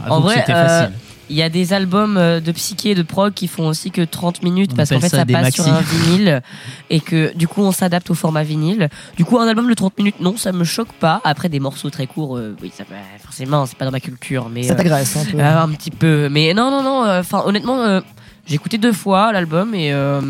[0.09, 0.93] en vrai, c'était euh, facile.
[1.29, 4.01] Il y a des albums euh, de psyché et de prog qui font aussi que
[4.01, 6.41] 30 minutes On parce qu'en fait ça passe sur un vinyle
[6.89, 8.89] et que du coup on s'adapte au format vinyle.
[9.17, 11.19] Du coup, un album de 30 minutes, non, ça me choque pas.
[11.25, 14.47] Après, des morceaux très courts, euh, oui, ça, bah, forcément, c'est pas dans ma culture.
[14.49, 15.37] Mais, Ça euh, t'agresse un peu.
[15.39, 16.29] euh, un petit peu.
[16.29, 17.03] Mais non, non, non.
[17.05, 17.99] euh, Enfin, honnêtement, euh,
[18.45, 19.91] j'ai écouté deux fois l'album et.
[19.91, 20.21] euh,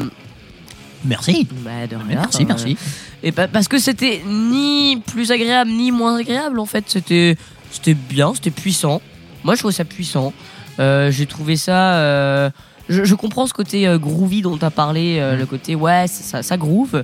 [1.05, 1.47] Merci.
[1.63, 2.77] bah, de rien, Merci, euh, merci.
[3.23, 6.85] Et pa- parce que c'était ni plus agréable ni moins agréable en fait.
[6.87, 7.37] C'était
[7.71, 9.01] c'était bien, c'était puissant.
[9.43, 10.33] Moi, je trouvais ça puissant.
[10.79, 11.95] Euh, j'ai trouvé ça.
[11.95, 12.49] euh,
[12.89, 15.39] je, je comprends ce côté euh, groovy dont tu as parlé, Mm.
[15.39, 17.03] le côté ouais, ça, ça groove.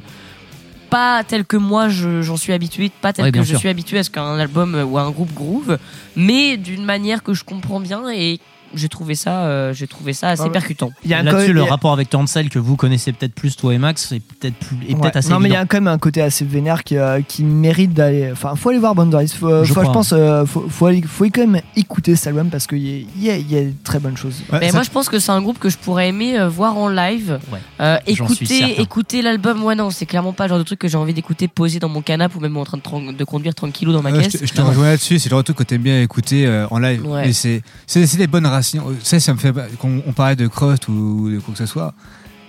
[0.89, 3.97] Pas tel que moi je- j'en suis habitué, pas tel Ouais, que je suis habitué
[3.97, 5.77] à ce qu'un album ou un groupe groove,
[6.15, 8.39] mais d'une manière que je comprends bien et
[8.73, 10.49] j'ai trouvé ça, euh, j'ai trouvé ça assez ouais.
[10.49, 10.91] percutant.
[11.03, 13.11] Il y a un Là-dessus, le il y a- rapport avec Tornsel que vous connaissez
[13.13, 15.01] peut-être plus, toi et Max, est peut-être plus, est Ouais.
[15.01, 17.21] peut-être assez non mais il y a quand même un côté assez vénère qui, euh,
[17.21, 19.93] qui mérite d'aller enfin faut aller voir Boundaries faut, Je faut- crois.
[19.93, 23.29] pense euh, faut, faut, aller- faut quand même écouter cet album parce qu'il y, y
[23.29, 25.41] a, il y a de très bonnes choses Mais moi, je pense que c'est un
[25.41, 27.39] groupe que je pourrais aimer euh, voir en live.
[27.51, 30.87] Ouais, Euh, écouter, écouter l'album, ouais, non, c'est clairement pas le genre de truc que
[30.87, 33.91] j'ai envie d'écouter posé dans mon canapé ou même en train de, de conduire tranquillou
[33.91, 34.41] dans ma Ouais, je caisse.
[34.41, 37.05] te- je te rejoins là-dessus, c'est le retour que t'aimes bien écouter euh, en live.
[37.05, 37.29] Ouais.
[37.29, 38.27] Et c'est c'est c'est des
[38.71, 39.03] bonnes racines.
[39.03, 41.93] Ça, ça me fait qu'on on parlait de Crust ou de quoi que ce soit.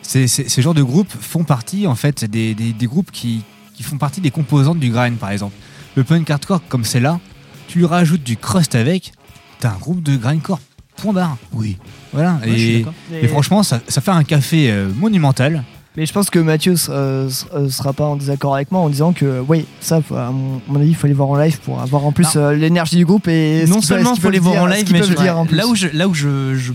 [0.03, 3.43] Ces genres de groupes font partie en fait des, des, des groupes qui,
[3.74, 5.55] qui font partie des composantes du grind par exemple.
[5.97, 7.20] Le punk hardcore comme c'est là,
[7.69, 9.12] tu lui rajoutes du crust avec,
[9.61, 10.61] t'as un groupe de grindcore.
[10.97, 11.36] Point barre.
[11.53, 11.77] Oui.
[12.12, 12.39] Voilà.
[12.47, 15.65] Ouais, et, franchement, ça, ça fait un café euh, monumental.
[15.97, 19.12] Mais je pense que Mathieu sera, sera- sera pas en désaccord avec moi en disant
[19.12, 21.81] que oui ça à mon, à mon avis il faut aller voir en live pour
[21.81, 24.66] avoir en plus euh, l'énergie du groupe et non seulement il faut les voir en
[24.66, 26.73] live, mais je- dire en là où je, là où je, je,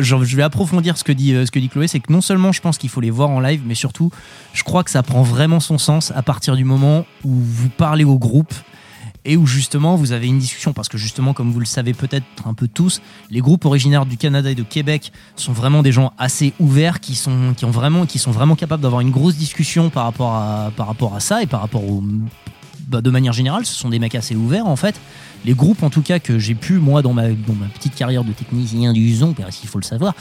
[0.00, 2.52] je- vais approfondir ce que dit, euh, ce que dit Chloé, c'est que non seulement
[2.52, 4.10] je pense qu'il faut les voir en live, mais surtout,
[4.54, 8.04] je crois que ça prend vraiment son sens à partir du moment où vous parlez
[8.04, 8.52] au groupe
[9.28, 12.24] et où justement vous avez une discussion parce que justement comme vous le savez peut-être
[12.46, 13.00] un peu tous
[13.30, 17.14] les groupes originaires du Canada et de Québec sont vraiment des gens assez ouverts qui
[17.14, 17.54] sont
[18.30, 21.60] vraiment capables d'avoir une grosse discussion par rapport à par rapport à ça et par
[21.60, 22.02] rapport au
[22.88, 25.00] bah, de manière générale, ce sont des mecs assez ouverts en fait.
[25.44, 28.24] Les groupes, en tout cas, que j'ai pu, moi, dans ma, dans ma petite carrière
[28.24, 30.14] de technicien du son, parce qu'il faut le savoir,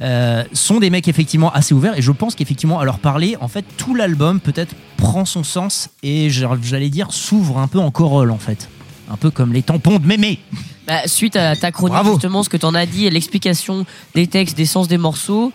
[0.00, 1.98] euh, sont des mecs effectivement assez ouverts.
[1.98, 5.88] Et je pense qu'effectivement, à leur parler, en fait, tout l'album peut-être prend son sens
[6.02, 8.68] et j'allais dire s'ouvre un peu en corolle en fait.
[9.10, 10.38] Un peu comme les tampons de mémé.
[10.86, 12.12] Bah, suite à ta chronique, Bravo.
[12.12, 13.84] justement, ce que t'en as dit et l'explication
[14.14, 15.52] des textes, des sens des morceaux,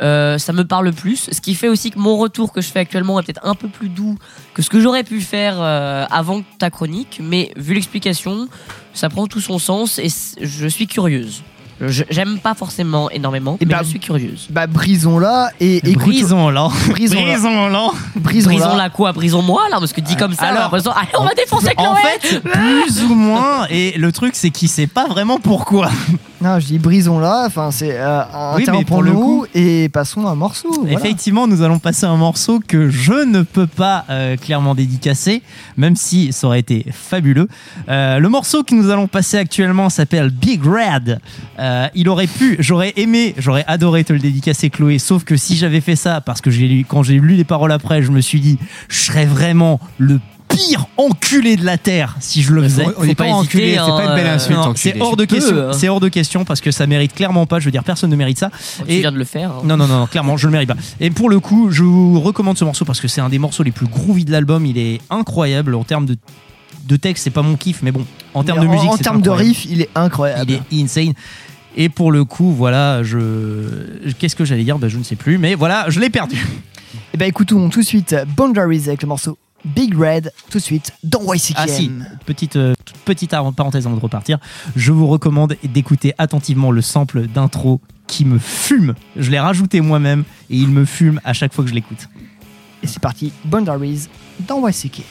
[0.00, 1.28] euh, ça me parle plus.
[1.30, 3.68] Ce qui fait aussi que mon retour que je fais actuellement est peut-être un peu
[3.68, 4.16] plus doux
[4.54, 7.20] que ce que j'aurais pu faire euh, avant ta chronique.
[7.22, 8.48] Mais vu l'explication,
[8.94, 10.08] ça prend tout son sens et
[10.40, 11.42] je suis curieuse.
[11.88, 14.46] J'aime pas forcément énormément, mais bah, je suis curieuse.
[14.50, 16.68] bah brisons-la et écoute- Brisons-la.
[16.88, 18.02] Brisons-la.
[18.16, 18.90] Brisons-la.
[18.90, 19.12] Quoi?
[19.12, 22.40] Brisons-moi là Parce que dit comme ça, Alors, allez, on va défoncer Chloé En fait,
[22.40, 23.66] plus ou moins.
[23.70, 25.90] Et le truc, c'est qu'il sait pas vraiment pourquoi.
[26.40, 29.46] non je dis brisons-la enfin c'est euh, un Oui, terme mais pour le nous coup-
[29.54, 30.92] et passons à un morceau voilà.
[30.98, 35.42] Effectivement, nous allons passer un morceau que je ne peux pas euh, clairement dédicacer,
[35.76, 37.46] même si ça aurait été fabuleux.
[37.88, 41.20] Euh, le morceau que nous allons passer actuellement s'appelle Big Red.
[41.60, 45.56] Euh, il aurait pu, j'aurais aimé, j'aurais adoré te le dédicacer, Chloé, sauf que si
[45.56, 48.20] j'avais fait ça, parce que j'ai lu, quand j'ai lu les paroles après, je me
[48.20, 48.58] suis dit,
[48.88, 52.84] je serais vraiment le pire enculé de la terre si je le faisais.
[52.98, 54.92] on est pas enculé, c'est pas une belle insulte, Non, enculé.
[54.94, 55.56] C'est hors de question.
[55.56, 55.72] hein.
[55.72, 57.58] C'est hors de question parce que ça mérite clairement pas.
[57.58, 58.50] Je veux dire, personne ne mérite ça.
[58.86, 59.50] Tu viens de le faire.
[59.50, 59.62] hein.
[59.64, 60.76] Non, non, non, clairement, je le mérite pas.
[61.00, 63.62] Et pour le coup, je vous recommande ce morceau parce que c'est un des morceaux
[63.62, 64.66] les plus groovy de l'album.
[64.66, 66.16] Il est incroyable en termes de,
[66.86, 68.04] de texte, c'est pas mon kiff, mais bon,
[68.34, 71.12] en termes de musique, en termes de riff il est incroyable il est insane.
[71.76, 74.10] Et pour le coup, voilà, je.
[74.18, 74.78] Qu'est-ce que j'allais dire?
[74.78, 76.36] Ben, Je ne sais plus, mais voilà, je l'ai perdu.
[77.14, 80.92] et bah écoutons tout de suite Boundaries avec le morceau Big Red tout de suite
[81.04, 81.90] dans YCKM Ah si,
[82.26, 82.74] petite, euh,
[83.04, 84.38] petite parenthèse avant de repartir.
[84.76, 88.94] Je vous recommande d'écouter attentivement le sample d'intro qui me fume.
[89.16, 92.08] Je l'ai rajouté moi-même et il me fume à chaque fois que je l'écoute.
[92.82, 94.08] et c'est parti Boundaries
[94.40, 95.04] dans YCKM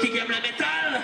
[0.00, 1.00] Qui aime la métal?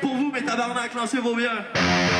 [0.00, 2.19] Pour vous, mais tabarnak, lancez vos biens.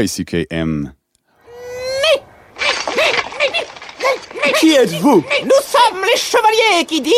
[0.00, 0.92] YCKM.
[4.60, 5.24] Qui êtes-vous?
[5.42, 7.14] Nous sommes les chevaliers qui disent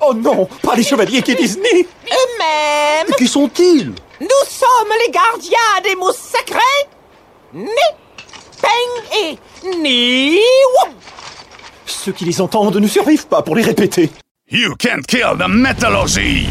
[0.00, 3.14] Oh non, pas les chevaliers qui disent ni eux-mêmes.
[3.16, 3.92] Qui sont-ils?
[4.20, 6.58] Nous sommes les gardiens des mots sacrés.
[7.52, 7.66] Ni,
[8.60, 9.38] Peng et
[9.78, 10.36] Ni.
[10.36, 10.92] Wou.
[11.86, 14.10] Ceux qui les entendent ne survivent pas pour les répéter.
[14.50, 16.48] You can't kill the metallurgy!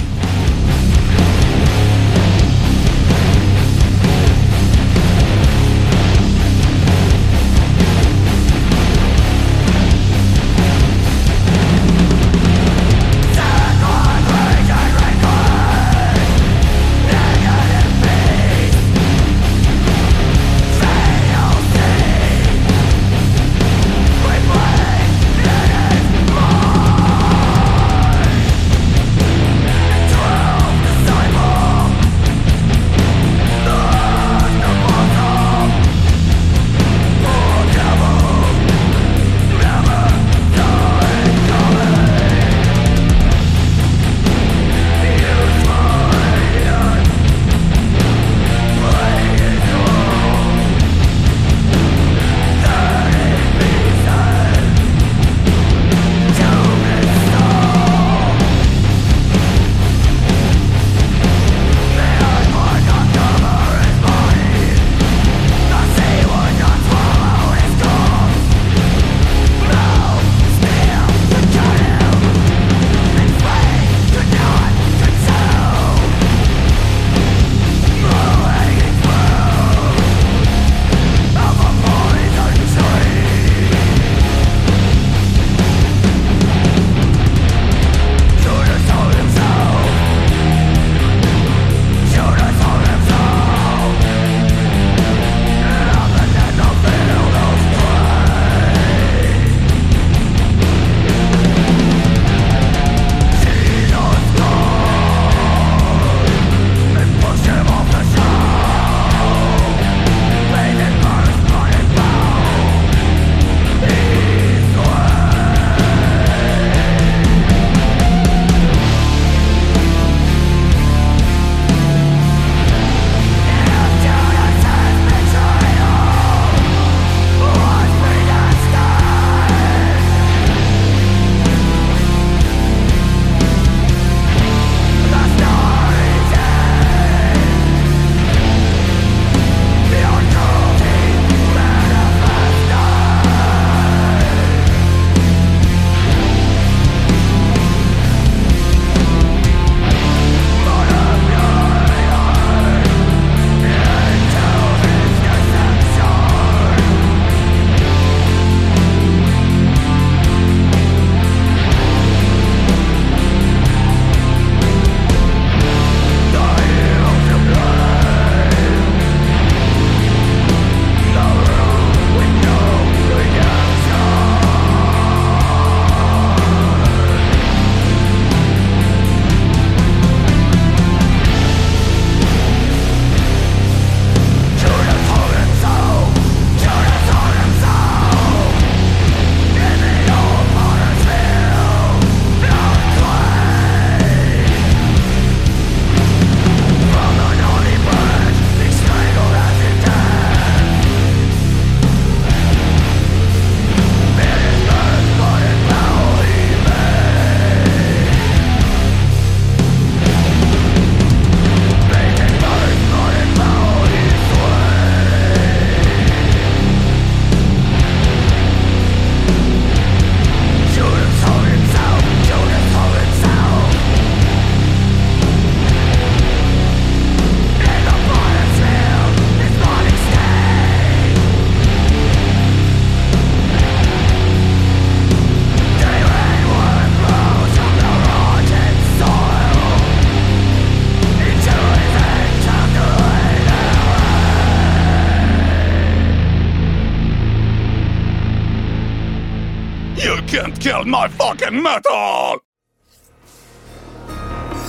[250.87, 252.39] My fucking metal!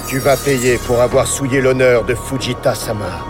[0.08, 3.24] Tu vas payer pour avoir souillé l'honneur de Fujita-sama.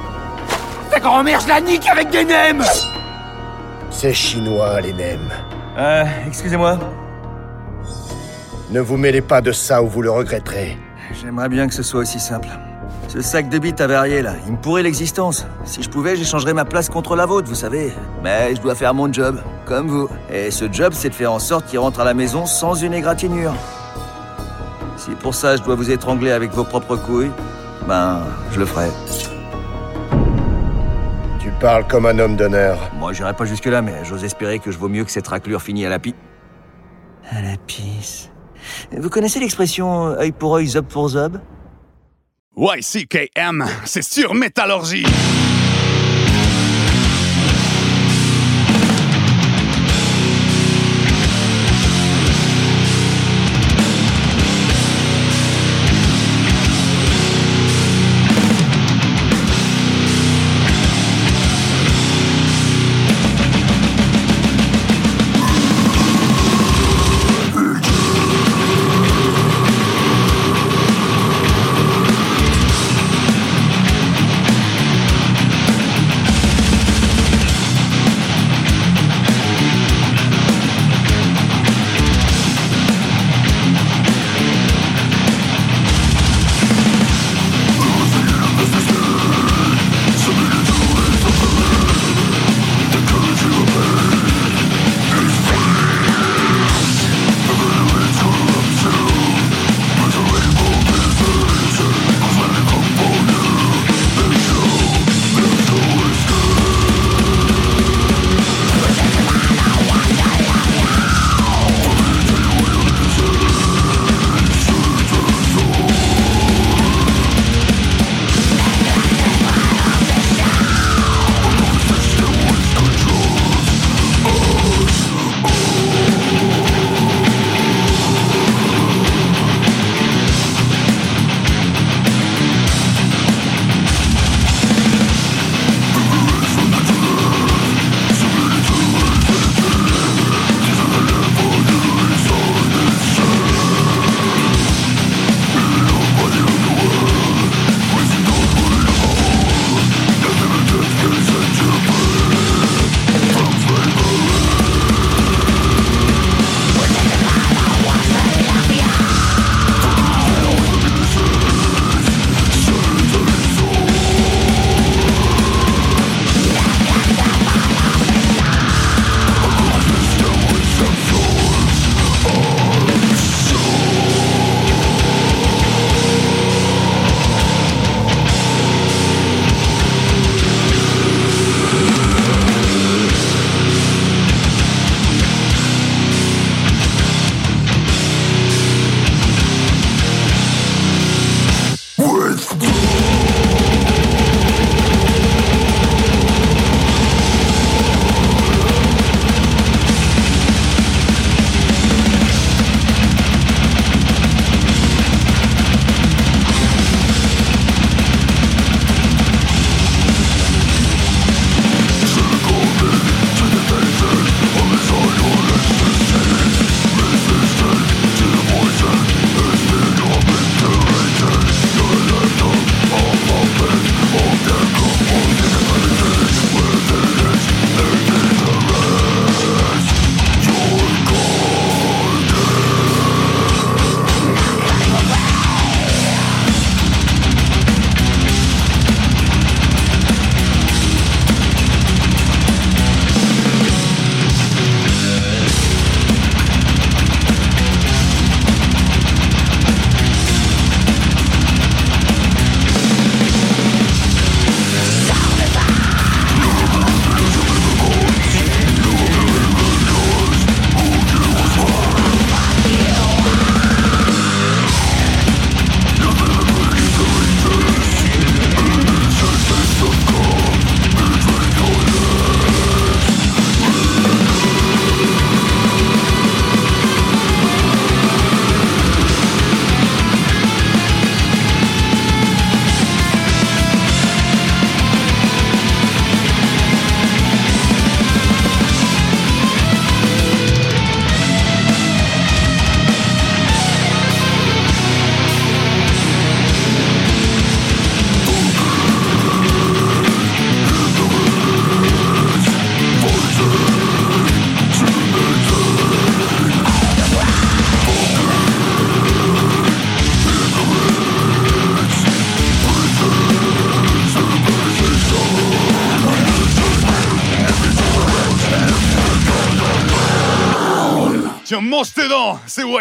[0.90, 2.64] Ta grand-mère, je la nique avec des nems
[3.90, 5.30] C'est chinois, les nems.
[5.76, 6.78] Euh, excusez-moi.
[8.70, 10.78] Ne vous mêlez pas de ça ou vous le regretterez.
[11.20, 12.48] J'aimerais bien que ce soit aussi simple.
[13.12, 15.44] Ce sac de bites avarié là, il me pourrait l'existence.
[15.64, 17.92] Si je pouvais, j'échangerais ma place contre la vôtre, vous savez.
[18.22, 20.08] Mais je dois faire mon job, comme vous.
[20.32, 22.94] Et ce job, c'est de faire en sorte qu'il rentre à la maison sans une
[22.94, 23.52] égratignure.
[24.96, 27.32] Si pour ça je dois vous étrangler avec vos propres couilles,
[27.88, 28.20] ben,
[28.52, 28.86] je le ferai.
[31.40, 32.78] Tu parles comme un homme d'honneur.
[32.96, 35.84] Moi, j'irai pas jusque-là, mais j'ose espérer que je vaux mieux que cette raclure finie
[35.84, 36.14] à la pi...
[37.28, 38.30] À la pisse.
[38.96, 41.40] Vous connaissez l'expression œil pour œil, zob pour zob?
[42.62, 45.06] YCKM, c'est sur Métallurgie.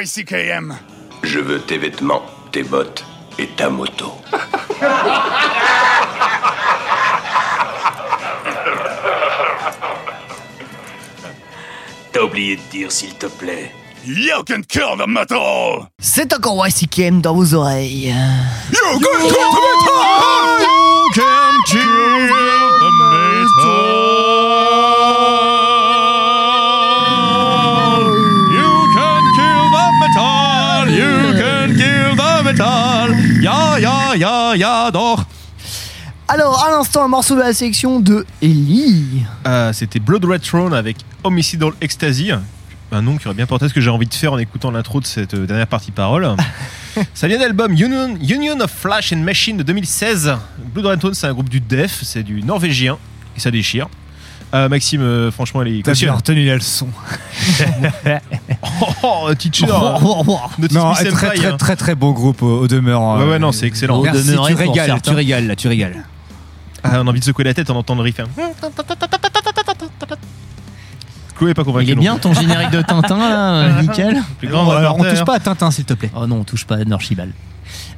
[0.01, 0.77] YCKM.
[1.23, 2.23] Je veux tes vêtements,
[2.53, 3.03] tes bottes
[3.38, 4.13] et ta moto.
[12.13, 13.73] T'as oublié de dire s'il te plaît.
[14.05, 15.89] You can kill the metal.
[15.99, 18.15] C'est encore YCKM dans vos oreilles.
[18.71, 20.09] You can kill the metal.
[36.28, 39.24] Alors, à l'instant, un morceau de la sélection de Ellie.
[39.48, 42.32] Euh, C'était Blood Red Throne avec Homicidal Ecstasy.
[42.91, 44.99] Un nom qui aurait bien porté ce que j'ai envie de faire en écoutant l'intro
[44.99, 46.36] de cette euh, dernière partie parole.
[47.14, 50.36] Ça vient de l'album Union, Union of Flash and Machine de 2016.
[50.74, 52.98] Blood Red Throne, c'est un groupe du Def, c'est du norvégien
[53.38, 53.88] et ça déchire.
[54.53, 56.88] Euh, Maxime, euh, franchement, elle est T'as bien retenu la leçon.
[58.81, 59.67] Oh, oh, teacher
[60.57, 61.57] Notice Non, très, senpai, très, hein.
[61.57, 63.17] très, très bon groupe au, au demeurant.
[63.17, 63.99] Ouais, euh, ouais, non, c'est excellent.
[63.99, 65.11] Au Merci, demeurant, tu pour régales, certains.
[65.11, 66.03] tu régales, là, tu régales.
[66.84, 68.19] Ah, on a envie de secouer la tête en entendant le riff.
[68.21, 68.27] hein.
[71.40, 71.86] Chloé est pas convaincu.
[71.88, 74.22] Il est bien ton générique de Tintin là, euh, nickel.
[74.38, 76.11] Plus grand Bon, alors, on touche pas à Tintin s'il te plaît.
[76.16, 77.32] Oh non, on touche pas à Norchibal.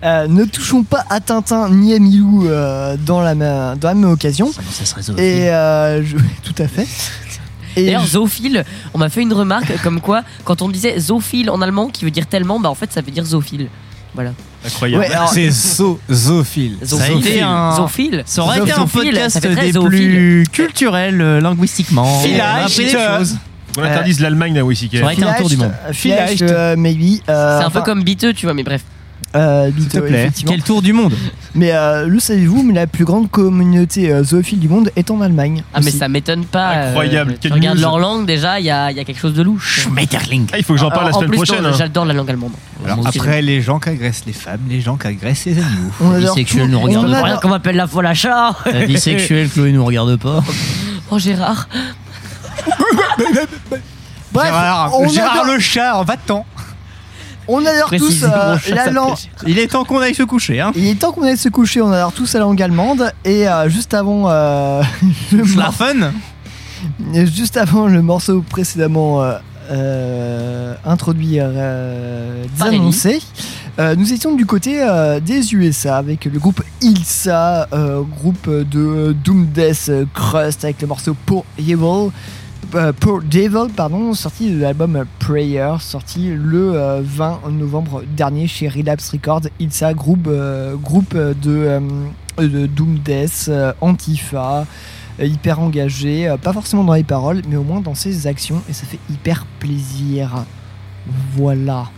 [0.04, 3.94] Euh, ne touchons pas à Tintin ni à Milou euh, dans, la ma- dans la
[3.96, 4.52] même occasion.
[4.52, 6.88] Ça serait Et euh, je- tout à fait.
[7.78, 11.50] Et D'ailleurs, je- zoophile, on m'a fait une remarque comme quoi, quand on disait zoophile
[11.50, 13.70] en allemand, qui veut dire tellement, bah en fait ça veut dire zoophile.
[14.14, 14.32] Voilà.
[14.66, 15.04] Incroyable.
[15.06, 16.78] Ouais, alors- C'est zo- zoophile.
[16.84, 18.24] Ça a été un- Zoophile.
[18.26, 19.90] Ça aurait été un podcast des zoophile.
[19.90, 22.22] plus culturels euh, linguistiquement.
[22.96, 23.38] Euh, choses.
[23.78, 24.98] On interdise l'Allemagne à WCK.
[24.98, 25.72] Ça aurait été un tour du monde.
[25.94, 26.42] Vielleicht.
[26.42, 27.22] euh, maybe.
[27.30, 28.82] euh, C'est un enfin, peu comme biteux, tu vois, mais bref.
[29.36, 30.30] Euh, S'il te Bito, plaît.
[30.46, 31.14] Quel tour du monde
[31.56, 35.22] Mais euh, le savez-vous, mais la plus grande communauté euh, zoophile du monde est en
[35.22, 35.64] Allemagne.
[35.74, 36.72] Ah, mais ça m'étonne pas.
[36.74, 37.82] euh, Incroyable, tu quelle regardes news.
[37.84, 39.82] leur langue, déjà, il y a, il y a quelque chose de louche.
[39.84, 40.48] Schmetterling.
[40.54, 41.62] Ah, il faut que j'en parle la en semaine plus, prochaine.
[41.64, 41.76] non, hein.
[41.78, 42.52] J'adore la langue allemande.
[42.84, 45.58] Alors, Moi aussi, après, les gens qui agressent les femmes, les gens qui agressent les
[45.58, 45.92] animaux.
[46.02, 47.28] On adore Bisexuel tout- nous regarde on pas.
[47.28, 48.56] adore- m'appelle la folle à chat.
[48.66, 50.44] La vie sexuelle, Chloé nous regarde pas.
[51.10, 51.68] Oh, Gérard.
[54.34, 56.46] Bref, Gérard, on Gérard adore, le chat, en va-t'en.
[57.48, 59.16] On adore tous euh, la langue.
[59.48, 60.72] Il est temps qu'on aille se coucher, hein.
[60.76, 63.12] Il est temps qu'on aille se coucher, on adore tous la langue allemande.
[63.26, 64.82] Et euh, juste avant euh,
[65.32, 65.44] le
[67.26, 69.38] juste avant le morceau précédemment euh,
[69.72, 73.22] euh, introduit, euh, annoncé,
[73.80, 79.16] euh, nous étions du côté euh, des USA avec le groupe Ilsa, euh, groupe de
[79.24, 82.12] Doom Death Crust avec le morceau Poor Evil.
[82.76, 88.68] Euh, Poor Devil, pardon, sorti de l'album Prayer, sorti le euh, 20 novembre dernier chez
[88.68, 89.48] Relapse Records.
[89.60, 91.80] Ilsa, groupe, euh, groupe de, euh,
[92.38, 94.66] de Doom Death, euh, Antifa,
[95.20, 98.62] euh, hyper engagé, euh, pas forcément dans les paroles, mais au moins dans ses actions,
[98.70, 100.46] et ça fait hyper plaisir.
[101.34, 101.90] Voilà.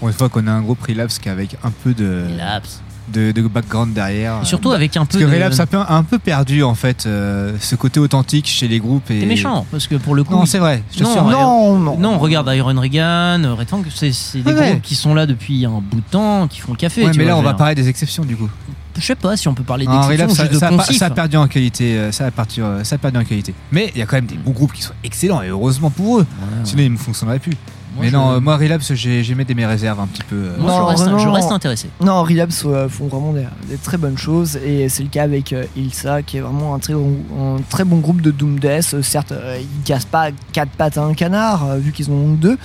[0.00, 2.82] Bon, une fois qu'on a un groupe relapse qui est avec un peu de, Relapse.
[3.08, 4.38] De, de background derrière.
[4.42, 5.34] Et Surtout euh, avec un peu Parce que de...
[5.34, 8.78] relapse a un peu, un peu perdu en fait euh, ce côté authentique chez les
[8.78, 9.10] groupes.
[9.10, 9.20] Et...
[9.20, 10.32] T'es méchant, parce que pour le coup...
[10.34, 10.82] Non, c'est vrai.
[10.96, 11.30] je Non.
[11.30, 11.98] Non, non.
[11.98, 14.10] Non, regarde Iron Regan, Red Fang, c'est
[14.42, 17.04] des Ouais, groupes qui sont là depuis un bout de temps, qui font le café.
[17.04, 18.48] Ouais, tu mais vois, là, on va parler des exceptions du coup.
[18.96, 20.92] Je sais pas si on peut parler Non, d'exception relapse, ou ça, de ça a
[20.98, 21.96] ça a perdu en qualité.
[21.96, 23.54] euh, Ça a, perdu, euh, ça a perdu en qualité.
[23.72, 26.18] Mais il y a quand même des bons groupes qui sont excellents et heureusement pour
[26.20, 26.26] eux.
[26.64, 27.56] Sinon, ils ne fonctionneraient plus.
[27.94, 30.22] Moi, mais je- non, euh, moi, relapse, j'ai j'ai mis des mes réserves un petit
[30.22, 30.36] peu.
[30.36, 31.88] euh, Moi, je, Non, reste, je reste intéressé.
[32.00, 35.52] Non, Relapse euh, font vraiment des, des très bonnes choses et c'est le cas avec
[35.52, 38.94] euh, Ilsa qui est vraiment un très bon, un très bon groupe de Doom Death.
[38.94, 42.14] Euh, certes, euh, ils cassent pas quatre pattes à un canard euh, vu qu'ils en
[42.14, 42.56] ont deux,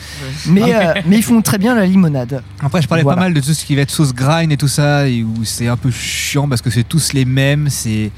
[0.47, 2.41] mais, euh, mais ils font très bien la limonade.
[2.61, 3.17] Après, je parlais Voilà.
[3.17, 5.43] pas mal de tout ce qui va être sauce grind et tout ça, et où
[5.43, 7.67] c'est un peu chiant parce que c'est tous les mêmes.
[7.69, 8.11] C'est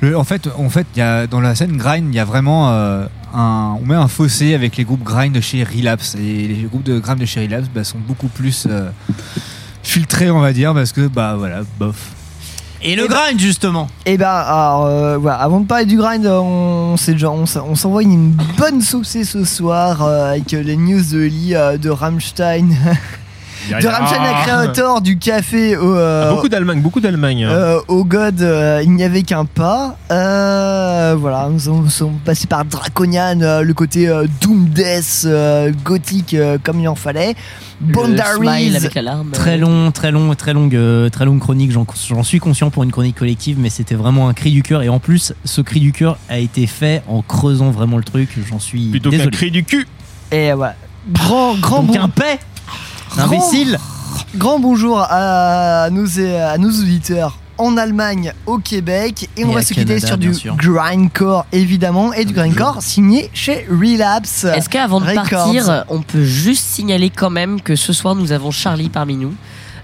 [0.00, 2.24] le- en fait, en fait, il y a dans la scène grind, il y a
[2.26, 6.48] vraiment euh, un, on met un fossé avec les groupes grind de chez Relapse et
[6.48, 8.88] les groupes de grind de chez Relapse bah, sont beaucoup plus euh,
[9.82, 12.12] filtrés, on va dire, parce que bah voilà, bof.
[12.86, 16.38] Et le grind, justement Et bah, alors, euh, voilà, avant de parler du grind, euh,
[16.38, 21.78] on, on, s'envoie une bonne saucée ce soir euh, avec les news de Lee euh,
[21.78, 22.68] de Rammstein.
[23.70, 27.44] de Rammstein, la créateur du café au, euh, Ah, beaucoup d'Allemagne, beaucoup d'Allemagne.
[27.44, 27.50] hein.
[27.50, 29.96] Euh, au God, euh, il n'y avait qu'un pas.
[30.10, 35.72] Euh, voilà, nous sommes, sommes passés par Draconian, euh, le côté euh, Doom Death, euh,
[35.84, 37.34] gothique euh, comme il en fallait.
[37.80, 38.36] Bondaries.
[38.38, 39.30] smile avec l'alarme.
[39.32, 41.70] Très long, très long, très longue, euh, très longue chronique.
[41.72, 44.82] J'en suis conscient pour une chronique collective, mais c'était vraiment un cri du cœur.
[44.82, 48.30] Et en plus, ce cri du cœur a été fait en creusant vraiment le truc.
[48.48, 49.86] J'en suis Plutôt qu'un cri du cul.
[50.32, 50.74] Et voilà.
[51.12, 52.38] Grand, grand, Donc bon- un paix
[53.18, 53.78] Imbécile.
[54.36, 59.62] Grand bonjour à nos, à nos auditeurs en Allemagne, au Québec, et on Et va
[59.62, 64.44] se quitter sur du grindcore évidemment, et du grindcore signé chez Relapse.
[64.44, 68.50] Est-ce qu'avant de partir, on peut juste signaler quand même que ce soir nous avons
[68.50, 69.34] Charlie parmi nous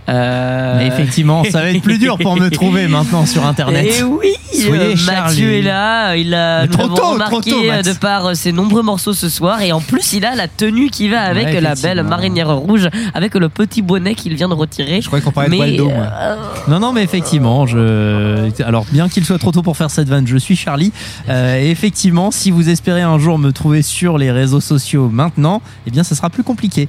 [0.09, 3.87] Euh, Mais effectivement, ça va être plus dur pour me trouver maintenant sur internet.
[3.87, 5.07] Et oui, Soyez euh.
[5.07, 8.83] Mathieu est là, il a nous tôt, trop remarqué tôt, euh, de par ses nombreux
[8.83, 11.75] morceaux ce soir et en plus il a la tenue qui va avec Ouais, la
[11.75, 15.01] belle marinière rouge avec le petit bonnet qu'il vient de retirer.
[15.01, 16.37] Je croyais qu'on parlait Mais, de Waldo, euh,
[16.69, 18.51] Non, non, mais effectivement, je.
[18.63, 20.93] Alors, bien qu'il soit trop tôt pour faire cette vanne, je suis Charlie.
[21.29, 25.63] Euh, et effectivement, si vous espérez un jour me trouver sur les réseaux sociaux maintenant,
[25.87, 26.89] eh bien, ça sera plus compliqué.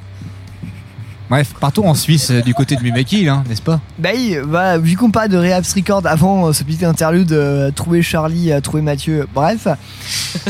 [1.31, 2.81] Bref, partons en Suisse euh, du côté de
[3.29, 6.65] hein, n'est-ce pas Bah oui, bah, vu qu'on parle de Relapse Record avant euh, ce
[6.65, 9.65] petit interlude, euh, trouver Charlie, euh, trouver Mathieu, bref,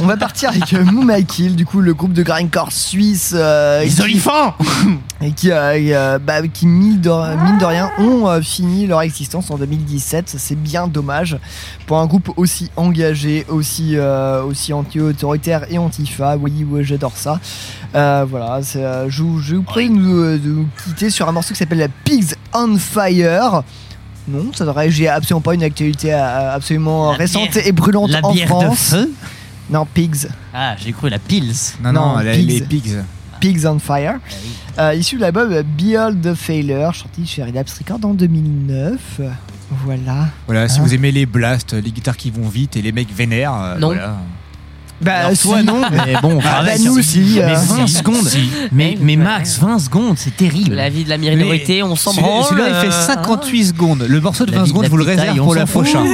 [0.01, 3.31] on va partir avec euh, Mouma Kill, du coup le groupe de grindcore suisse.
[3.37, 4.55] euh, Les qui- olifants
[5.23, 7.09] Et qui, euh, bah, qui mine, de,
[7.45, 10.33] mine de rien, ont euh, fini leur existence en 2017.
[10.35, 11.37] C'est bien dommage
[11.85, 16.37] pour un groupe aussi engagé, aussi, euh, aussi anti-autoritaire et antifa.
[16.37, 17.39] Oui, oui, j'adore ça.
[17.93, 21.31] Euh, voilà, euh, je, vous- je vous prie de nous, de nous quitter sur un
[21.31, 23.63] morceau qui s'appelle Pigs on Fire.
[24.27, 28.19] Non, ça devrait, j'ai absolument pas une actualité euh, absolument récente bière- et brûlante la
[28.23, 28.89] en bière de France.
[28.91, 29.11] feu
[29.69, 30.27] Non, Pigs.
[30.53, 31.53] Ah, j'ai cru la Pils.
[31.83, 32.97] Non, non, la- les pigs.
[33.39, 34.19] Pigs on Fire,
[34.77, 39.19] euh, issu de l'album Behold the Failure, sorti chez Relapse Records en 2009.
[39.85, 40.27] Voilà.
[40.45, 43.11] Voilà, si Hein vous aimez les blasts, les guitares qui vont vite et les mecs
[43.13, 43.87] vénères, euh, Non.
[43.87, 44.17] voilà.
[45.01, 45.65] Bah, Alors, toi, si.
[45.65, 47.33] non, mais bon, enfin, bah, avec- nous aussi.
[47.35, 48.27] Mais euh, 20 secondes.
[48.71, 50.75] Mais, mais Max, 20 secondes, c'est terrible.
[50.75, 52.43] La vie de la minorité, on s'en branle.
[52.45, 54.05] Celui-là, il fait euh, 58 secondes.
[54.07, 55.65] Le morceau de La 20 vie de secondes, vous le petite réserve taille, pour la
[55.65, 56.07] prochaine.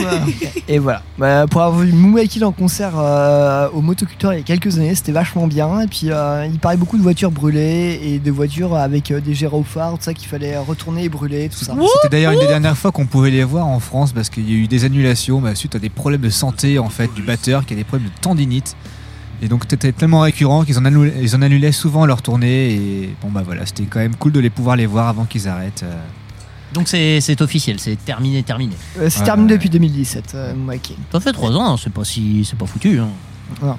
[0.68, 1.02] Et voilà.
[1.18, 4.78] Bah, pour avoir vu Mouma Kill en concert euh, au Motoculteur il y a quelques
[4.78, 5.82] années, c'était vachement bien.
[5.82, 9.34] Et puis euh, il parlait beaucoup de voitures brûlées et de voitures avec euh, des
[9.34, 11.76] gyrophares, tout ça qu'il fallait retourner et brûler, tout ça.
[12.02, 14.54] C'était d'ailleurs une des dernières fois qu'on pouvait les voir en France parce qu'il y
[14.54, 17.66] a eu des annulations bah, suite à des problèmes de santé en fait du batteur
[17.66, 18.76] qui a des problèmes de tendinite.
[19.42, 23.16] Et donc c'était tellement récurrent qu'ils en, annulaient- ils en annulaient souvent leur tournée et
[23.22, 25.84] bon bah voilà c'était quand même cool de les pouvoir les voir avant qu'ils arrêtent.
[25.84, 25.96] euh.
[26.74, 28.74] Donc c'est c'est officiel, c'est terminé, terminé.
[29.00, 29.58] Euh, c'est Ouais, terminé ouais.
[29.58, 30.96] depuis 2017, euh, Kill.
[31.12, 33.00] Ça fait 3 ans, hein, c'est pas si c'est pas foutu.
[33.00, 33.10] Hein.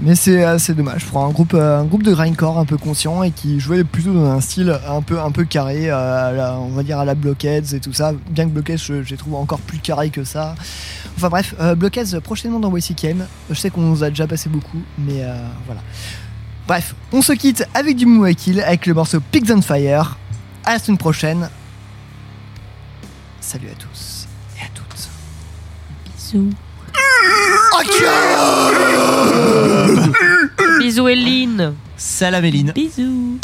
[0.01, 3.23] Mais c'est c'est dommage pour un groupe euh, un groupe de grindcore un peu conscient
[3.23, 6.83] et qui jouait plutôt dans un style un peu un peu carré euh, on va
[6.83, 8.13] dire à la Blockheads et tout ça.
[8.31, 10.55] Bien que Blockheads je, je les trouve encore plus carré que ça.
[11.17, 14.81] Enfin bref euh, Blockheads prochainement dans YCKM je sais qu'on nous a déjà passé beaucoup
[14.99, 15.25] mais
[15.67, 15.83] voilà.
[16.67, 20.19] Bref on se quitte avec du Kill avec le morceau Pigs on Fire.
[20.65, 21.49] À la semaine prochaine.
[23.41, 24.27] Salut à tous
[24.59, 25.09] et à toutes.
[26.17, 26.51] Bisous.
[30.79, 31.75] Bisous Eline.
[31.97, 32.73] Salam Eline.
[32.73, 33.39] Bisous.